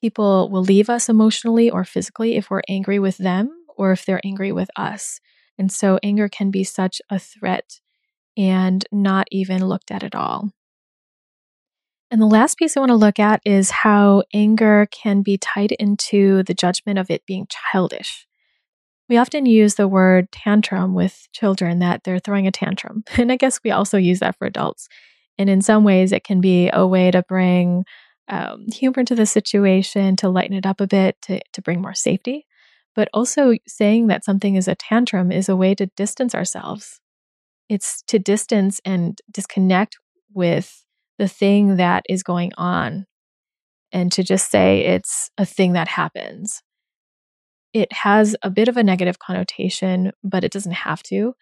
people 0.00 0.50
will 0.50 0.62
leave 0.62 0.90
us 0.90 1.08
emotionally 1.08 1.70
or 1.70 1.84
physically 1.84 2.36
if 2.36 2.50
we're 2.50 2.62
angry 2.68 2.98
with 2.98 3.16
them 3.18 3.50
or 3.76 3.92
if 3.92 4.04
they're 4.04 4.20
angry 4.24 4.52
with 4.52 4.70
us. 4.76 5.20
And 5.58 5.72
so 5.72 5.98
anger 6.02 6.28
can 6.28 6.50
be 6.50 6.64
such 6.64 7.00
a 7.10 7.18
threat 7.18 7.80
and 8.36 8.84
not 8.92 9.26
even 9.30 9.66
looked 9.66 9.90
at 9.90 10.02
at 10.02 10.14
all. 10.14 10.50
And 12.10 12.20
the 12.20 12.26
last 12.26 12.56
piece 12.56 12.76
I 12.76 12.80
want 12.80 12.90
to 12.90 12.96
look 12.96 13.18
at 13.18 13.40
is 13.44 13.70
how 13.70 14.22
anger 14.32 14.86
can 14.92 15.22
be 15.22 15.38
tied 15.38 15.72
into 15.72 16.44
the 16.44 16.54
judgment 16.54 16.98
of 16.98 17.10
it 17.10 17.26
being 17.26 17.48
childish. 17.50 18.26
We 19.08 19.16
often 19.18 19.46
use 19.46 19.76
the 19.76 19.86
word 19.86 20.32
tantrum 20.32 20.94
with 20.94 21.28
children 21.32 21.78
that 21.78 22.02
they're 22.02 22.18
throwing 22.18 22.46
a 22.46 22.52
tantrum. 22.52 23.04
And 23.16 23.30
I 23.30 23.36
guess 23.36 23.60
we 23.62 23.70
also 23.70 23.98
use 23.98 24.20
that 24.20 24.36
for 24.36 24.46
adults. 24.46 24.88
And 25.38 25.48
in 25.48 25.60
some 25.60 25.84
ways, 25.84 26.12
it 26.12 26.24
can 26.24 26.40
be 26.40 26.70
a 26.72 26.86
way 26.86 27.10
to 27.10 27.22
bring 27.22 27.84
um, 28.28 28.66
humor 28.72 29.04
to 29.04 29.14
the 29.14 29.26
situation, 29.26 30.16
to 30.16 30.28
lighten 30.28 30.56
it 30.56 30.66
up 30.66 30.80
a 30.80 30.86
bit, 30.86 31.16
to, 31.22 31.40
to 31.52 31.62
bring 31.62 31.80
more 31.80 31.94
safety. 31.94 32.46
But 32.94 33.08
also, 33.12 33.54
saying 33.66 34.06
that 34.06 34.24
something 34.24 34.56
is 34.56 34.66
a 34.66 34.74
tantrum 34.74 35.30
is 35.30 35.48
a 35.48 35.56
way 35.56 35.74
to 35.74 35.86
distance 35.96 36.34
ourselves. 36.34 36.98
It's 37.68 38.02
to 38.08 38.18
distance 38.18 38.80
and 38.84 39.20
disconnect 39.30 39.98
with 40.32 40.82
the 41.18 41.28
thing 41.28 41.76
that 41.76 42.04
is 42.08 42.22
going 42.22 42.52
on 42.56 43.06
and 43.92 44.10
to 44.12 44.22
just 44.22 44.50
say 44.50 44.80
it's 44.80 45.30
a 45.38 45.46
thing 45.46 45.74
that 45.74 45.88
happens 45.88 46.62
it 47.76 47.92
has 47.92 48.34
a 48.42 48.48
bit 48.48 48.68
of 48.68 48.78
a 48.78 48.82
negative 48.82 49.18
connotation, 49.18 50.12
but 50.24 50.44
it 50.44 50.52
doesn't 50.52 50.72
have 50.72 51.02
to. 51.02 51.34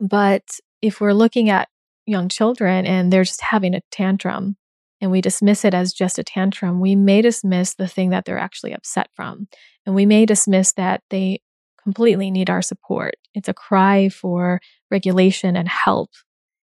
But 0.00 0.44
if 0.80 1.00
we're 1.00 1.12
looking 1.12 1.50
at 1.50 1.68
young 2.06 2.30
children 2.30 2.86
and 2.86 3.12
they're 3.12 3.24
just 3.24 3.42
having 3.42 3.74
a 3.74 3.82
tantrum 3.90 4.56
and 5.02 5.10
we 5.10 5.20
dismiss 5.20 5.66
it 5.66 5.74
as 5.74 5.92
just 5.92 6.18
a 6.18 6.24
tantrum, 6.24 6.80
we 6.80 6.96
may 6.96 7.20
dismiss 7.20 7.74
the 7.74 7.86
thing 7.86 8.08
that 8.10 8.24
they're 8.24 8.38
actually 8.38 8.72
upset 8.72 9.10
from. 9.14 9.48
And 9.84 9.94
we 9.94 10.06
may 10.06 10.24
dismiss 10.24 10.72
that 10.72 11.02
they 11.10 11.42
completely 11.82 12.30
need 12.30 12.48
our 12.48 12.62
support. 12.62 13.16
It's 13.34 13.48
a 13.48 13.54
cry 13.54 14.08
for 14.08 14.60
regulation 14.90 15.56
and 15.56 15.68
help. 15.68 16.10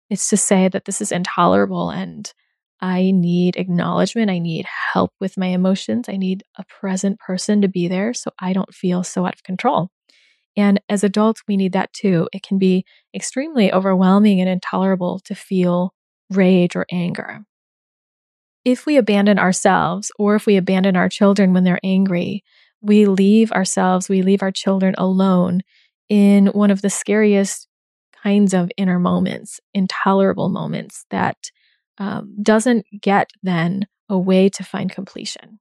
It's 0.09 0.29
to 0.29 0.37
say 0.37 0.69
that 0.69 0.85
this 0.85 1.01
is 1.01 1.11
intolerable 1.11 1.89
and 1.89 2.31
I 2.83 3.11
need 3.11 3.55
acknowledgement. 3.55 4.29
I 4.29 4.39
need 4.39 4.65
help 4.93 5.13
with 5.21 5.37
my 5.37 5.47
emotions. 5.47 6.09
I 6.09 6.17
need 6.17 6.43
a 6.57 6.65
present 6.65 7.17
person 7.17 7.61
to 7.61 7.69
be 7.69 7.87
there 7.87 8.13
so 8.13 8.31
I 8.39 8.51
don't 8.51 8.73
feel 8.73 9.05
so 9.05 9.25
out 9.25 9.35
of 9.35 9.43
control. 9.43 9.89
And 10.57 10.81
as 10.89 11.01
adults, 11.01 11.43
we 11.47 11.55
need 11.55 11.71
that 11.71 11.93
too. 11.93 12.27
It 12.33 12.43
can 12.43 12.57
be 12.57 12.83
extremely 13.15 13.71
overwhelming 13.71 14.41
and 14.41 14.49
intolerable 14.49 15.19
to 15.23 15.33
feel 15.33 15.93
rage 16.29 16.75
or 16.75 16.85
anger. 16.91 17.45
If 18.65 18.85
we 18.85 18.97
abandon 18.97 19.39
ourselves 19.39 20.11
or 20.19 20.35
if 20.35 20.45
we 20.45 20.57
abandon 20.57 20.97
our 20.97 21.09
children 21.09 21.53
when 21.53 21.63
they're 21.63 21.79
angry, 21.85 22.43
we 22.81 23.05
leave 23.05 23.53
ourselves, 23.53 24.09
we 24.09 24.23
leave 24.23 24.43
our 24.43 24.51
children 24.51 24.93
alone 24.97 25.61
in 26.09 26.47
one 26.47 26.69
of 26.69 26.81
the 26.81 26.89
scariest 26.89 27.69
kinds 28.21 28.53
of 28.53 28.69
inner 28.75 28.99
moments, 28.99 29.61
intolerable 29.73 30.49
moments 30.49 31.05
that 31.11 31.49
um, 31.97 32.35
doesn't 32.41 32.85
get 33.01 33.29
then 33.41 33.87
a 34.09 34.17
way 34.17 34.49
to 34.49 34.63
find 34.63 34.91
completion. 34.91 35.59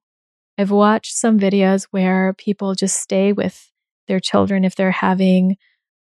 I've 0.57 0.71
watched 0.71 1.15
some 1.15 1.39
videos 1.39 1.87
where 1.91 2.33
people 2.37 2.75
just 2.75 3.01
stay 3.01 3.33
with 3.33 3.71
their 4.07 4.19
children 4.19 4.63
if 4.65 4.75
they're 4.75 4.91
having 4.91 5.57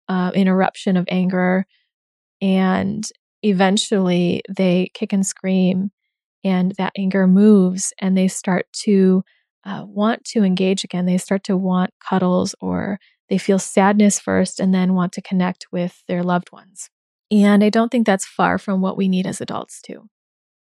uh, 0.09 0.33
an 0.35 0.49
eruption 0.49 0.97
of 0.97 1.07
anger, 1.09 1.67
and 2.41 3.09
eventually 3.43 4.43
they 4.49 4.91
kick 4.95 5.13
and 5.13 5.27
scream 5.27 5.91
and 6.43 6.73
that 6.79 6.93
anger 6.97 7.27
moves 7.27 7.93
and 7.99 8.17
they 8.17 8.29
start 8.29 8.67
to 8.73 9.23
uh, 9.65 9.85
want 9.87 10.25
to 10.25 10.45
engage 10.45 10.85
again. 10.85 11.07
They 11.07 11.19
start 11.19 11.45
to 11.45 11.57
want 11.57 11.91
cuddles 12.07 12.55
or 12.61 12.99
they 13.29 13.39
feel 13.39 13.59
sadness 13.59 14.21
first 14.21 14.61
and 14.61 14.75
then 14.75 14.95
want 14.95 15.13
to 15.15 15.23
connect 15.23 15.67
with 15.73 16.03
their 16.07 16.23
loved 16.23 16.53
ones. 16.53 16.91
And 17.31 17.65
I 17.65 17.71
don't 17.71 17.91
think 17.91 18.07
that's 18.07 18.27
far 18.27 18.59
from 18.59 18.81
what 18.81 18.97
we 18.97 19.09
need 19.09 19.27
as 19.27 19.41
adults, 19.41 19.81
too. 19.81 20.09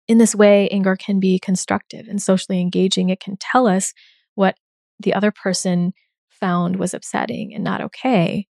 In 0.07 0.17
this 0.17 0.33
way, 0.33 0.69
anger 0.69 0.95
can 0.95 1.19
be 1.19 1.39
constructive 1.39 2.07
and 2.07 2.21
socially 2.21 2.61
engaging. 2.61 3.09
It 3.09 3.19
can 3.19 3.37
tell 3.37 3.67
us 3.67 3.93
what 4.35 4.55
the 4.99 5.13
other 5.13 5.31
person 5.31 5.93
found 6.29 6.77
was 6.77 6.93
upsetting 6.93 7.53
and 7.53 7.63
not 7.63 7.81
okay, 7.81 8.47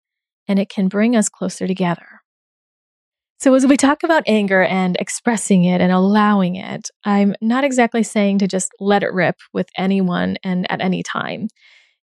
and 0.46 0.58
it 0.58 0.68
can 0.68 0.88
bring 0.88 1.16
us 1.16 1.28
closer 1.28 1.66
together. 1.66 2.20
So, 3.38 3.54
as 3.54 3.66
we 3.66 3.76
talk 3.76 4.02
about 4.02 4.22
anger 4.26 4.62
and 4.62 4.96
expressing 4.98 5.64
it 5.64 5.80
and 5.80 5.92
allowing 5.92 6.56
it, 6.56 6.88
I'm 7.04 7.34
not 7.40 7.64
exactly 7.64 8.02
saying 8.02 8.38
to 8.38 8.48
just 8.48 8.72
let 8.80 9.02
it 9.02 9.12
rip 9.12 9.36
with 9.52 9.68
anyone 9.76 10.36
and 10.42 10.70
at 10.70 10.80
any 10.80 11.02
time. 11.02 11.48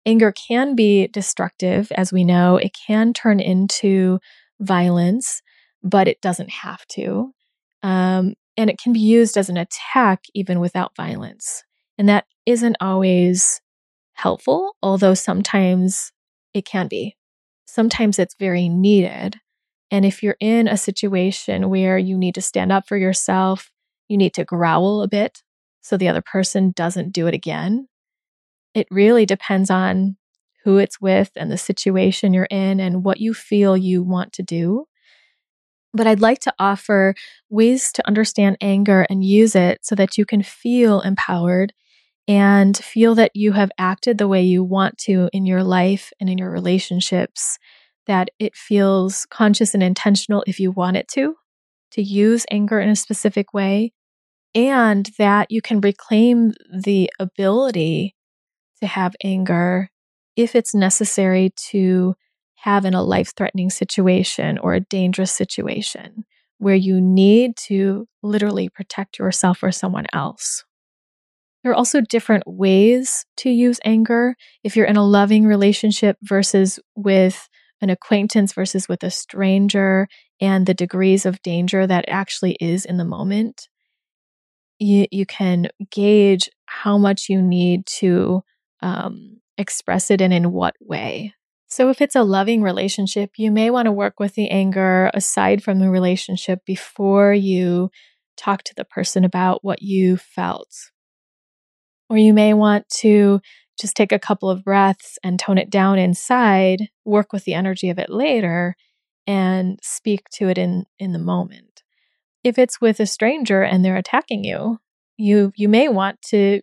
Anger 0.05 0.31
can 0.31 0.75
be 0.75 1.07
destructive, 1.07 1.91
as 1.91 2.11
we 2.11 2.23
know, 2.23 2.57
it 2.57 2.71
can 2.87 3.13
turn 3.13 3.39
into 3.39 4.19
violence, 4.59 5.41
but 5.83 6.07
it 6.07 6.21
doesn't 6.21 6.49
have 6.49 6.85
to. 6.87 7.31
Um, 7.83 8.33
and 8.57 8.69
it 8.69 8.77
can 8.77 8.93
be 8.93 8.99
used 8.99 9.37
as 9.37 9.49
an 9.49 9.57
attack 9.57 10.23
even 10.33 10.59
without 10.59 10.95
violence. 10.95 11.63
And 11.97 12.09
that 12.09 12.25
isn't 12.45 12.77
always 12.81 13.61
helpful, 14.13 14.75
although 14.83 15.13
sometimes 15.13 16.11
it 16.53 16.65
can 16.65 16.87
be. 16.87 17.15
Sometimes 17.65 18.19
it's 18.19 18.35
very 18.39 18.67
needed. 18.67 19.37
And 19.91 20.05
if 20.05 20.21
you're 20.21 20.37
in 20.39 20.67
a 20.67 20.77
situation 20.77 21.69
where 21.69 21.97
you 21.97 22.17
need 22.17 22.35
to 22.35 22.41
stand 22.41 22.71
up 22.71 22.87
for 22.87 22.97
yourself, 22.97 23.71
you 24.07 24.17
need 24.17 24.33
to 24.33 24.43
growl 24.43 25.01
a 25.01 25.07
bit 25.07 25.41
so 25.81 25.97
the 25.97 26.07
other 26.07 26.21
person 26.21 26.71
doesn't 26.75 27.13
do 27.13 27.27
it 27.27 27.33
again. 27.33 27.87
It 28.73 28.87
really 28.91 29.25
depends 29.25 29.69
on 29.69 30.17
who 30.63 30.77
it's 30.77 30.99
with 30.99 31.31
and 31.35 31.51
the 31.51 31.57
situation 31.57 32.33
you're 32.33 32.45
in 32.45 32.79
and 32.79 33.03
what 33.03 33.19
you 33.19 33.33
feel 33.33 33.77
you 33.77 34.03
want 34.03 34.33
to 34.33 34.43
do. 34.43 34.85
But 35.93 36.07
I'd 36.07 36.21
like 36.21 36.39
to 36.41 36.53
offer 36.59 37.15
ways 37.49 37.91
to 37.93 38.07
understand 38.07 38.57
anger 38.61 39.05
and 39.09 39.23
use 39.23 39.55
it 39.55 39.79
so 39.83 39.95
that 39.95 40.17
you 40.17 40.25
can 40.25 40.43
feel 40.43 41.01
empowered 41.01 41.73
and 42.27 42.77
feel 42.77 43.15
that 43.15 43.31
you 43.33 43.53
have 43.53 43.71
acted 43.79 44.17
the 44.17 44.27
way 44.27 44.43
you 44.43 44.63
want 44.63 44.99
to 44.99 45.29
in 45.33 45.47
your 45.47 45.63
life 45.63 46.13
and 46.19 46.29
in 46.29 46.37
your 46.37 46.51
relationships 46.51 47.57
that 48.05 48.29
it 48.37 48.55
feels 48.55 49.25
conscious 49.27 49.73
and 49.73 49.81
intentional 49.81 50.43
if 50.45 50.59
you 50.59 50.71
want 50.71 50.97
it 50.97 51.07
to, 51.07 51.35
to 51.91 52.03
use 52.03 52.45
anger 52.51 52.79
in 52.79 52.89
a 52.89 52.95
specific 52.95 53.53
way, 53.53 53.93
and 54.53 55.09
that 55.17 55.49
you 55.49 55.61
can 55.61 55.81
reclaim 55.81 56.53
the 56.71 57.09
ability 57.19 58.15
to 58.79 58.87
have 58.87 59.15
anger 59.23 59.89
if 60.35 60.55
it's 60.55 60.73
necessary 60.73 61.51
to 61.55 62.15
have 62.63 62.85
in 62.85 62.93
a 62.93 63.03
life 63.03 63.33
threatening 63.35 63.69
situation 63.69 64.57
or 64.57 64.73
a 64.73 64.79
dangerous 64.79 65.31
situation 65.31 66.25
where 66.57 66.75
you 66.75 66.99
need 66.99 67.55
to 67.55 68.07
literally 68.21 68.69
protect 68.69 69.17
yourself 69.17 69.63
or 69.63 69.71
someone 69.71 70.05
else. 70.13 70.65
There 71.63 71.71
are 71.71 71.75
also 71.75 72.01
different 72.01 72.43
ways 72.45 73.25
to 73.37 73.49
use 73.49 73.79
anger. 73.83 74.35
If 74.63 74.75
you're 74.75 74.85
in 74.85 74.97
a 74.97 75.05
loving 75.05 75.45
relationship 75.45 76.17
versus 76.21 76.79
with 76.95 77.47
an 77.81 77.89
acquaintance 77.89 78.53
versus 78.53 78.87
with 78.87 79.03
a 79.03 79.11
stranger 79.11 80.07
and 80.41 80.65
the 80.65 80.73
degrees 80.73 81.25
of 81.25 81.41
danger 81.41 81.87
that 81.87 82.05
actually 82.07 82.57
is 82.59 82.85
in 82.85 82.97
the 82.97 83.05
moment, 83.05 83.67
you, 84.79 85.05
you 85.11 85.25
can 85.25 85.67
gauge 85.91 86.49
how 86.65 86.97
much 86.97 87.29
you 87.29 87.41
need 87.41 87.85
to 87.85 88.41
um, 88.81 89.39
express 89.57 90.11
it 90.11 90.21
and 90.21 90.33
in 90.33 90.51
what 90.51 90.75
way. 90.79 91.33
So, 91.69 91.89
if 91.89 92.01
it's 92.01 92.15
a 92.15 92.23
loving 92.23 92.63
relationship, 92.63 93.31
you 93.37 93.51
may 93.51 93.69
want 93.69 93.85
to 93.85 93.91
work 93.91 94.19
with 94.19 94.33
the 94.33 94.49
anger 94.49 95.11
aside 95.13 95.63
from 95.63 95.79
the 95.79 95.89
relationship 95.89 96.65
before 96.65 97.31
you 97.31 97.91
talk 98.37 98.63
to 98.63 98.73
the 98.75 98.85
person 98.85 99.23
about 99.23 99.63
what 99.63 99.81
you 99.83 100.17
felt. 100.17 100.75
Or 102.09 102.17
you 102.17 102.33
may 102.33 102.55
want 102.55 102.89
to 103.01 103.39
just 103.79 103.95
take 103.95 104.11
a 104.11 104.19
couple 104.19 104.49
of 104.49 104.63
breaths 104.63 105.19
and 105.23 105.39
tone 105.39 105.59
it 105.59 105.69
down 105.69 105.99
inside, 105.99 106.89
work 107.05 107.31
with 107.31 107.45
the 107.45 107.53
energy 107.53 107.89
of 107.89 107.99
it 107.99 108.09
later, 108.09 108.75
and 109.27 109.79
speak 109.83 110.27
to 110.31 110.49
it 110.49 110.57
in, 110.57 110.85
in 110.97 111.13
the 111.13 111.19
moment. 111.19 111.83
If 112.43 112.57
it's 112.57 112.81
with 112.81 112.99
a 112.99 113.05
stranger 113.05 113.61
and 113.61 113.85
they're 113.85 113.95
attacking 113.95 114.43
you, 114.43 114.79
you 115.17 115.51
you 115.55 115.69
may 115.69 115.87
want 115.89 116.21
to 116.29 116.61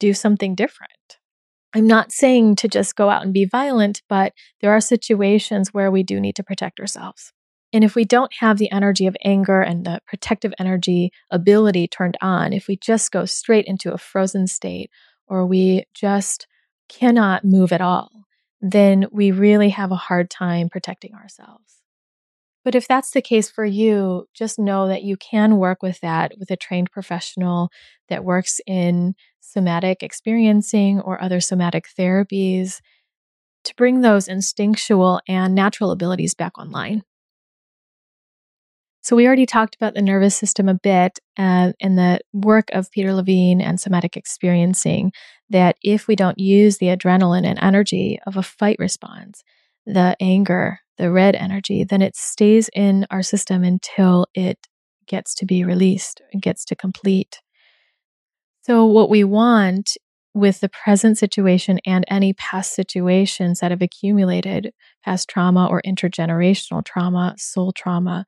do 0.00 0.14
something 0.14 0.54
different. 0.54 1.17
I'm 1.74 1.86
not 1.86 2.12
saying 2.12 2.56
to 2.56 2.68
just 2.68 2.96
go 2.96 3.10
out 3.10 3.22
and 3.22 3.32
be 3.32 3.44
violent, 3.44 4.02
but 4.08 4.32
there 4.60 4.72
are 4.72 4.80
situations 4.80 5.74
where 5.74 5.90
we 5.90 6.02
do 6.02 6.18
need 6.20 6.36
to 6.36 6.44
protect 6.44 6.80
ourselves. 6.80 7.32
And 7.72 7.84
if 7.84 7.94
we 7.94 8.04
don't 8.04 8.32
have 8.40 8.56
the 8.56 8.70
energy 8.72 9.06
of 9.06 9.16
anger 9.22 9.60
and 9.60 9.84
the 9.84 10.00
protective 10.06 10.54
energy 10.58 11.10
ability 11.30 11.88
turned 11.88 12.16
on, 12.22 12.54
if 12.54 12.66
we 12.66 12.78
just 12.78 13.12
go 13.12 13.26
straight 13.26 13.66
into 13.66 13.92
a 13.92 13.98
frozen 13.98 14.46
state 14.46 14.90
or 15.26 15.44
we 15.44 15.84
just 15.94 16.46
cannot 16.88 17.44
move 17.44 17.72
at 17.72 17.82
all, 17.82 18.10
then 18.62 19.06
we 19.12 19.30
really 19.30 19.68
have 19.68 19.92
a 19.92 19.96
hard 19.96 20.30
time 20.30 20.70
protecting 20.70 21.14
ourselves. 21.14 21.77
But 22.68 22.74
if 22.74 22.86
that's 22.86 23.12
the 23.12 23.22
case 23.22 23.48
for 23.50 23.64
you, 23.64 24.26
just 24.34 24.58
know 24.58 24.88
that 24.88 25.02
you 25.02 25.16
can 25.16 25.56
work 25.56 25.82
with 25.82 26.00
that 26.00 26.34
with 26.38 26.50
a 26.50 26.56
trained 26.56 26.90
professional 26.90 27.70
that 28.10 28.26
works 28.26 28.60
in 28.66 29.14
somatic 29.40 30.02
experiencing 30.02 31.00
or 31.00 31.18
other 31.18 31.40
somatic 31.40 31.86
therapies 31.98 32.80
to 33.64 33.74
bring 33.74 34.02
those 34.02 34.28
instinctual 34.28 35.22
and 35.26 35.54
natural 35.54 35.92
abilities 35.92 36.34
back 36.34 36.58
online. 36.58 37.04
So, 39.00 39.16
we 39.16 39.26
already 39.26 39.46
talked 39.46 39.74
about 39.74 39.94
the 39.94 40.02
nervous 40.02 40.36
system 40.36 40.68
a 40.68 40.74
bit 40.74 41.18
uh, 41.38 41.72
the 41.80 42.20
work 42.34 42.68
of 42.74 42.90
Peter 42.90 43.14
Levine 43.14 43.62
and 43.62 43.80
somatic 43.80 44.14
experiencing. 44.14 45.12
That 45.48 45.76
if 45.82 46.06
we 46.06 46.16
don't 46.16 46.38
use 46.38 46.76
the 46.76 46.88
adrenaline 46.88 47.46
and 47.46 47.58
energy 47.62 48.18
of 48.26 48.36
a 48.36 48.42
fight 48.42 48.76
response, 48.78 49.42
the 49.88 50.16
anger, 50.20 50.80
the 50.98 51.10
red 51.10 51.34
energy, 51.34 51.82
then 51.82 52.02
it 52.02 52.14
stays 52.14 52.68
in 52.74 53.06
our 53.10 53.22
system 53.22 53.64
until 53.64 54.26
it 54.34 54.58
gets 55.06 55.34
to 55.36 55.46
be 55.46 55.64
released, 55.64 56.20
it 56.32 56.42
gets 56.42 56.64
to 56.66 56.76
complete. 56.76 57.40
So, 58.62 58.84
what 58.84 59.08
we 59.08 59.24
want 59.24 59.96
with 60.34 60.60
the 60.60 60.68
present 60.68 61.16
situation 61.16 61.80
and 61.86 62.04
any 62.08 62.34
past 62.34 62.74
situations 62.74 63.60
that 63.60 63.70
have 63.70 63.80
accumulated, 63.80 64.72
past 65.04 65.28
trauma 65.28 65.66
or 65.66 65.80
intergenerational 65.86 66.84
trauma, 66.84 67.34
soul 67.38 67.72
trauma, 67.72 68.26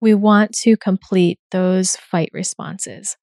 we 0.00 0.12
want 0.12 0.52
to 0.54 0.76
complete 0.76 1.38
those 1.52 1.96
fight 1.96 2.30
responses. 2.32 3.16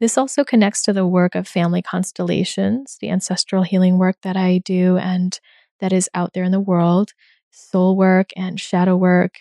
This 0.00 0.16
also 0.16 0.42
connects 0.42 0.82
to 0.84 0.92
the 0.94 1.06
work 1.06 1.34
of 1.34 1.46
family 1.46 1.82
constellations, 1.82 2.96
the 3.00 3.10
ancestral 3.10 3.62
healing 3.62 3.98
work 3.98 4.16
that 4.22 4.36
I 4.36 4.58
do 4.64 4.96
and 4.96 5.38
that 5.80 5.92
is 5.92 6.08
out 6.14 6.32
there 6.32 6.44
in 6.44 6.52
the 6.52 6.60
world, 6.60 7.12
soul 7.50 7.96
work 7.96 8.30
and 8.36 8.60
shadow 8.60 8.96
work, 8.96 9.40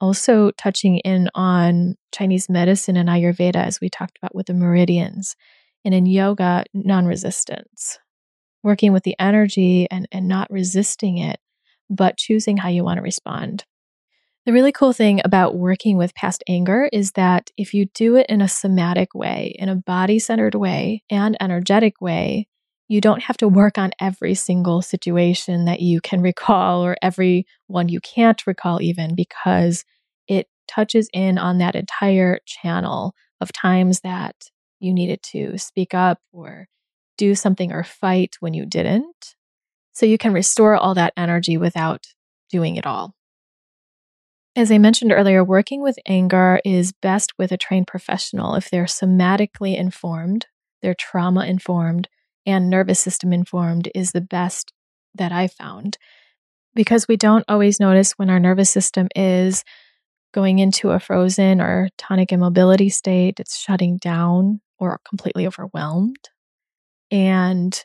also 0.00 0.50
touching 0.52 0.98
in 0.98 1.28
on 1.34 1.96
Chinese 2.12 2.48
medicine 2.48 2.96
and 2.96 3.08
Ayurveda, 3.08 3.56
as 3.56 3.80
we 3.80 3.88
talked 3.88 4.18
about 4.18 4.34
with 4.34 4.46
the 4.46 4.54
meridians, 4.54 5.36
and 5.84 5.94
in 5.94 6.06
yoga, 6.06 6.64
non 6.72 7.06
resistance, 7.06 7.98
working 8.62 8.92
with 8.92 9.02
the 9.02 9.16
energy 9.18 9.88
and, 9.90 10.06
and 10.12 10.28
not 10.28 10.50
resisting 10.50 11.18
it, 11.18 11.38
but 11.90 12.16
choosing 12.16 12.56
how 12.56 12.68
you 12.68 12.84
want 12.84 12.98
to 12.98 13.02
respond. 13.02 13.64
The 14.46 14.52
really 14.52 14.72
cool 14.72 14.94
thing 14.94 15.20
about 15.24 15.56
working 15.56 15.98
with 15.98 16.14
past 16.14 16.42
anger 16.48 16.88
is 16.90 17.12
that 17.12 17.50
if 17.58 17.74
you 17.74 17.86
do 17.92 18.16
it 18.16 18.26
in 18.30 18.40
a 18.40 18.48
somatic 18.48 19.14
way, 19.14 19.54
in 19.58 19.68
a 19.68 19.76
body 19.76 20.18
centered 20.18 20.54
way, 20.54 21.02
and 21.10 21.36
energetic 21.38 22.00
way, 22.00 22.48
you 22.88 23.00
don't 23.02 23.22
have 23.22 23.36
to 23.36 23.48
work 23.48 23.76
on 23.76 23.92
every 24.00 24.34
single 24.34 24.80
situation 24.80 25.66
that 25.66 25.80
you 25.80 26.00
can 26.00 26.22
recall 26.22 26.82
or 26.84 26.96
every 27.02 27.46
one 27.66 27.88
you 27.88 28.00
can't 28.00 28.46
recall, 28.46 28.80
even 28.80 29.14
because 29.14 29.84
it 30.26 30.48
touches 30.66 31.08
in 31.12 31.38
on 31.38 31.58
that 31.58 31.74
entire 31.74 32.40
channel 32.46 33.14
of 33.40 33.52
times 33.52 34.00
that 34.00 34.34
you 34.80 34.92
needed 34.92 35.22
to 35.22 35.58
speak 35.58 35.92
up 35.92 36.18
or 36.32 36.66
do 37.18 37.34
something 37.34 37.72
or 37.72 37.84
fight 37.84 38.36
when 38.40 38.54
you 38.54 38.64
didn't. 38.64 39.34
So 39.92 40.06
you 40.06 40.16
can 40.16 40.32
restore 40.32 40.76
all 40.76 40.94
that 40.94 41.12
energy 41.16 41.58
without 41.58 42.06
doing 42.50 42.76
it 42.76 42.86
all. 42.86 43.14
As 44.56 44.72
I 44.72 44.78
mentioned 44.78 45.12
earlier, 45.12 45.44
working 45.44 45.82
with 45.82 45.98
anger 46.06 46.60
is 46.64 46.92
best 46.92 47.32
with 47.38 47.52
a 47.52 47.56
trained 47.56 47.86
professional 47.86 48.54
if 48.54 48.70
they're 48.70 48.84
somatically 48.84 49.76
informed, 49.76 50.46
they're 50.80 50.94
trauma 50.94 51.44
informed, 51.44 52.08
and 52.48 52.70
nervous 52.70 52.98
system 52.98 53.32
informed 53.32 53.90
is 53.94 54.12
the 54.12 54.22
best 54.22 54.72
that 55.14 55.32
I 55.32 55.48
found. 55.48 55.98
Because 56.74 57.06
we 57.06 57.16
don't 57.16 57.44
always 57.46 57.78
notice 57.78 58.12
when 58.12 58.30
our 58.30 58.40
nervous 58.40 58.70
system 58.70 59.08
is 59.14 59.64
going 60.32 60.58
into 60.58 60.90
a 60.90 60.98
frozen 60.98 61.60
or 61.60 61.90
tonic 61.98 62.32
immobility 62.32 62.88
state, 62.88 63.38
it's 63.38 63.58
shutting 63.58 63.98
down 63.98 64.60
or 64.78 64.98
completely 65.06 65.46
overwhelmed. 65.46 66.30
And 67.10 67.84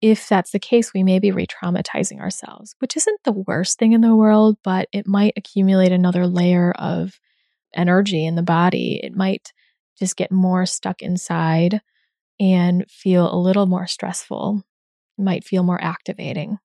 if 0.00 0.28
that's 0.28 0.50
the 0.50 0.58
case, 0.58 0.92
we 0.92 1.04
may 1.04 1.20
be 1.20 1.30
re 1.30 1.46
traumatizing 1.46 2.20
ourselves, 2.20 2.74
which 2.80 2.96
isn't 2.96 3.20
the 3.24 3.44
worst 3.46 3.78
thing 3.78 3.92
in 3.92 4.00
the 4.00 4.16
world, 4.16 4.56
but 4.64 4.88
it 4.92 5.06
might 5.06 5.34
accumulate 5.36 5.92
another 5.92 6.26
layer 6.26 6.72
of 6.72 7.20
energy 7.76 8.26
in 8.26 8.34
the 8.34 8.42
body. 8.42 8.98
It 9.02 9.14
might 9.14 9.52
just 9.98 10.16
get 10.16 10.32
more 10.32 10.66
stuck 10.66 11.00
inside 11.00 11.80
and 12.40 12.90
feel 12.90 13.32
a 13.32 13.38
little 13.38 13.66
more 13.66 13.86
stressful, 13.86 14.64
might 15.18 15.44
feel 15.44 15.62
more 15.62 15.82
activating. 15.82 16.58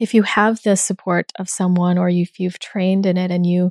If 0.00 0.14
you 0.14 0.22
have 0.22 0.62
the 0.62 0.76
support 0.76 1.32
of 1.38 1.48
someone 1.48 1.98
or 1.98 2.08
if 2.08 2.40
you've 2.40 2.58
trained 2.58 3.06
in 3.06 3.16
it 3.16 3.30
and 3.30 3.46
you 3.46 3.70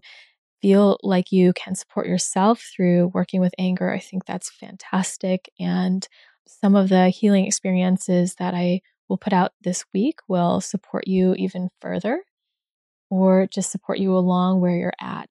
feel 0.62 0.98
like 1.04 1.32
you 1.32 1.54
can 1.54 1.76
support 1.76 2.08
yourself 2.08 2.72
through 2.76 3.12
working 3.14 3.42
with 3.42 3.54
anger, 3.58 3.92
I 3.92 4.00
think 4.00 4.26
that's 4.26 4.50
fantastic. 4.50 5.50
And 5.60 6.08
some 6.48 6.76
of 6.76 6.90
the 6.90 7.10
healing 7.10 7.46
experiences 7.46 8.36
that 8.36 8.54
I 8.54 8.82
will 9.10 9.18
put 9.18 9.34
out 9.34 9.52
this 9.62 9.86
week 9.94 10.20
will 10.28 10.62
support 10.62 11.08
you 11.08 11.34
even 11.36 11.70
further 11.82 12.24
or 13.10 13.48
just 13.48 13.72
support 13.72 14.00
you 14.00 14.16
along 14.18 14.62
where 14.62 14.76
you're 14.78 14.94
at. 15.02 15.30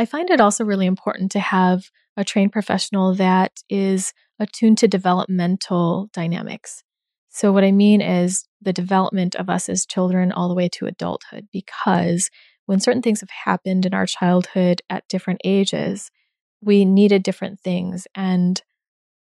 I 0.00 0.06
find 0.06 0.30
it 0.30 0.40
also 0.40 0.64
really 0.64 0.86
important 0.86 1.30
to 1.32 1.40
have 1.40 1.90
a 2.16 2.24
trained 2.24 2.52
professional 2.52 3.14
that 3.16 3.60
is 3.68 4.14
attuned 4.38 4.78
to 4.78 4.88
developmental 4.88 6.08
dynamics. 6.14 6.82
So, 7.28 7.52
what 7.52 7.64
I 7.64 7.70
mean 7.70 8.00
is 8.00 8.46
the 8.62 8.72
development 8.72 9.34
of 9.34 9.50
us 9.50 9.68
as 9.68 9.84
children 9.84 10.32
all 10.32 10.48
the 10.48 10.54
way 10.54 10.70
to 10.70 10.86
adulthood, 10.86 11.48
because 11.52 12.30
when 12.64 12.80
certain 12.80 13.02
things 13.02 13.20
have 13.20 13.28
happened 13.44 13.84
in 13.84 13.92
our 13.92 14.06
childhood 14.06 14.80
at 14.88 15.06
different 15.08 15.42
ages, 15.44 16.10
we 16.62 16.86
needed 16.86 17.22
different 17.22 17.60
things. 17.60 18.06
And 18.14 18.62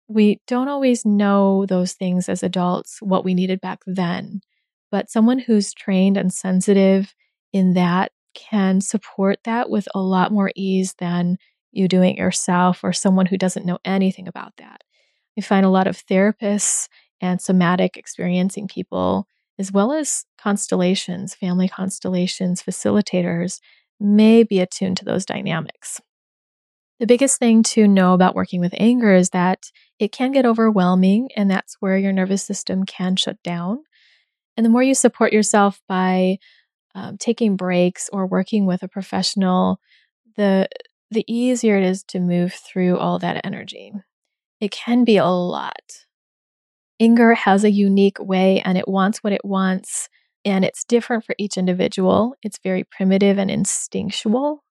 we 0.07 0.39
don't 0.47 0.69
always 0.69 1.05
know 1.05 1.65
those 1.65 1.91
things 1.91 2.29
as 2.29 2.41
adults, 2.41 2.99
what 3.01 3.25
we 3.25 3.33
needed 3.33 3.59
back 3.59 3.79
then. 3.85 4.39
But 4.91 5.09
someone 5.09 5.39
who's 5.39 5.73
trained 5.73 6.15
and 6.15 6.33
sensitive 6.33 7.13
in 7.51 7.73
that 7.73 8.13
can 8.49 8.81
support 8.81 9.39
that 9.43 9.69
with 9.69 9.87
a 9.93 9.99
lot 9.99 10.31
more 10.31 10.51
ease 10.55 10.95
than 10.99 11.37
you 11.71 11.87
doing 11.87 12.13
it 12.13 12.17
yourself 12.17 12.83
or 12.83 12.93
someone 12.93 13.25
who 13.25 13.37
doesn't 13.37 13.65
know 13.65 13.79
anything 13.85 14.27
about 14.27 14.53
that. 14.57 14.83
I 15.37 15.41
find 15.41 15.65
a 15.65 15.69
lot 15.69 15.87
of 15.87 16.05
therapists 16.05 16.87
and 17.21 17.41
somatic 17.41 17.97
experiencing 17.97 18.67
people, 18.67 19.27
as 19.57 19.71
well 19.71 19.91
as 19.91 20.25
constellations, 20.37 21.35
family 21.35 21.67
constellations, 21.67 22.63
facilitators, 22.63 23.59
may 23.99 24.43
be 24.43 24.59
attuned 24.59 24.97
to 24.97 25.05
those 25.05 25.25
dynamics. 25.25 26.01
The 26.99 27.07
biggest 27.07 27.39
thing 27.39 27.63
to 27.63 27.87
know 27.87 28.13
about 28.13 28.35
working 28.35 28.59
with 28.59 28.73
anger 28.77 29.13
is 29.13 29.29
that 29.29 29.71
it 29.99 30.11
can 30.11 30.31
get 30.31 30.45
overwhelming, 30.45 31.29
and 31.35 31.49
that's 31.49 31.77
where 31.79 31.97
your 31.97 32.11
nervous 32.11 32.43
system 32.43 32.85
can 32.85 33.15
shut 33.15 33.41
down. 33.43 33.83
And 34.57 34.65
the 34.65 34.69
more 34.69 34.83
you 34.83 34.93
support 34.93 35.31
yourself 35.31 35.81
by 35.87 36.39
um, 36.95 37.17
taking 37.17 37.55
breaks 37.55 38.09
or 38.11 38.25
working 38.25 38.65
with 38.65 38.83
a 38.83 38.87
professional, 38.87 39.79
the 40.37 40.67
the 41.11 41.25
easier 41.27 41.77
it 41.77 41.83
is 41.83 42.03
to 42.03 42.19
move 42.19 42.53
through 42.53 42.97
all 42.97 43.17
that 43.19 43.41
energy. 43.43 43.91
It 44.61 44.71
can 44.71 45.03
be 45.03 45.17
a 45.17 45.25
lot. 45.25 46.05
Anger 46.99 47.33
has 47.33 47.63
a 47.63 47.71
unique 47.71 48.19
way 48.19 48.61
and 48.61 48.77
it 48.77 48.87
wants 48.87 49.19
what 49.19 49.33
it 49.33 49.43
wants, 49.43 50.09
and 50.45 50.65
it's 50.65 50.83
different 50.83 51.25
for 51.25 51.35
each 51.37 51.57
individual. 51.57 52.35
It's 52.43 52.59
very 52.63 52.83
primitive 52.83 53.37
and 53.37 53.49
instinctual 53.49 54.63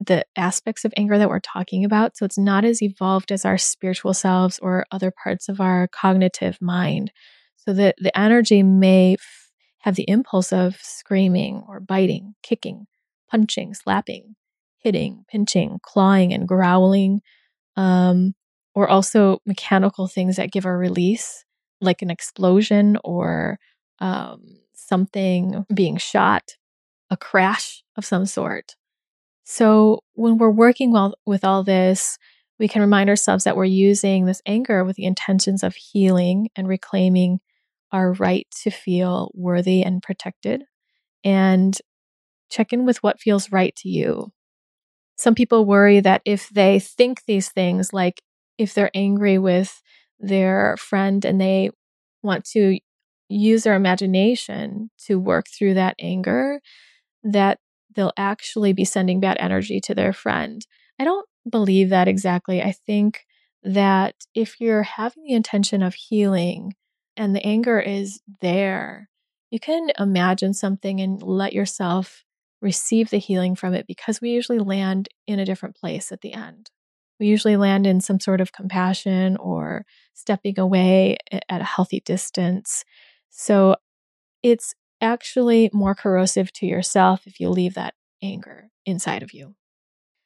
the 0.00 0.24
aspects 0.36 0.84
of 0.84 0.92
anger 0.96 1.18
that 1.18 1.28
we're 1.28 1.40
talking 1.40 1.84
about. 1.84 2.16
So 2.16 2.24
it's 2.24 2.38
not 2.38 2.64
as 2.64 2.82
evolved 2.82 3.32
as 3.32 3.44
our 3.44 3.58
spiritual 3.58 4.14
selves 4.14 4.58
or 4.58 4.84
other 4.90 5.10
parts 5.10 5.48
of 5.48 5.60
our 5.60 5.88
cognitive 5.88 6.58
mind. 6.60 7.12
So 7.56 7.72
that 7.72 7.94
the 7.98 8.16
energy 8.18 8.62
may 8.62 9.16
have 9.84 9.96
the 9.96 10.08
impulse 10.08 10.50
of 10.50 10.76
screaming 10.80 11.62
or 11.68 11.78
biting, 11.78 12.34
kicking, 12.42 12.86
punching, 13.30 13.74
slapping, 13.74 14.34
hitting, 14.78 15.26
pinching, 15.28 15.78
clawing, 15.82 16.32
and 16.32 16.48
growling, 16.48 17.20
um, 17.76 18.34
or 18.74 18.88
also 18.88 19.42
mechanical 19.44 20.08
things 20.08 20.36
that 20.36 20.50
give 20.50 20.64
a 20.64 20.74
release, 20.74 21.44
like 21.82 22.00
an 22.00 22.08
explosion 22.08 22.96
or 23.04 23.58
um, 23.98 24.58
something 24.72 25.66
being 25.74 25.98
shot, 25.98 26.56
a 27.10 27.16
crash 27.18 27.84
of 27.98 28.06
some 28.06 28.24
sort. 28.24 28.76
So 29.44 30.00
when 30.14 30.38
we're 30.38 30.48
working 30.48 30.92
well 30.92 31.14
with 31.26 31.44
all 31.44 31.62
this, 31.62 32.16
we 32.58 32.68
can 32.68 32.80
remind 32.80 33.10
ourselves 33.10 33.44
that 33.44 33.54
we're 33.54 33.66
using 33.66 34.24
this 34.24 34.40
anger 34.46 34.82
with 34.82 34.96
the 34.96 35.04
intentions 35.04 35.62
of 35.62 35.74
healing 35.74 36.48
and 36.56 36.66
reclaiming 36.66 37.40
our 37.94 38.12
right 38.14 38.46
to 38.64 38.70
feel 38.70 39.30
worthy 39.34 39.82
and 39.82 40.02
protected 40.02 40.64
and 41.22 41.78
check 42.50 42.72
in 42.72 42.84
with 42.84 43.00
what 43.04 43.20
feels 43.20 43.52
right 43.52 43.74
to 43.76 43.88
you. 43.88 44.32
Some 45.16 45.36
people 45.36 45.64
worry 45.64 46.00
that 46.00 46.20
if 46.24 46.48
they 46.48 46.80
think 46.80 47.22
these 47.24 47.50
things, 47.50 47.92
like 47.92 48.20
if 48.58 48.74
they're 48.74 48.90
angry 48.94 49.38
with 49.38 49.80
their 50.18 50.76
friend 50.76 51.24
and 51.24 51.40
they 51.40 51.70
want 52.20 52.44
to 52.46 52.80
use 53.28 53.62
their 53.62 53.76
imagination 53.76 54.90
to 55.06 55.20
work 55.20 55.46
through 55.48 55.74
that 55.74 55.94
anger, 56.00 56.60
that 57.22 57.60
they'll 57.94 58.12
actually 58.16 58.72
be 58.72 58.84
sending 58.84 59.20
bad 59.20 59.36
energy 59.38 59.80
to 59.80 59.94
their 59.94 60.12
friend. 60.12 60.66
I 60.98 61.04
don't 61.04 61.28
believe 61.48 61.90
that 61.90 62.08
exactly. 62.08 62.60
I 62.60 62.72
think 62.72 63.20
that 63.62 64.16
if 64.34 64.60
you're 64.60 64.82
having 64.82 65.22
the 65.24 65.34
intention 65.34 65.80
of 65.80 65.94
healing 65.94 66.74
and 67.16 67.34
the 67.34 67.44
anger 67.44 67.80
is 67.80 68.20
there, 68.40 69.08
you 69.50 69.60
can 69.60 69.90
imagine 69.98 70.54
something 70.54 71.00
and 71.00 71.22
let 71.22 71.52
yourself 71.52 72.24
receive 72.60 73.10
the 73.10 73.18
healing 73.18 73.54
from 73.54 73.74
it 73.74 73.86
because 73.86 74.20
we 74.20 74.30
usually 74.30 74.58
land 74.58 75.08
in 75.26 75.38
a 75.38 75.44
different 75.44 75.76
place 75.76 76.10
at 76.10 76.22
the 76.22 76.32
end. 76.32 76.70
We 77.20 77.26
usually 77.26 77.56
land 77.56 77.86
in 77.86 78.00
some 78.00 78.18
sort 78.18 78.40
of 78.40 78.52
compassion 78.52 79.36
or 79.36 79.84
stepping 80.14 80.58
away 80.58 81.18
at 81.30 81.60
a 81.60 81.64
healthy 81.64 82.00
distance. 82.00 82.84
So 83.30 83.76
it's 84.42 84.74
actually 85.00 85.70
more 85.72 85.94
corrosive 85.94 86.52
to 86.54 86.66
yourself 86.66 87.26
if 87.26 87.38
you 87.38 87.50
leave 87.50 87.74
that 87.74 87.94
anger 88.22 88.70
inside 88.86 89.22
of 89.22 89.32
you. 89.32 89.54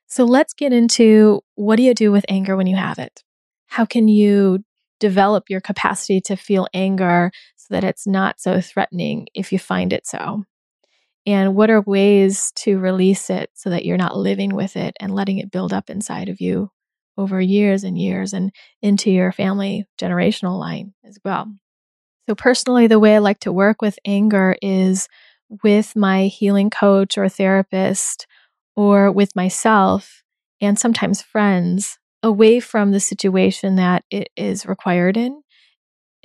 So 0.06 0.24
let's 0.24 0.54
get 0.54 0.72
into 0.72 1.42
what 1.54 1.76
do 1.76 1.82
you 1.82 1.92
do 1.92 2.10
with 2.10 2.24
anger 2.28 2.56
when 2.56 2.66
you 2.66 2.76
have 2.76 2.98
it? 2.98 3.22
How 3.66 3.84
can 3.84 4.08
you 4.08 4.64
develop 4.98 5.44
your 5.48 5.60
capacity 5.60 6.20
to 6.22 6.36
feel 6.36 6.66
anger 6.74 7.30
so 7.56 7.66
that 7.70 7.84
it's 7.84 8.06
not 8.06 8.40
so 8.40 8.60
threatening 8.60 9.26
if 9.34 9.52
you 9.52 9.58
find 9.58 9.92
it 9.92 10.06
so? 10.06 10.44
And 11.26 11.54
what 11.54 11.70
are 11.70 11.82
ways 11.82 12.52
to 12.56 12.78
release 12.78 13.28
it 13.28 13.50
so 13.54 13.70
that 13.70 13.84
you're 13.84 13.98
not 13.98 14.16
living 14.16 14.54
with 14.54 14.76
it 14.76 14.96
and 14.98 15.14
letting 15.14 15.38
it 15.38 15.50
build 15.50 15.72
up 15.72 15.90
inside 15.90 16.28
of 16.28 16.40
you 16.40 16.70
over 17.18 17.40
years 17.40 17.84
and 17.84 17.98
years 17.98 18.32
and 18.32 18.50
into 18.80 19.10
your 19.10 19.32
family 19.32 19.84
generational 20.00 20.58
line 20.58 20.94
as 21.04 21.18
well? 21.24 21.52
So, 22.28 22.34
personally, 22.34 22.86
the 22.86 22.98
way 22.98 23.16
I 23.16 23.18
like 23.18 23.40
to 23.40 23.52
work 23.52 23.82
with 23.82 23.98
anger 24.06 24.56
is 24.62 25.08
with 25.62 25.96
my 25.96 26.26
healing 26.26 26.70
coach 26.70 27.18
or 27.18 27.28
therapist 27.28 28.26
or 28.76 29.10
with 29.10 29.34
myself 29.34 30.22
and 30.60 30.78
sometimes 30.78 31.22
friends 31.22 31.98
away 32.22 32.60
from 32.60 32.92
the 32.92 33.00
situation 33.00 33.76
that 33.76 34.04
it 34.10 34.28
is 34.36 34.66
required 34.66 35.16
in, 35.16 35.42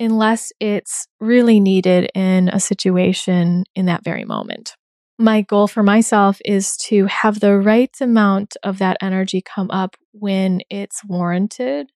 unless 0.00 0.52
it's 0.60 1.06
really 1.20 1.60
needed 1.60 2.10
in 2.14 2.48
a 2.48 2.60
situation 2.60 3.64
in 3.74 3.86
that 3.86 4.04
very 4.04 4.24
moment. 4.24 4.74
My 5.18 5.42
goal 5.42 5.68
for 5.68 5.82
myself 5.84 6.40
is 6.44 6.76
to 6.88 7.06
have 7.06 7.38
the 7.38 7.56
right 7.56 7.94
amount 8.00 8.56
of 8.64 8.78
that 8.78 8.96
energy 9.00 9.40
come 9.40 9.70
up 9.70 9.94
when 10.12 10.60
it's 10.70 11.04
warranted 11.04 11.90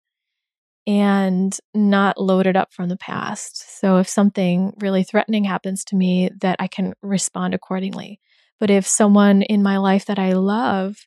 and 0.86 1.54
not 1.74 2.18
loaded 2.18 2.56
up 2.56 2.72
from 2.72 2.88
the 2.88 2.96
past. 2.96 3.78
So 3.78 3.98
if 3.98 4.08
something 4.08 4.72
really 4.80 5.02
threatening 5.02 5.44
happens 5.44 5.84
to 5.86 5.96
me, 5.96 6.30
that 6.40 6.56
I 6.60 6.66
can 6.66 6.94
respond 7.02 7.54
accordingly. 7.54 8.20
But 8.58 8.70
if 8.70 8.86
someone 8.86 9.42
in 9.42 9.62
my 9.62 9.76
life 9.76 10.06
that 10.06 10.18
I 10.18 10.32
love 10.32 11.06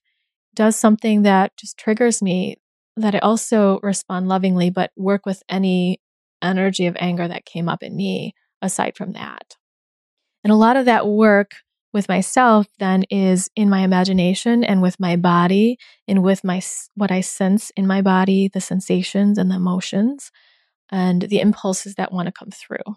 does 0.54 0.76
something 0.76 1.24
that 1.24 1.58
just 1.58 1.78
triggers 1.78 2.22
me, 2.22 2.58
that 3.02 3.16
I 3.16 3.20
also 3.20 3.80
respond 3.84 4.28
lovingly, 4.28 4.70
but 4.70 4.92
work 4.96 5.26
with 5.26 5.44
any 5.50 6.00
energy 6.42 6.88
of 6.88 6.98
anger 7.00 7.28
that 7.28 7.46
came 7.46 7.70
up 7.70 7.84
in 7.84 7.96
me 7.96 8.34
aside 8.62 8.96
from 8.96 9.14
that. 9.14 9.58
And 10.44 10.52
a 10.52 10.56
lot 10.56 10.78
of 10.78 10.86
that 10.86 11.08
work 11.08 11.52
with 11.94 12.08
myself 12.08 12.68
then 12.80 13.04
is 13.10 13.50
in 13.56 13.70
my 13.70 13.82
imagination 13.82 14.64
and 14.64 14.82
with 14.82 15.00
my 15.00 15.16
body 15.16 15.78
and 16.08 16.24
with 16.24 16.44
my 16.44 16.62
what 16.96 17.12
I 17.12 17.22
sense 17.22 17.72
in 17.76 17.86
my 17.86 18.02
body, 18.02 18.48
the 18.48 18.62
sensations 18.62 19.38
and 19.38 19.52
the 19.52 19.56
emotions 19.56 20.32
and 20.90 21.24
the 21.24 21.40
impulses 21.40 21.96
that 21.96 22.12
want 22.12 22.28
to 22.28 22.32
come 22.32 22.50
through. 22.50 22.96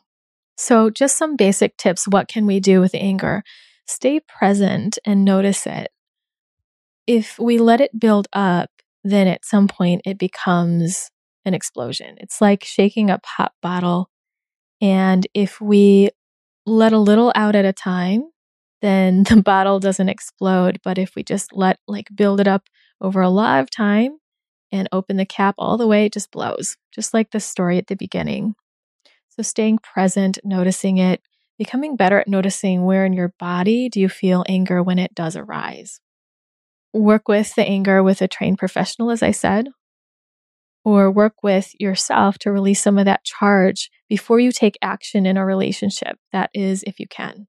So 0.57 0.91
just 0.91 1.17
some 1.17 1.37
basic 1.37 1.77
tips 1.77 2.07
what 2.07 2.29
can 2.29 2.47
we 2.47 2.61
do 2.61 2.81
with 2.81 2.95
anger? 2.95 3.43
Stay 3.87 4.21
present 4.21 4.99
and 5.05 5.25
notice 5.25 5.67
it. 5.67 5.89
If 7.07 7.39
we 7.39 7.59
let 7.59 7.81
it 7.81 7.99
build 7.99 8.29
up, 8.33 8.71
then 9.05 9.29
at 9.29 9.45
some 9.45 9.69
point 9.69 10.03
it 10.05 10.19
becomes 10.19 11.11
an 11.45 11.55
explosion. 11.55 12.17
It's 12.21 12.41
like 12.41 12.65
shaking 12.65 13.11
a 13.11 13.21
pop 13.21 13.53
bottle. 13.63 14.11
And 14.81 15.27
if 15.35 15.61
we 15.61 16.11
let 16.67 16.93
a 16.93 16.99
little 16.99 17.33
out 17.35 17.57
at 17.57 17.65
a 17.65 17.73
time, 17.73 18.25
then 18.83 19.25
the 19.31 19.43
bottle 19.43 19.81
doesn't 19.81 20.09
explode. 20.09 20.81
But 20.85 20.99
if 20.99 21.15
we 21.17 21.23
just 21.23 21.53
let, 21.55 21.79
like, 21.89 22.09
build 22.15 22.41
it 22.41 22.49
up 22.49 22.65
over 23.01 23.21
a 23.21 23.31
lot 23.31 23.61
of 23.61 23.71
time 23.71 24.19
and 24.73 24.89
open 24.93 25.17
the 25.17 25.27
cap 25.27 25.55
all 25.59 25.77
the 25.77 25.87
way, 25.87 26.07
it 26.07 26.13
just 26.13 26.31
blows, 26.31 26.77
just 26.95 27.15
like 27.15 27.31
the 27.31 27.41
story 27.41 27.79
at 27.79 27.87
the 27.89 27.97
beginning. 27.97 28.55
So, 29.31 29.43
staying 29.43 29.79
present, 29.79 30.39
noticing 30.45 30.99
it, 30.99 31.21
becoming 31.59 31.97
better 31.97 32.21
at 32.21 32.29
noticing 32.29 32.85
where 32.85 33.05
in 33.05 33.13
your 33.13 33.35
body 33.39 33.89
do 33.89 34.01
you 34.01 34.09
feel 34.09 34.45
anger 34.49 34.83
when 34.83 34.99
it 34.99 35.15
does 35.15 35.37
arise. 35.37 36.01
Work 36.95 37.27
with 37.27 37.55
the 37.57 37.67
anger 37.67 38.03
with 38.03 38.23
a 38.23 38.29
trained 38.29 38.57
professional, 38.57 39.11
as 39.11 39.21
I 39.21 39.33
said, 39.33 39.67
or 40.85 41.11
work 41.11 41.43
with 41.43 41.73
yourself 41.81 42.39
to 42.39 42.53
release 42.53 42.81
some 42.81 42.99
of 42.99 43.05
that 43.07 43.25
charge 43.25 43.91
before 44.09 44.39
you 44.39 44.53
take 44.53 44.79
action 44.81 45.27
in 45.27 45.37
a 45.37 45.45
relationship. 45.45 46.17
That 46.33 46.51
is, 46.55 46.85
if 46.87 47.01
you 47.01 47.09
can. 47.09 47.49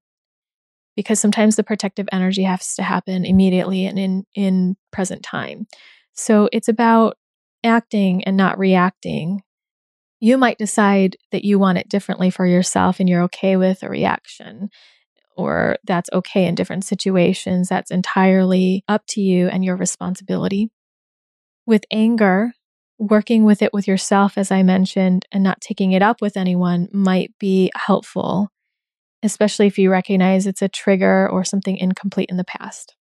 Because 0.96 1.20
sometimes 1.20 1.58
the 1.58 1.64
protective 1.64 2.08
energy 2.12 2.44
has 2.44 2.74
to 2.76 2.84
happen 2.84 3.24
immediately 3.24 3.86
and 3.86 4.00
in, 4.00 4.26
in 4.34 4.78
present 4.92 5.22
time. 5.22 5.68
So 6.14 6.50
it's 6.52 6.70
about 6.70 7.18
acting 7.64 8.24
and 8.24 8.36
not 8.36 8.58
reacting. 8.58 9.44
You 10.22 10.38
might 10.40 10.58
decide 10.58 11.18
that 11.32 11.46
you 11.46 11.60
want 11.60 11.78
it 11.78 11.90
differently 11.90 12.32
for 12.32 12.48
yourself 12.48 13.00
and 13.00 13.08
you're 13.08 13.24
okay 13.24 13.58
with 13.58 13.84
a 13.84 13.90
reaction, 13.90 14.70
or 15.36 15.78
that's 15.84 16.10
okay 16.14 16.46
in 16.46 16.56
different 16.56 16.86
situations. 16.86 17.70
That's 17.70 17.92
entirely 17.92 18.84
up 18.88 19.04
to 19.10 19.22
you 19.22 19.48
and 19.48 19.64
your 19.64 19.76
responsibility. 19.76 20.70
With 21.66 21.86
anger, 21.92 22.54
working 22.98 23.44
with 23.44 23.62
it 23.62 23.74
with 23.74 23.88
yourself, 23.88 24.38
as 24.38 24.52
I 24.52 24.64
mentioned, 24.64 25.26
and 25.32 25.44
not 25.44 25.62
taking 25.62 25.92
it 25.92 26.02
up 26.02 26.22
with 26.22 26.38
anyone 26.38 26.88
might 26.92 27.32
be 27.40 27.72
helpful, 27.76 28.50
especially 29.24 29.68
if 29.68 29.78
you 29.78 29.92
recognize 29.92 30.48
it's 30.48 30.62
a 30.62 30.70
trigger 30.70 31.30
or 31.30 31.44
something 31.44 31.78
incomplete 31.78 32.30
in 32.30 32.38
the 32.38 32.44
past. 32.44 32.96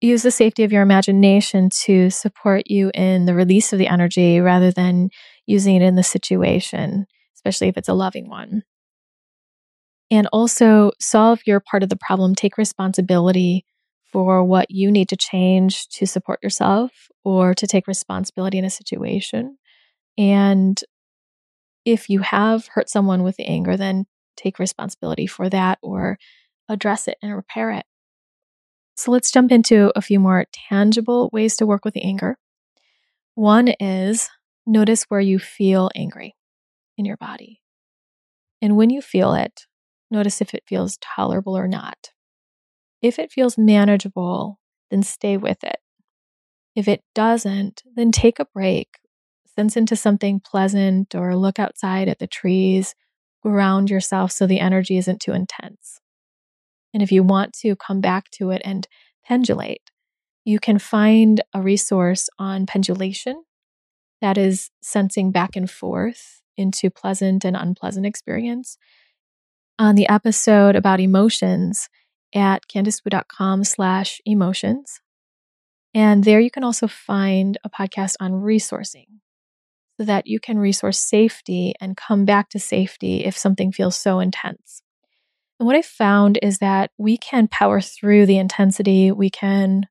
Use 0.00 0.22
the 0.22 0.30
safety 0.30 0.64
of 0.64 0.72
your 0.72 0.82
imagination 0.82 1.70
to 1.84 2.10
support 2.10 2.64
you 2.66 2.90
in 2.94 3.24
the 3.24 3.34
release 3.34 3.72
of 3.72 3.78
the 3.78 3.86
energy 3.86 4.38
rather 4.38 4.70
than 4.70 5.08
using 5.46 5.76
it 5.76 5.82
in 5.82 5.94
the 5.94 6.02
situation, 6.02 7.06
especially 7.36 7.68
if 7.68 7.76
it's 7.76 7.88
a 7.88 7.94
loving 7.94 8.28
one. 8.28 8.64
And 10.14 10.28
also 10.32 10.92
solve 11.00 11.40
your 11.44 11.58
part 11.58 11.82
of 11.82 11.88
the 11.88 11.96
problem, 11.96 12.36
take 12.36 12.56
responsibility 12.56 13.64
for 14.12 14.44
what 14.44 14.70
you 14.70 14.92
need 14.92 15.08
to 15.08 15.16
change 15.16 15.88
to 15.88 16.06
support 16.06 16.38
yourself 16.40 17.08
or 17.24 17.52
to 17.52 17.66
take 17.66 17.88
responsibility 17.88 18.56
in 18.56 18.64
a 18.64 18.70
situation. 18.70 19.58
And 20.16 20.80
if 21.84 22.08
you 22.08 22.20
have 22.20 22.68
hurt 22.68 22.88
someone 22.88 23.24
with 23.24 23.36
the 23.36 23.46
anger, 23.46 23.76
then 23.76 24.06
take 24.36 24.60
responsibility 24.60 25.26
for 25.26 25.48
that 25.48 25.80
or 25.82 26.16
address 26.68 27.08
it 27.08 27.18
and 27.20 27.34
repair 27.34 27.72
it. 27.72 27.84
So 28.94 29.10
let's 29.10 29.32
jump 29.32 29.50
into 29.50 29.90
a 29.96 30.00
few 30.00 30.20
more 30.20 30.46
tangible 30.52 31.28
ways 31.32 31.56
to 31.56 31.66
work 31.66 31.84
with 31.84 31.94
the 31.94 32.04
anger. 32.04 32.38
One 33.34 33.66
is 33.80 34.30
notice 34.64 35.06
where 35.08 35.20
you 35.20 35.40
feel 35.40 35.90
angry 35.96 36.36
in 36.96 37.04
your 37.04 37.16
body. 37.16 37.62
And 38.62 38.76
when 38.76 38.90
you 38.90 39.02
feel 39.02 39.34
it, 39.34 39.66
notice 40.14 40.40
if 40.40 40.54
it 40.54 40.64
feels 40.66 40.98
tolerable 40.98 41.56
or 41.56 41.68
not. 41.68 42.10
If 43.02 43.18
it 43.18 43.32
feels 43.32 43.58
manageable, 43.58 44.58
then 44.90 45.02
stay 45.02 45.36
with 45.36 45.62
it. 45.62 45.76
If 46.74 46.88
it 46.88 47.02
doesn't, 47.14 47.82
then 47.94 48.10
take 48.10 48.38
a 48.38 48.46
break, 48.46 48.98
sense 49.54 49.76
into 49.76 49.96
something 49.96 50.40
pleasant, 50.40 51.14
or 51.14 51.36
look 51.36 51.58
outside 51.58 52.08
at 52.08 52.18
the 52.18 52.26
trees, 52.26 52.94
ground 53.42 53.90
yourself 53.90 54.32
so 54.32 54.46
the 54.46 54.60
energy 54.60 54.96
isn't 54.96 55.20
too 55.20 55.32
intense. 55.32 56.00
And 56.92 57.02
if 57.02 57.12
you 57.12 57.22
want 57.22 57.52
to 57.60 57.76
come 57.76 58.00
back 58.00 58.30
to 58.32 58.50
it 58.50 58.62
and 58.64 58.88
pendulate, 59.24 59.90
you 60.44 60.58
can 60.58 60.78
find 60.78 61.42
a 61.52 61.60
resource 61.60 62.28
on 62.38 62.66
pendulation 62.66 63.44
that 64.20 64.38
is 64.38 64.70
sensing 64.82 65.30
back 65.30 65.56
and 65.56 65.70
forth 65.70 66.40
into 66.56 66.90
pleasant 66.90 67.44
and 67.44 67.56
unpleasant 67.56 68.06
experience. 68.06 68.78
On 69.78 69.94
the 69.94 70.08
episode 70.08 70.76
about 70.76 71.00
emotions, 71.00 71.88
at 72.34 72.66
candicewu.com 72.66 73.64
slash 73.64 74.20
emotions. 74.26 75.00
And 75.94 76.24
there 76.24 76.40
you 76.40 76.50
can 76.50 76.64
also 76.64 76.88
find 76.88 77.56
a 77.64 77.70
podcast 77.70 78.16
on 78.20 78.32
resourcing 78.32 79.06
so 79.96 80.04
that 80.04 80.26
you 80.26 80.40
can 80.40 80.58
resource 80.58 80.98
safety 80.98 81.74
and 81.80 81.96
come 81.96 82.24
back 82.24 82.50
to 82.50 82.58
safety 82.58 83.24
if 83.24 83.38
something 83.38 83.70
feels 83.70 83.96
so 83.96 84.18
intense. 84.18 84.82
And 85.60 85.68
what 85.68 85.76
I 85.76 85.82
found 85.82 86.40
is 86.42 86.58
that 86.58 86.90
we 86.98 87.16
can 87.16 87.46
power 87.46 87.80
through 87.80 88.26
the 88.26 88.38
intensity, 88.38 89.12
we 89.12 89.30
can 89.30 89.86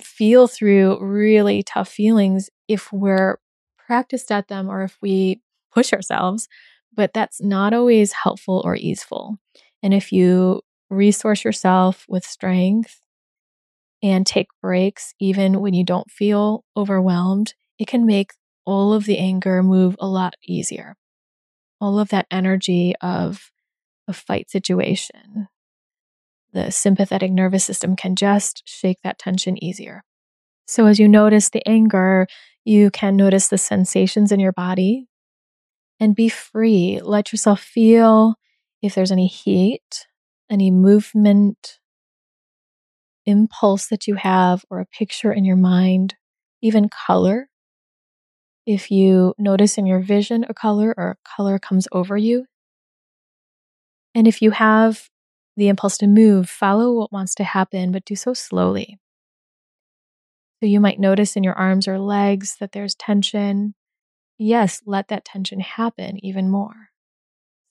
feel 0.00 0.46
through 0.46 1.04
really 1.04 1.64
tough 1.64 1.88
feelings 1.88 2.50
if 2.68 2.92
we're 2.92 3.38
practiced 3.76 4.30
at 4.30 4.46
them 4.46 4.70
or 4.70 4.82
if 4.82 4.96
we 5.02 5.40
push 5.72 5.92
ourselves, 5.92 6.48
but 6.94 7.12
that's 7.12 7.42
not 7.42 7.72
always 7.72 8.12
helpful 8.12 8.62
or 8.64 8.76
easeful. 8.76 9.38
And 9.82 9.92
if 9.92 10.12
you 10.12 10.62
resource 10.90 11.44
yourself 11.44 12.04
with 12.08 12.24
strength 12.24 13.00
and 14.02 14.26
take 14.26 14.48
breaks 14.60 15.14
even 15.18 15.60
when 15.60 15.74
you 15.74 15.84
don't 15.84 16.10
feel 16.10 16.64
overwhelmed, 16.76 17.54
it 17.78 17.86
can 17.86 18.06
make 18.06 18.32
all 18.64 18.92
of 18.92 19.04
the 19.04 19.18
anger 19.18 19.62
move 19.62 19.96
a 19.98 20.06
lot 20.06 20.34
easier. 20.46 20.96
All 21.80 21.98
of 21.98 22.08
that 22.10 22.26
energy 22.30 22.94
of 23.00 23.50
a 24.08 24.12
fight 24.12 24.50
situation, 24.50 25.48
the 26.52 26.70
sympathetic 26.70 27.32
nervous 27.32 27.64
system 27.64 27.96
can 27.96 28.16
just 28.16 28.62
shake 28.64 28.98
that 29.02 29.18
tension 29.18 29.62
easier. 29.62 30.02
So, 30.66 30.86
as 30.86 30.98
you 30.98 31.08
notice 31.08 31.50
the 31.50 31.66
anger, 31.66 32.26
you 32.64 32.90
can 32.90 33.16
notice 33.16 33.48
the 33.48 33.58
sensations 33.58 34.32
in 34.32 34.40
your 34.40 34.52
body 34.52 35.08
and 36.04 36.14
be 36.14 36.28
free. 36.28 37.00
Let 37.02 37.32
yourself 37.32 37.60
feel 37.60 38.36
if 38.82 38.94
there's 38.94 39.12
any 39.12 39.26
heat 39.26 40.06
any 40.50 40.70
movement, 40.70 41.78
impulse 43.26 43.86
that 43.88 44.06
you 44.06 44.14
have, 44.14 44.64
or 44.70 44.80
a 44.80 44.86
picture 44.86 45.32
in 45.32 45.44
your 45.44 45.56
mind, 45.56 46.14
even 46.62 46.88
color. 46.88 47.48
If 48.66 48.90
you 48.90 49.34
notice 49.38 49.76
in 49.76 49.86
your 49.86 50.00
vision 50.00 50.44
a 50.48 50.54
color 50.54 50.94
or 50.96 51.10
a 51.10 51.28
color 51.36 51.58
comes 51.58 51.86
over 51.92 52.16
you. 52.16 52.46
And 54.14 54.26
if 54.26 54.40
you 54.40 54.52
have 54.52 55.08
the 55.56 55.68
impulse 55.68 55.98
to 55.98 56.06
move, 56.06 56.48
follow 56.48 56.92
what 56.92 57.12
wants 57.12 57.34
to 57.36 57.44
happen, 57.44 57.92
but 57.92 58.04
do 58.04 58.16
so 58.16 58.32
slowly. 58.32 58.98
So 60.60 60.66
you 60.66 60.80
might 60.80 60.98
notice 61.00 61.36
in 61.36 61.44
your 61.44 61.54
arms 61.54 61.86
or 61.86 61.98
legs 61.98 62.56
that 62.60 62.72
there's 62.72 62.94
tension. 62.94 63.74
Yes, 64.38 64.82
let 64.84 65.08
that 65.08 65.24
tension 65.24 65.60
happen 65.60 66.24
even 66.24 66.50
more. 66.50 66.90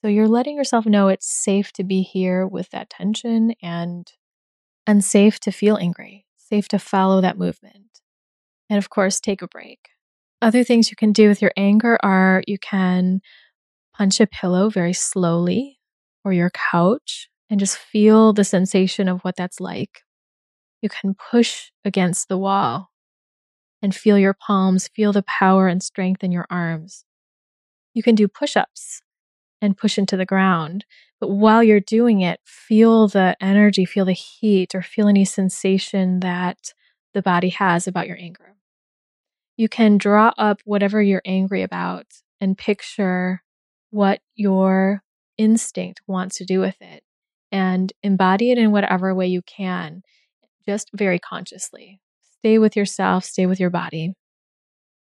So 0.01 0.07
you're 0.09 0.27
letting 0.27 0.57
yourself 0.57 0.85
know 0.85 1.07
it's 1.07 1.31
safe 1.31 1.71
to 1.73 1.83
be 1.83 2.01
here 2.01 2.45
with 2.47 2.69
that 2.71 2.89
tension 2.89 3.53
and 3.61 4.11
unsafe 4.87 5.39
to 5.41 5.51
feel 5.51 5.77
angry, 5.77 6.25
safe 6.37 6.67
to 6.69 6.79
follow 6.79 7.21
that 7.21 7.37
movement. 7.37 8.01
And 8.69 8.77
of 8.77 8.89
course, 8.89 9.19
take 9.19 9.41
a 9.41 9.47
break. 9.47 9.89
Other 10.41 10.63
things 10.63 10.89
you 10.89 10.97
can 10.97 11.13
do 11.13 11.29
with 11.29 11.41
your 11.41 11.53
anger 11.55 11.97
are 12.03 12.43
you 12.47 12.57
can 12.57 13.21
punch 13.95 14.19
a 14.19 14.27
pillow 14.27 14.69
very 14.69 14.93
slowly 14.93 15.79
or 16.25 16.33
your 16.33 16.49
couch 16.49 17.29
and 17.49 17.59
just 17.59 17.77
feel 17.77 18.33
the 18.33 18.43
sensation 18.43 19.07
of 19.07 19.21
what 19.21 19.35
that's 19.35 19.59
like. 19.59 20.01
You 20.81 20.89
can 20.89 21.15
push 21.15 21.71
against 21.85 22.27
the 22.27 22.37
wall 22.37 22.89
and 23.83 23.93
feel 23.93 24.17
your 24.17 24.33
palms, 24.33 24.87
feel 24.87 25.11
the 25.11 25.23
power 25.23 25.67
and 25.67 25.83
strength 25.83 26.23
in 26.23 26.31
your 26.31 26.47
arms. 26.49 27.03
You 27.93 28.01
can 28.01 28.15
do 28.15 28.27
push 28.29 28.55
ups 28.55 29.01
and 29.61 29.77
push 29.77 29.97
into 29.97 30.17
the 30.17 30.25
ground. 30.25 30.85
But 31.19 31.29
while 31.29 31.61
you're 31.61 31.79
doing 31.79 32.21
it, 32.21 32.39
feel 32.45 33.07
the 33.07 33.37
energy, 33.41 33.85
feel 33.85 34.05
the 34.05 34.13
heat, 34.13 34.73
or 34.73 34.81
feel 34.81 35.07
any 35.07 35.25
sensation 35.25 36.21
that 36.21 36.73
the 37.13 37.21
body 37.21 37.49
has 37.49 37.87
about 37.87 38.07
your 38.07 38.17
anger. 38.17 38.55
You 39.57 39.69
can 39.69 39.97
draw 39.97 40.33
up 40.37 40.61
whatever 40.65 41.01
you're 41.01 41.21
angry 41.25 41.61
about 41.61 42.07
and 42.41 42.57
picture 42.57 43.43
what 43.91 44.21
your 44.35 45.03
instinct 45.37 46.01
wants 46.07 46.37
to 46.37 46.45
do 46.45 46.59
with 46.59 46.81
it 46.81 47.03
and 47.51 47.93
embody 48.01 48.51
it 48.51 48.57
in 48.57 48.71
whatever 48.71 49.13
way 49.13 49.27
you 49.27 49.41
can, 49.43 50.03
just 50.65 50.89
very 50.93 51.19
consciously. 51.19 51.99
Stay 52.43 52.59
with 52.59 52.75
yourself, 52.75 53.23
stay 53.23 53.45
with 53.45 53.57
your 53.57 53.69
body. 53.69 54.15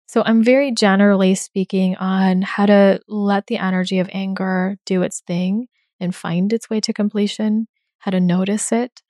So 0.08 0.24
I'm 0.26 0.42
very 0.42 0.72
generally 0.72 1.36
speaking 1.36 1.94
on 1.94 2.42
how 2.42 2.66
to 2.66 3.00
let 3.06 3.46
the 3.46 3.58
energy 3.58 4.00
of 4.00 4.10
anger 4.12 4.76
do 4.84 5.02
its 5.02 5.20
thing 5.20 5.68
and 6.00 6.12
find 6.12 6.52
its 6.52 6.68
way 6.68 6.80
to 6.80 6.92
completion, 6.92 7.68
how 7.98 8.10
to 8.10 8.18
notice 8.18 8.72
it. 8.72 9.00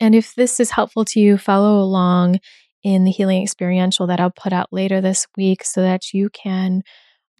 And 0.00 0.14
if 0.14 0.34
this 0.34 0.60
is 0.60 0.70
helpful 0.70 1.04
to 1.04 1.20
you, 1.20 1.36
follow 1.36 1.78
along 1.78 2.38
in 2.82 3.04
the 3.04 3.10
healing 3.10 3.42
experiential 3.42 4.06
that 4.06 4.18
I'll 4.18 4.30
put 4.30 4.54
out 4.54 4.72
later 4.72 5.02
this 5.02 5.26
week 5.36 5.62
so 5.62 5.82
that 5.82 6.14
you 6.14 6.30
can 6.30 6.80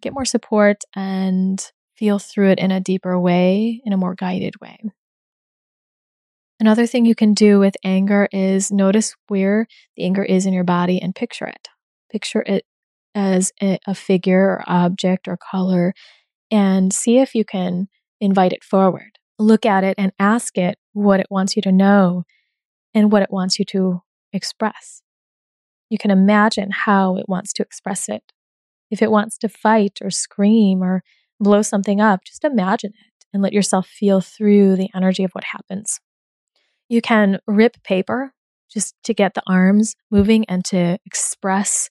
get 0.03 0.13
more 0.13 0.25
support 0.25 0.83
and 0.95 1.59
feel 1.95 2.19
through 2.19 2.51
it 2.51 2.59
in 2.59 2.69
a 2.69 2.79
deeper 2.79 3.19
way, 3.19 3.81
in 3.83 3.93
a 3.93 3.97
more 3.97 4.13
guided 4.13 4.61
way. 4.61 4.77
Another 6.63 6.87
thing 6.87 7.03
you 7.03 7.13
can 7.13 7.33
do 7.33 7.59
with 7.59 7.75
anger 7.83 8.29
is 8.31 8.71
notice 8.71 9.13
where 9.27 9.67
the 9.97 10.05
anger 10.05 10.23
is 10.23 10.45
in 10.45 10.53
your 10.53 10.63
body 10.63 10.97
and 11.01 11.13
picture 11.13 11.45
it. 11.45 11.67
Picture 12.09 12.41
it 12.47 12.63
as 13.13 13.51
a, 13.61 13.93
figure 13.93 14.45
or 14.45 14.63
object 14.65 15.27
or 15.27 15.35
color 15.35 15.93
and 16.49 16.93
see 16.93 17.17
if 17.17 17.35
you 17.35 17.43
can 17.43 17.89
invite 18.21 18.53
it 18.53 18.63
forward. 18.63 19.19
Look 19.37 19.65
at 19.65 19.83
it 19.83 19.95
and 19.97 20.13
ask 20.19 20.57
it 20.57 20.77
what 20.93 21.19
it 21.19 21.27
wants 21.29 21.57
you 21.57 21.61
to 21.63 21.71
know 21.73 22.23
and 22.93 23.11
what 23.11 23.23
it 23.23 23.29
wants 23.29 23.59
you 23.59 23.65
to 23.65 24.01
express. 24.31 25.01
You 25.89 25.97
can 25.97 26.11
imagine 26.11 26.71
how 26.71 27.17
it 27.17 27.27
wants 27.27 27.51
to 27.55 27.61
express 27.61 28.07
it. 28.07 28.23
If 28.89 29.01
it 29.01 29.11
wants 29.11 29.37
to 29.39 29.49
fight 29.49 29.99
or 30.01 30.09
scream 30.09 30.81
or 30.81 31.03
blow 31.41 31.61
something 31.61 31.99
up, 31.99 32.23
just 32.23 32.45
imagine 32.45 32.91
it 32.91 33.25
and 33.33 33.43
let 33.43 33.51
yourself 33.51 33.85
feel 33.85 34.21
through 34.21 34.77
the 34.77 34.87
energy 34.95 35.25
of 35.25 35.31
what 35.33 35.43
happens. 35.43 35.99
You 36.89 37.01
can 37.01 37.39
rip 37.47 37.81
paper 37.83 38.33
just 38.69 38.95
to 39.03 39.13
get 39.13 39.33
the 39.33 39.43
arms 39.47 39.95
moving 40.11 40.45
and 40.45 40.65
to 40.65 40.97
express 41.05 41.89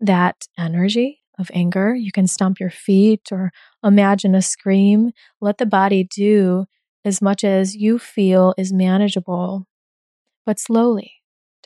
that 0.00 0.46
energy 0.58 1.20
of 1.38 1.50
anger. 1.52 1.94
You 1.94 2.12
can 2.12 2.26
stomp 2.26 2.60
your 2.60 2.70
feet 2.70 3.28
or 3.32 3.50
imagine 3.82 4.34
a 4.34 4.42
scream. 4.42 5.12
Let 5.40 5.58
the 5.58 5.66
body 5.66 6.04
do 6.04 6.66
as 7.04 7.20
much 7.20 7.44
as 7.44 7.74
you 7.74 7.98
feel 7.98 8.54
is 8.56 8.72
manageable, 8.72 9.66
but 10.46 10.60
slowly. 10.60 11.12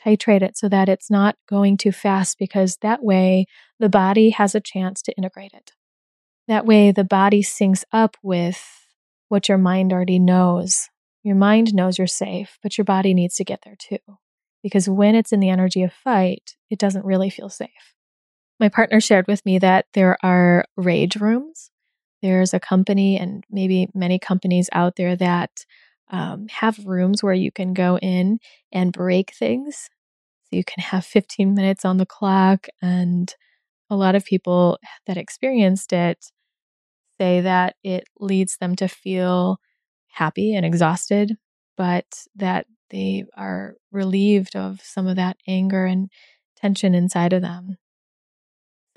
Titrate 0.01 0.43
it 0.43 0.57
so 0.57 0.69
that 0.69 0.87
it's 0.87 1.09
not 1.09 1.35
going 1.49 1.77
too 1.77 1.91
fast 1.91 2.37
because 2.37 2.77
that 2.81 3.03
way 3.03 3.45
the 3.79 3.89
body 3.89 4.29
has 4.31 4.53
a 4.53 4.61
chance 4.61 5.01
to 5.01 5.13
integrate 5.17 5.53
it. 5.53 5.71
That 6.47 6.65
way 6.65 6.91
the 6.91 7.03
body 7.03 7.41
syncs 7.41 7.83
up 7.91 8.15
with 8.21 8.63
what 9.29 9.49
your 9.49 9.57
mind 9.57 9.91
already 9.91 10.19
knows. 10.19 10.89
Your 11.25 11.35
mind 11.35 11.73
knows 11.73 11.97
you're 11.97 12.05
safe, 12.05 12.59
but 12.61 12.77
your 12.77 12.85
body 12.85 13.15
needs 13.15 13.33
to 13.37 13.43
get 13.43 13.61
there 13.65 13.75
too. 13.79 13.97
Because 14.61 14.87
when 14.87 15.15
it's 15.15 15.33
in 15.33 15.39
the 15.39 15.49
energy 15.49 15.81
of 15.81 15.91
fight, 15.91 16.55
it 16.69 16.77
doesn't 16.77 17.03
really 17.03 17.31
feel 17.31 17.49
safe. 17.49 17.95
My 18.59 18.69
partner 18.69 19.01
shared 19.01 19.25
with 19.27 19.43
me 19.43 19.57
that 19.57 19.87
there 19.95 20.19
are 20.21 20.65
rage 20.77 21.15
rooms. 21.15 21.71
There's 22.21 22.53
a 22.53 22.59
company 22.59 23.17
and 23.17 23.43
maybe 23.49 23.89
many 23.95 24.19
companies 24.19 24.69
out 24.71 24.97
there 24.97 25.15
that 25.15 25.65
um, 26.11 26.45
have 26.51 26.85
rooms 26.85 27.23
where 27.23 27.33
you 27.33 27.51
can 27.51 27.73
go 27.73 27.97
in 27.97 28.37
and 28.71 28.93
break 28.93 29.33
things. 29.33 29.89
So 30.43 30.57
you 30.57 30.63
can 30.63 30.83
have 30.83 31.05
15 31.05 31.55
minutes 31.55 31.85
on 31.85 31.97
the 31.97 32.05
clock. 32.05 32.67
And 32.83 33.33
a 33.89 33.95
lot 33.95 34.13
of 34.13 34.25
people 34.25 34.77
that 35.07 35.17
experienced 35.17 35.91
it 35.91 36.23
say 37.19 37.41
that 37.41 37.77
it 37.83 38.03
leads 38.19 38.57
them 38.57 38.75
to 38.75 38.87
feel 38.87 39.57
happy 40.15 40.55
and 40.55 40.65
exhausted, 40.65 41.37
but 41.77 42.05
that 42.35 42.65
they 42.89 43.25
are 43.35 43.75
relieved 43.91 44.55
of 44.55 44.81
some 44.81 45.07
of 45.07 45.15
that 45.17 45.37
anger 45.47 45.85
and 45.85 46.09
tension 46.55 46.95
inside 46.95 47.33
of 47.33 47.41
them. 47.41 47.77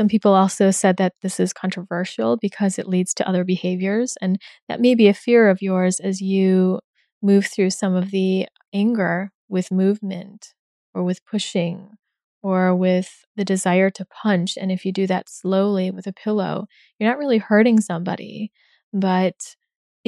Some 0.00 0.08
people 0.08 0.34
also 0.34 0.70
said 0.70 0.96
that 0.98 1.14
this 1.22 1.40
is 1.40 1.52
controversial 1.52 2.36
because 2.36 2.78
it 2.78 2.88
leads 2.88 3.12
to 3.14 3.28
other 3.28 3.44
behaviors, 3.44 4.16
and 4.20 4.40
that 4.68 4.80
may 4.80 4.94
be 4.94 5.08
a 5.08 5.14
fear 5.14 5.48
of 5.48 5.60
yours 5.60 5.98
as 5.98 6.20
you 6.20 6.78
move 7.20 7.46
through 7.46 7.70
some 7.70 7.96
of 7.96 8.12
the 8.12 8.46
anger 8.72 9.32
with 9.48 9.72
movement 9.72 10.54
or 10.94 11.02
with 11.02 11.24
pushing 11.24 11.96
or 12.42 12.76
with 12.76 13.24
the 13.34 13.44
desire 13.44 13.90
to 13.90 14.04
punch. 14.04 14.56
And 14.56 14.70
if 14.70 14.84
you 14.84 14.92
do 14.92 15.08
that 15.08 15.28
slowly 15.28 15.90
with 15.90 16.06
a 16.06 16.12
pillow, 16.12 16.66
you're 16.98 17.10
not 17.10 17.18
really 17.18 17.38
hurting 17.38 17.80
somebody. 17.80 18.52
But 18.92 19.56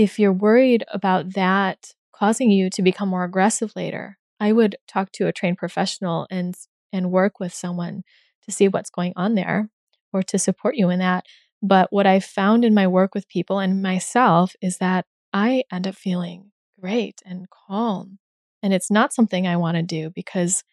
if 0.00 0.18
you're 0.18 0.32
worried 0.32 0.82
about 0.90 1.34
that 1.34 1.92
causing 2.10 2.50
you 2.50 2.70
to 2.70 2.80
become 2.80 3.10
more 3.10 3.24
aggressive 3.24 3.70
later, 3.76 4.16
I 4.40 4.50
would 4.52 4.76
talk 4.88 5.12
to 5.12 5.26
a 5.26 5.32
trained 5.32 5.58
professional 5.58 6.26
and 6.30 6.54
and 6.90 7.10
work 7.10 7.38
with 7.38 7.52
someone 7.52 8.02
to 8.44 8.50
see 8.50 8.66
what's 8.66 8.88
going 8.88 9.12
on 9.14 9.34
there 9.34 9.68
or 10.12 10.22
to 10.22 10.38
support 10.38 10.74
you 10.74 10.88
in 10.88 11.00
that. 11.00 11.26
But 11.62 11.88
what 11.90 12.06
I've 12.06 12.24
found 12.24 12.64
in 12.64 12.72
my 12.72 12.86
work 12.86 13.14
with 13.14 13.28
people 13.28 13.58
and 13.58 13.82
myself 13.82 14.54
is 14.62 14.78
that 14.78 15.04
I 15.34 15.64
end 15.70 15.86
up 15.86 15.94
feeling 15.94 16.50
great 16.80 17.20
and 17.26 17.46
calm. 17.50 18.18
And 18.62 18.72
it's 18.72 18.90
not 18.90 19.12
something 19.12 19.46
I 19.46 19.58
want 19.58 19.76
to 19.76 19.82
do 19.82 20.10
because 20.10 20.64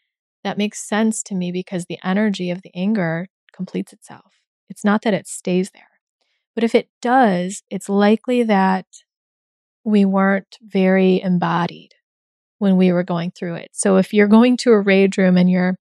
that 0.46 0.58
makes 0.58 0.80
sense 0.80 1.22
to 1.24 1.36
me 1.36 1.52
because 1.52 1.86
the 1.86 2.00
energy 2.02 2.50
of 2.50 2.62
the 2.62 2.72
anger 2.74 3.28
completes 3.54 3.92
itself. 3.92 4.40
It's 4.70 4.86
not 4.86 5.02
that 5.02 5.14
it 5.14 5.28
stays 5.28 5.72
there. 5.72 6.00
But 6.56 6.64
if 6.64 6.74
it 6.74 6.90
does, 7.02 7.62
it's 7.70 7.90
likely 7.90 8.42
that 8.44 8.86
we 9.88 10.04
weren't 10.04 10.58
very 10.62 11.22
embodied 11.22 11.92
when 12.58 12.76
we 12.76 12.92
were 12.92 13.04
going 13.04 13.32
through 13.32 13.56
it. 13.56 13.70
So 13.72 13.96
if 13.96 14.14
you're 14.14 14.28
going 14.28 14.58
to 14.58 14.74
a 14.74 14.82
rage 14.82 15.18
room 15.18 15.38
and 15.38 15.50
you're 15.50 15.78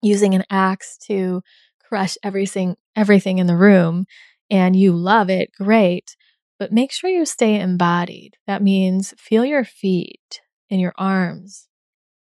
using 0.00 0.36
an 0.36 0.44
axe 0.48 0.96
to 1.08 1.42
crush 1.88 2.16
everything 2.22 2.76
everything 2.94 3.38
in 3.38 3.48
the 3.48 3.56
room 3.56 4.04
and 4.48 4.76
you 4.76 4.92
love 4.92 5.28
it, 5.28 5.50
great. 5.58 6.14
But 6.60 6.70
make 6.70 6.92
sure 6.92 7.10
you 7.10 7.26
stay 7.26 7.58
embodied. 7.58 8.36
That 8.46 8.62
means 8.62 9.12
feel 9.18 9.44
your 9.44 9.64
feet 9.64 10.40
and 10.70 10.80
your 10.80 10.94
arms 10.96 11.66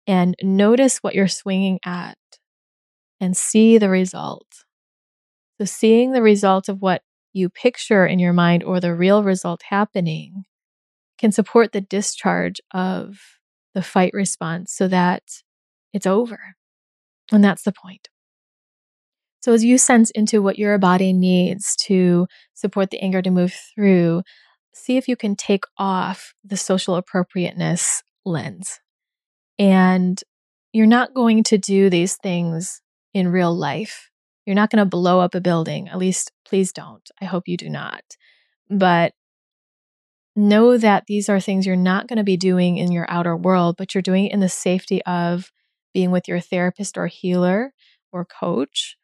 and 0.06 0.36
notice 0.42 0.98
what 0.98 1.14
you're 1.14 1.26
swinging 1.26 1.78
at 1.86 2.18
and 3.18 3.34
see 3.34 3.78
the 3.78 3.88
result. 3.88 4.46
So, 5.58 5.64
seeing 5.64 6.12
the 6.12 6.22
result 6.22 6.68
of 6.68 6.82
what 6.82 7.00
you 7.32 7.48
picture 7.48 8.04
in 8.04 8.18
your 8.18 8.34
mind 8.34 8.62
or 8.62 8.78
the 8.78 8.94
real 8.94 9.24
result 9.24 9.62
happening 9.70 10.44
can 11.18 11.32
support 11.32 11.72
the 11.72 11.80
discharge 11.80 12.60
of 12.72 13.18
the 13.74 13.82
fight 13.82 14.12
response 14.14 14.72
so 14.72 14.88
that 14.88 15.22
it's 15.92 16.06
over. 16.06 16.56
And 17.30 17.44
that's 17.44 17.62
the 17.62 17.72
point. 17.72 18.08
So, 19.40 19.52
as 19.52 19.64
you 19.64 19.78
sense 19.78 20.10
into 20.10 20.42
what 20.42 20.58
your 20.58 20.78
body 20.78 21.12
needs 21.12 21.76
to 21.84 22.26
support 22.54 22.90
the 22.90 23.00
anger 23.00 23.22
to 23.22 23.30
move 23.30 23.54
through, 23.74 24.22
see 24.72 24.96
if 24.96 25.08
you 25.08 25.16
can 25.16 25.36
take 25.36 25.64
off 25.76 26.34
the 26.44 26.56
social 26.56 26.96
appropriateness 26.96 28.02
lens. 28.24 28.80
And 29.58 30.20
you're 30.72 30.86
not 30.86 31.14
going 31.14 31.44
to 31.44 31.58
do 31.58 31.88
these 31.88 32.16
things 32.16 32.80
in 33.14 33.28
real 33.28 33.54
life. 33.54 34.10
You're 34.44 34.56
not 34.56 34.70
going 34.70 34.84
to 34.84 34.88
blow 34.88 35.20
up 35.20 35.34
a 35.34 35.40
building. 35.40 35.88
At 35.88 35.98
least, 35.98 36.32
please 36.44 36.72
don't. 36.72 37.08
I 37.20 37.24
hope 37.24 37.48
you 37.48 37.56
do 37.56 37.68
not. 37.68 38.02
But 38.70 39.12
know 40.38 40.78
that 40.78 41.04
these 41.06 41.28
are 41.28 41.40
things 41.40 41.66
you're 41.66 41.76
not 41.76 42.06
going 42.06 42.16
to 42.16 42.24
be 42.24 42.36
doing 42.36 42.78
in 42.78 42.92
your 42.92 43.06
outer 43.10 43.36
world, 43.36 43.76
but 43.76 43.94
you're 43.94 44.02
doing 44.02 44.26
it 44.26 44.32
in 44.32 44.40
the 44.40 44.48
safety 44.48 45.02
of 45.04 45.50
being 45.92 46.10
with 46.10 46.28
your 46.28 46.40
therapist 46.40 46.96
or 46.96 47.06
healer 47.08 47.72
or 48.12 48.24
coach 48.24 48.96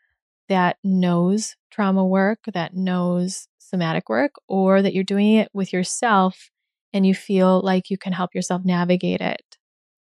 that 0.49 0.77
knows 0.85 1.57
trauma 1.71 2.05
work, 2.05 2.39
that 2.53 2.75
knows 2.75 3.49
somatic 3.59 4.09
work, 4.09 4.33
or 4.49 4.83
that 4.83 4.95
you're 4.95 5.05
doing 5.05 5.35
it 5.35 5.49
with 5.53 5.73
yourself 5.73 6.51
and 6.93 7.07
you 7.07 7.15
feel 7.15 7.61
like 7.63 7.91
you 7.91 7.99
can 7.99 8.13
help 8.13 8.35
yourself 8.35 8.63
navigate 8.65 9.21
it. 9.21 9.59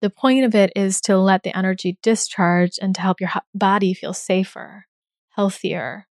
The 0.02 0.10
point 0.10 0.44
of 0.46 0.56
it 0.56 0.72
is 0.76 1.00
to 1.02 1.18
let 1.18 1.44
the 1.44 1.56
energy 1.56 2.00
discharge 2.02 2.80
and 2.82 2.96
to 2.96 3.02
help 3.02 3.22
your 3.22 3.30
body 3.54 3.94
feel 3.94 4.14
safer, 4.14 4.86
healthier, 5.36 6.08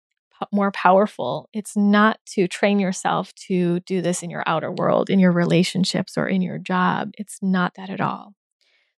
more 0.52 0.70
powerful. 0.72 1.48
It's 1.52 1.76
not 1.76 2.18
to 2.34 2.48
train 2.48 2.78
yourself 2.78 3.32
to 3.48 3.80
do 3.80 4.02
this 4.02 4.22
in 4.22 4.30
your 4.30 4.44
outer 4.46 4.70
world, 4.70 5.10
in 5.10 5.18
your 5.18 5.32
relationships, 5.32 6.16
or 6.16 6.28
in 6.28 6.42
your 6.42 6.58
job. 6.58 7.12
It's 7.18 7.38
not 7.42 7.74
that 7.76 7.90
at 7.90 8.00
all. 8.00 8.34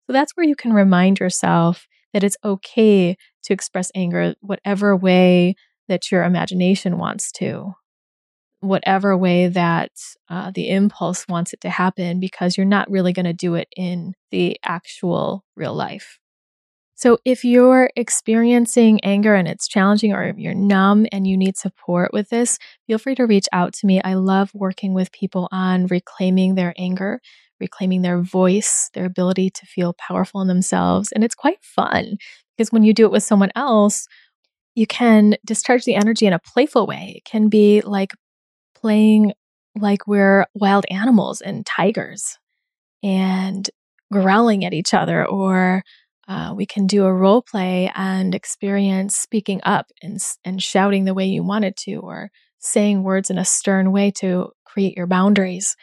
So 0.07 0.12
that's 0.12 0.32
where 0.36 0.47
you 0.47 0.57
can 0.57 0.72
remind 0.72 1.20
yourself 1.20 1.86
that 2.12 2.24
it's 2.24 2.36
okay 2.45 3.16
to 3.45 3.53
express 3.53 3.91
anger 3.95 4.34
whatever 4.41 4.97
way 4.97 5.55
that 5.89 6.11
your 6.11 6.24
imagination 6.24 6.99
wants 6.99 7.30
to, 7.32 7.74
whatever 8.61 9.16
way 9.16 9.49
that 9.49 9.93
uh, 10.28 10.51
the 10.55 10.70
impulse 10.70 11.26
wants 11.28 11.53
it 11.53 11.61
to 11.62 11.70
happen, 11.70 12.20
because 12.20 12.57
you're 12.57 12.66
not 12.66 12.91
really 12.91 13.12
going 13.12 13.26
to 13.26 13.32
do 13.32 13.55
it 13.55 13.68
in 13.76 14.14
the 14.30 14.59
actual 14.64 15.45
real 15.57 15.74
life. 15.74 16.18
So, 16.99 17.18
if 17.24 17.44
you're 17.44 17.90
experiencing 17.94 18.99
anger 19.05 19.36
and 19.36 19.46
it's 19.46 19.68
challenging, 19.68 20.12
or 20.12 20.34
you're 20.36 20.53
numb 20.53 21.07
and 21.12 21.28
you 21.28 21.36
need 21.36 21.57
support 21.57 22.12
with 22.12 22.28
this, 22.28 22.59
feel 22.88 22.99
free 22.99 23.14
to 23.14 23.24
reach 23.24 23.46
out 23.53 23.72
to 23.74 23.86
me. 23.86 24.03
I 24.03 24.14
love 24.14 24.51
working 24.53 24.94
with 24.94 25.12
people 25.12 25.46
on 25.53 25.86
reclaiming 25.86 26.57
their 26.57 26.74
anger, 26.76 27.20
reclaiming 27.61 28.03
their 28.03 28.20
voice, 28.20 28.90
their 28.94 29.05
ability 29.05 29.51
to 29.51 29.64
feel 29.64 29.94
powerful 29.94 30.40
in 30.40 30.49
themselves. 30.49 31.12
And 31.12 31.22
it's 31.22 31.36
quite 31.36 31.62
fun 31.62 32.16
because 32.57 32.72
when 32.72 32.82
you 32.82 32.92
do 32.92 33.05
it 33.05 33.12
with 33.12 33.22
someone 33.22 33.53
else, 33.55 34.09
you 34.74 34.88
can 34.88 35.36
discharge 35.46 35.84
the 35.84 35.94
energy 35.94 36.26
in 36.26 36.32
a 36.32 36.40
playful 36.40 36.88
way. 36.88 37.14
It 37.18 37.24
can 37.24 37.49
be 37.49 37.80
like 37.82 38.11
playing 38.74 39.34
like 39.78 40.09
we're 40.09 40.46
wild 40.53 40.84
animals 40.90 41.42
and 41.42 41.64
tigers 41.64 42.38
and 43.05 43.70
growling 44.12 44.64
at 44.64 44.74
each 44.74 44.94
other 44.94 45.24
or 45.24 45.84
Uh, 46.29 46.53
we 46.55 46.66
can 46.66 46.87
do 46.87 47.05
a 47.05 47.12
role 47.12 47.41
play 47.41 47.91
and 47.95 48.35
experience 48.35 49.16
speaking 49.16 49.61
up 49.64 49.87
and, 50.03 50.20
and 50.45 50.62
shouting 50.62 51.05
the 51.05 51.14
way 51.14 51.24
you 51.24 51.43
wanted 51.43 51.74
to, 51.76 51.97
or 51.97 52.31
saying 52.59 53.03
words 53.03 53.31
in 53.31 53.39
a 53.39 53.45
stern 53.45 53.93
way 53.93 54.11
to 54.11 54.51
create 54.66 54.97
your 54.97 55.07
boundaries. 55.07 55.74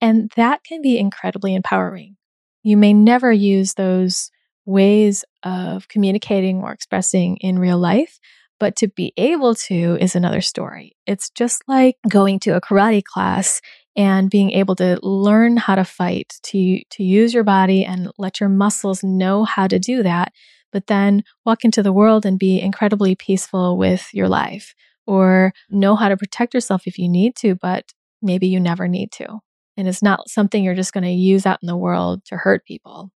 And 0.00 0.30
that 0.36 0.62
can 0.64 0.80
be 0.80 0.98
incredibly 0.98 1.54
empowering. 1.54 2.16
You 2.62 2.76
may 2.76 2.94
never 2.94 3.32
use 3.32 3.74
those 3.74 4.30
ways 4.64 5.24
of 5.42 5.88
communicating 5.88 6.62
or 6.62 6.72
expressing 6.72 7.36
in 7.38 7.58
real 7.58 7.78
life, 7.78 8.20
but 8.60 8.76
to 8.76 8.88
be 8.88 9.12
able 9.16 9.54
to 9.54 9.96
is 10.00 10.14
another 10.14 10.40
story. 10.40 10.96
It's 11.06 11.30
just 11.30 11.62
like 11.66 11.96
going 12.08 12.38
to 12.40 12.50
a 12.50 12.60
karate 12.60 13.02
class 13.02 13.60
and 13.96 14.30
being 14.30 14.52
able 14.52 14.76
to 14.76 14.98
learn 15.02 15.56
how 15.56 15.74
to 15.74 15.84
fight, 15.84 16.38
to, 16.44 16.80
to 16.90 17.02
use 17.02 17.34
your 17.34 17.44
body 17.44 17.84
and 17.84 18.10
let 18.18 18.40
your 18.40 18.48
muscles 18.48 19.02
know 19.02 19.44
how 19.44 19.66
to 19.66 19.78
do 19.78 20.02
that, 20.02 20.32
but 20.72 20.86
then 20.86 21.24
walk 21.44 21.64
into 21.64 21.82
the 21.82 21.92
world 21.92 22.24
and 22.24 22.38
be 22.38 22.60
incredibly 22.60 23.14
peaceful 23.14 23.76
with 23.76 24.08
your 24.12 24.28
life 24.28 24.74
or 25.06 25.52
know 25.68 25.96
how 25.96 26.08
to 26.08 26.16
protect 26.16 26.54
yourself 26.54 26.82
if 26.86 26.98
you 26.98 27.08
need 27.08 27.34
to, 27.36 27.54
but 27.56 27.92
maybe 28.22 28.46
you 28.46 28.60
never 28.60 28.86
need 28.86 29.10
to. 29.12 29.40
And 29.76 29.88
it's 29.88 30.02
not 30.02 30.28
something 30.28 30.62
you're 30.62 30.74
just 30.74 30.92
going 30.92 31.04
to 31.04 31.10
use 31.10 31.46
out 31.46 31.58
in 31.62 31.66
the 31.66 31.76
world 31.76 32.24
to 32.26 32.36
hurt 32.36 32.64
people. 32.64 33.10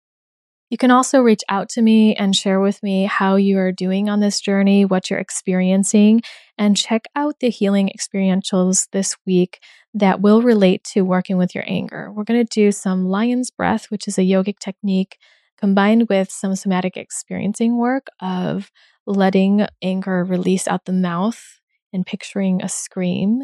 You 0.69 0.77
can 0.77 0.89
also 0.89 1.19
reach 1.19 1.41
out 1.49 1.67
to 1.69 1.81
me 1.81 2.15
and 2.15 2.33
share 2.33 2.61
with 2.61 2.81
me 2.81 3.03
how 3.03 3.35
you 3.35 3.57
are 3.57 3.73
doing 3.73 4.07
on 4.07 4.21
this 4.21 4.39
journey, 4.39 4.85
what 4.85 5.09
you're 5.09 5.19
experiencing, 5.19 6.21
and 6.57 6.77
check 6.77 7.07
out 7.13 7.41
the 7.41 7.49
healing 7.49 7.89
experientials 7.93 8.87
this 8.93 9.17
week 9.25 9.59
that 9.93 10.21
will 10.21 10.41
relate 10.41 10.83
to 10.83 11.01
working 11.01 11.37
with 11.37 11.53
your 11.53 11.65
anger. 11.67 12.11
We're 12.11 12.23
going 12.23 12.45
to 12.45 12.61
do 12.61 12.71
some 12.71 13.05
lion's 13.05 13.51
breath, 13.51 13.87
which 13.89 14.07
is 14.07 14.17
a 14.17 14.21
yogic 14.21 14.59
technique 14.59 15.17
combined 15.59 16.07
with 16.09 16.31
some 16.31 16.55
somatic 16.55 16.97
experiencing 16.97 17.77
work 17.77 18.07
of 18.19 18.71
letting 19.05 19.65
anger 19.81 20.23
release 20.23 20.67
out 20.67 20.85
the 20.85 20.93
mouth 20.93 21.59
and 21.93 22.05
picturing 22.05 22.61
a 22.61 22.69
scream. 22.69 23.41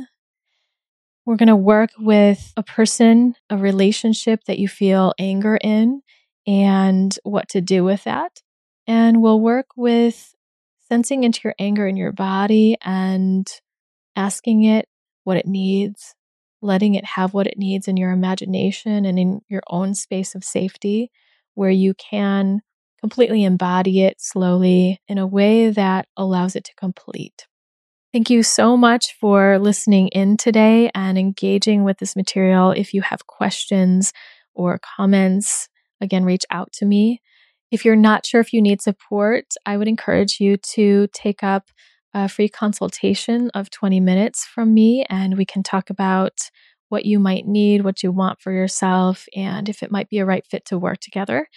We're 1.25 1.35
going 1.35 1.47
to 1.47 1.55
work 1.55 1.89
with 1.99 2.53
a 2.55 2.63
person, 2.63 3.35
a 3.49 3.57
relationship 3.57 4.45
that 4.45 4.59
you 4.59 4.69
feel 4.69 5.13
anger 5.19 5.57
in, 5.61 6.01
and 6.47 7.13
what 7.23 7.49
to 7.49 7.61
do 7.61 7.83
with 7.83 8.05
that. 8.05 8.41
And 8.87 9.21
we'll 9.21 9.41
work 9.41 9.67
with 9.75 10.33
sensing 10.87 11.25
into 11.25 11.41
your 11.43 11.55
anger 11.59 11.85
in 11.85 11.97
your 11.97 12.13
body 12.13 12.77
and 12.81 13.45
asking 14.15 14.63
it 14.63 14.87
what 15.25 15.35
it 15.35 15.45
needs, 15.45 16.15
letting 16.61 16.95
it 16.95 17.05
have 17.05 17.33
what 17.33 17.47
it 17.47 17.57
needs 17.57 17.87
in 17.87 17.97
your 17.97 18.11
imagination 18.11 19.05
and 19.05 19.19
in 19.19 19.41
your 19.47 19.61
own 19.69 19.93
space 19.93 20.35
of 20.35 20.43
safety, 20.43 21.11
where 21.55 21.69
you 21.69 21.93
can 21.93 22.61
completely 22.99 23.43
embody 23.43 24.01
it 24.01 24.19
slowly 24.19 24.99
in 25.07 25.17
a 25.17 25.27
way 25.27 25.69
that 25.69 26.07
allows 26.17 26.55
it 26.55 26.63
to 26.63 26.75
complete. 26.75 27.45
Thank 28.13 28.29
you 28.29 28.41
so 28.41 28.75
much 28.77 29.15
for 29.19 29.59
listening 29.59 30.07
in 30.09 30.37
today 30.37 30.89
and 30.95 31.17
engaging 31.17 31.83
with 31.83 31.99
this 31.99 32.15
material. 32.15 32.71
If 32.71 32.93
you 32.93 33.01
have 33.01 33.27
questions 33.27 34.13
or 34.55 34.79
comments, 34.97 35.69
again, 36.01 36.25
reach 36.25 36.43
out 36.49 36.71
to 36.73 36.85
me. 36.85 37.21
If 37.69 37.83
you're 37.83 37.95
not 37.95 38.25
sure 38.25 38.41
if 38.41 38.53
you 38.53 38.61
need 38.61 38.81
support, 38.81 39.45
I 39.65 39.77
would 39.77 39.87
encourage 39.87 40.39
you 40.39 40.57
to 40.73 41.07
take 41.13 41.43
up 41.43 41.69
a 42.23 42.27
free 42.27 42.49
consultation 42.49 43.51
of 43.53 43.69
20 43.69 43.99
minutes 43.99 44.43
from 44.43 44.73
me, 44.73 45.05
and 45.07 45.37
we 45.37 45.45
can 45.45 45.61
talk 45.61 45.89
about 45.91 46.49
what 46.89 47.05
you 47.05 47.19
might 47.19 47.45
need, 47.45 47.83
what 47.83 48.01
you 48.01 48.11
want 48.11 48.41
for 48.41 48.51
yourself, 48.51 49.25
and 49.35 49.69
if 49.69 49.83
it 49.83 49.91
might 49.91 50.09
be 50.09 50.17
a 50.17 50.25
right 50.25 50.45
fit 50.45 50.65
to 50.65 50.79
work 50.79 50.99
together. 50.99 51.47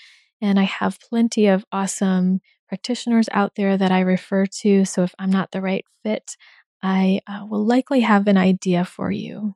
And 0.42 0.58
I 0.58 0.64
have 0.64 1.00
plenty 1.00 1.46
of 1.46 1.64
awesome 1.72 2.40
practitioners 2.68 3.28
out 3.32 3.54
there 3.56 3.76
that 3.76 3.90
I 3.90 4.00
refer 4.00 4.44
to. 4.60 4.84
So 4.84 5.02
if 5.02 5.14
I'm 5.18 5.30
not 5.30 5.50
the 5.50 5.62
right 5.62 5.84
fit, 6.02 6.36
I 6.82 7.20
uh, 7.26 7.46
will 7.48 7.64
likely 7.64 8.00
have 8.00 8.26
an 8.26 8.36
idea 8.36 8.84
for 8.84 9.10
you. 9.10 9.54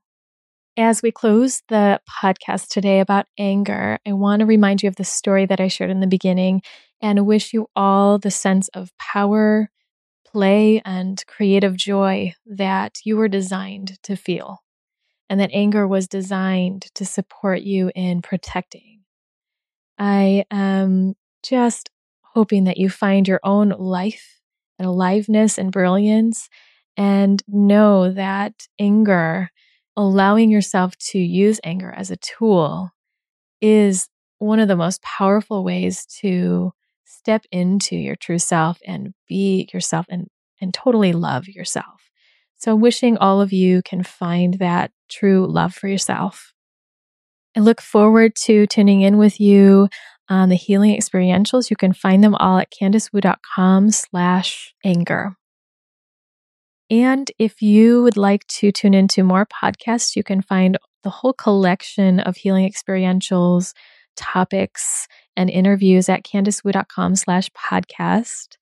As 0.76 1.02
we 1.02 1.12
close 1.12 1.62
the 1.68 2.00
podcast 2.10 2.68
today 2.68 3.00
about 3.00 3.26
anger, 3.38 3.98
I 4.06 4.12
want 4.14 4.40
to 4.40 4.46
remind 4.46 4.82
you 4.82 4.88
of 4.88 4.96
the 4.96 5.04
story 5.04 5.46
that 5.46 5.60
I 5.60 5.68
shared 5.68 5.90
in 5.90 6.00
the 6.00 6.06
beginning 6.06 6.62
and 7.00 7.26
wish 7.26 7.52
you 7.52 7.66
all 7.76 8.18
the 8.18 8.30
sense 8.30 8.68
of 8.68 8.90
power, 8.98 9.70
play, 10.34 10.82
and 10.84 11.24
creative 11.28 11.76
joy 11.76 12.34
that 12.44 12.98
you 13.04 13.16
were 13.16 13.28
designed 13.28 14.02
to 14.02 14.16
feel, 14.16 14.64
and 15.30 15.38
that 15.38 15.52
anger 15.52 15.86
was 15.86 16.08
designed 16.08 16.82
to 16.92 17.04
support 17.04 17.60
you 17.60 17.92
in 17.94 18.20
protecting. 18.20 19.02
I 19.96 20.44
am 20.50 21.14
just 21.44 21.88
hoping 22.22 22.64
that 22.64 22.78
you 22.78 22.90
find 22.90 23.28
your 23.28 23.38
own 23.44 23.68
life 23.68 24.40
and 24.76 24.88
aliveness 24.88 25.56
and 25.56 25.70
brilliance 25.70 26.48
and 26.96 27.40
know 27.46 28.10
that 28.10 28.66
anger 28.76 29.50
allowing 29.96 30.50
yourself 30.50 30.96
to 30.96 31.18
use 31.20 31.60
anger 31.62 31.94
as 31.96 32.10
a 32.10 32.16
tool 32.16 32.90
is 33.60 34.08
one 34.40 34.58
of 34.58 34.66
the 34.66 34.74
most 34.74 35.00
powerful 35.00 35.62
ways 35.62 36.04
to 36.06 36.72
step 37.16 37.44
into 37.50 37.96
your 37.96 38.16
true 38.16 38.38
self 38.38 38.78
and 38.86 39.14
be 39.28 39.68
yourself 39.72 40.06
and, 40.08 40.28
and 40.60 40.72
totally 40.72 41.12
love 41.12 41.48
yourself. 41.48 42.10
So, 42.56 42.74
wishing 42.74 43.18
all 43.18 43.40
of 43.40 43.52
you 43.52 43.82
can 43.82 44.02
find 44.02 44.54
that 44.54 44.90
true 45.10 45.46
love 45.46 45.74
for 45.74 45.88
yourself. 45.88 46.52
I 47.56 47.60
look 47.60 47.80
forward 47.80 48.34
to 48.44 48.66
tuning 48.66 49.02
in 49.02 49.18
with 49.18 49.38
you 49.40 49.88
on 50.28 50.48
the 50.48 50.56
healing 50.56 50.96
experientials. 50.98 51.70
You 51.70 51.76
can 51.76 51.92
find 51.92 52.24
them 52.24 52.34
all 52.34 52.58
at 52.58 52.72
candicewu.com 52.72 53.90
slash 53.90 54.74
anger. 54.84 55.36
And 56.90 57.30
if 57.38 57.62
you 57.62 58.02
would 58.02 58.16
like 58.16 58.46
to 58.46 58.72
tune 58.72 58.94
into 58.94 59.22
more 59.22 59.46
podcasts, 59.46 60.16
you 60.16 60.22
can 60.22 60.42
find 60.42 60.78
the 61.02 61.10
whole 61.10 61.32
collection 61.32 62.20
of 62.20 62.36
healing 62.36 62.70
experientials, 62.70 63.72
topics, 64.16 65.06
and 65.36 65.50
interviews 65.50 66.08
at 66.08 66.24
candicewu.com 66.24 67.16
slash 67.16 67.50
podcast. 67.50 68.56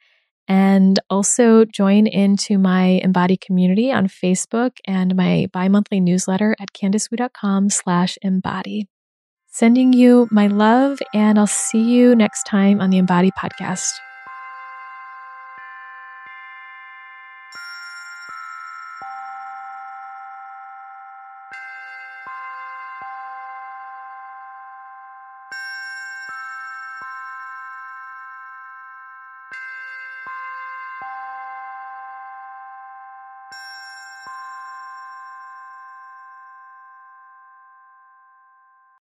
And 0.49 0.99
also 1.09 1.65
join 1.65 2.07
into 2.07 2.59
my 2.59 3.01
embody 3.03 3.37
community 3.37 3.93
on 3.93 4.09
Facebook 4.09 4.73
and 4.87 5.15
my 5.15 5.49
bi-monthly 5.53 6.01
newsletter 6.01 6.57
at 6.61 6.73
candicewu.com 6.73 7.71
slash 7.71 8.19
embody. 8.23 8.89
Sending 9.49 9.93
you 9.93 10.29
my 10.31 10.47
love, 10.47 10.99
and 11.13 11.39
I'll 11.39 11.47
see 11.47 11.83
you 11.83 12.17
next 12.17 12.45
time 12.45 12.81
on 12.81 12.91
the 12.91 12.99
Embody 12.99 13.31
Podcast. 13.33 13.93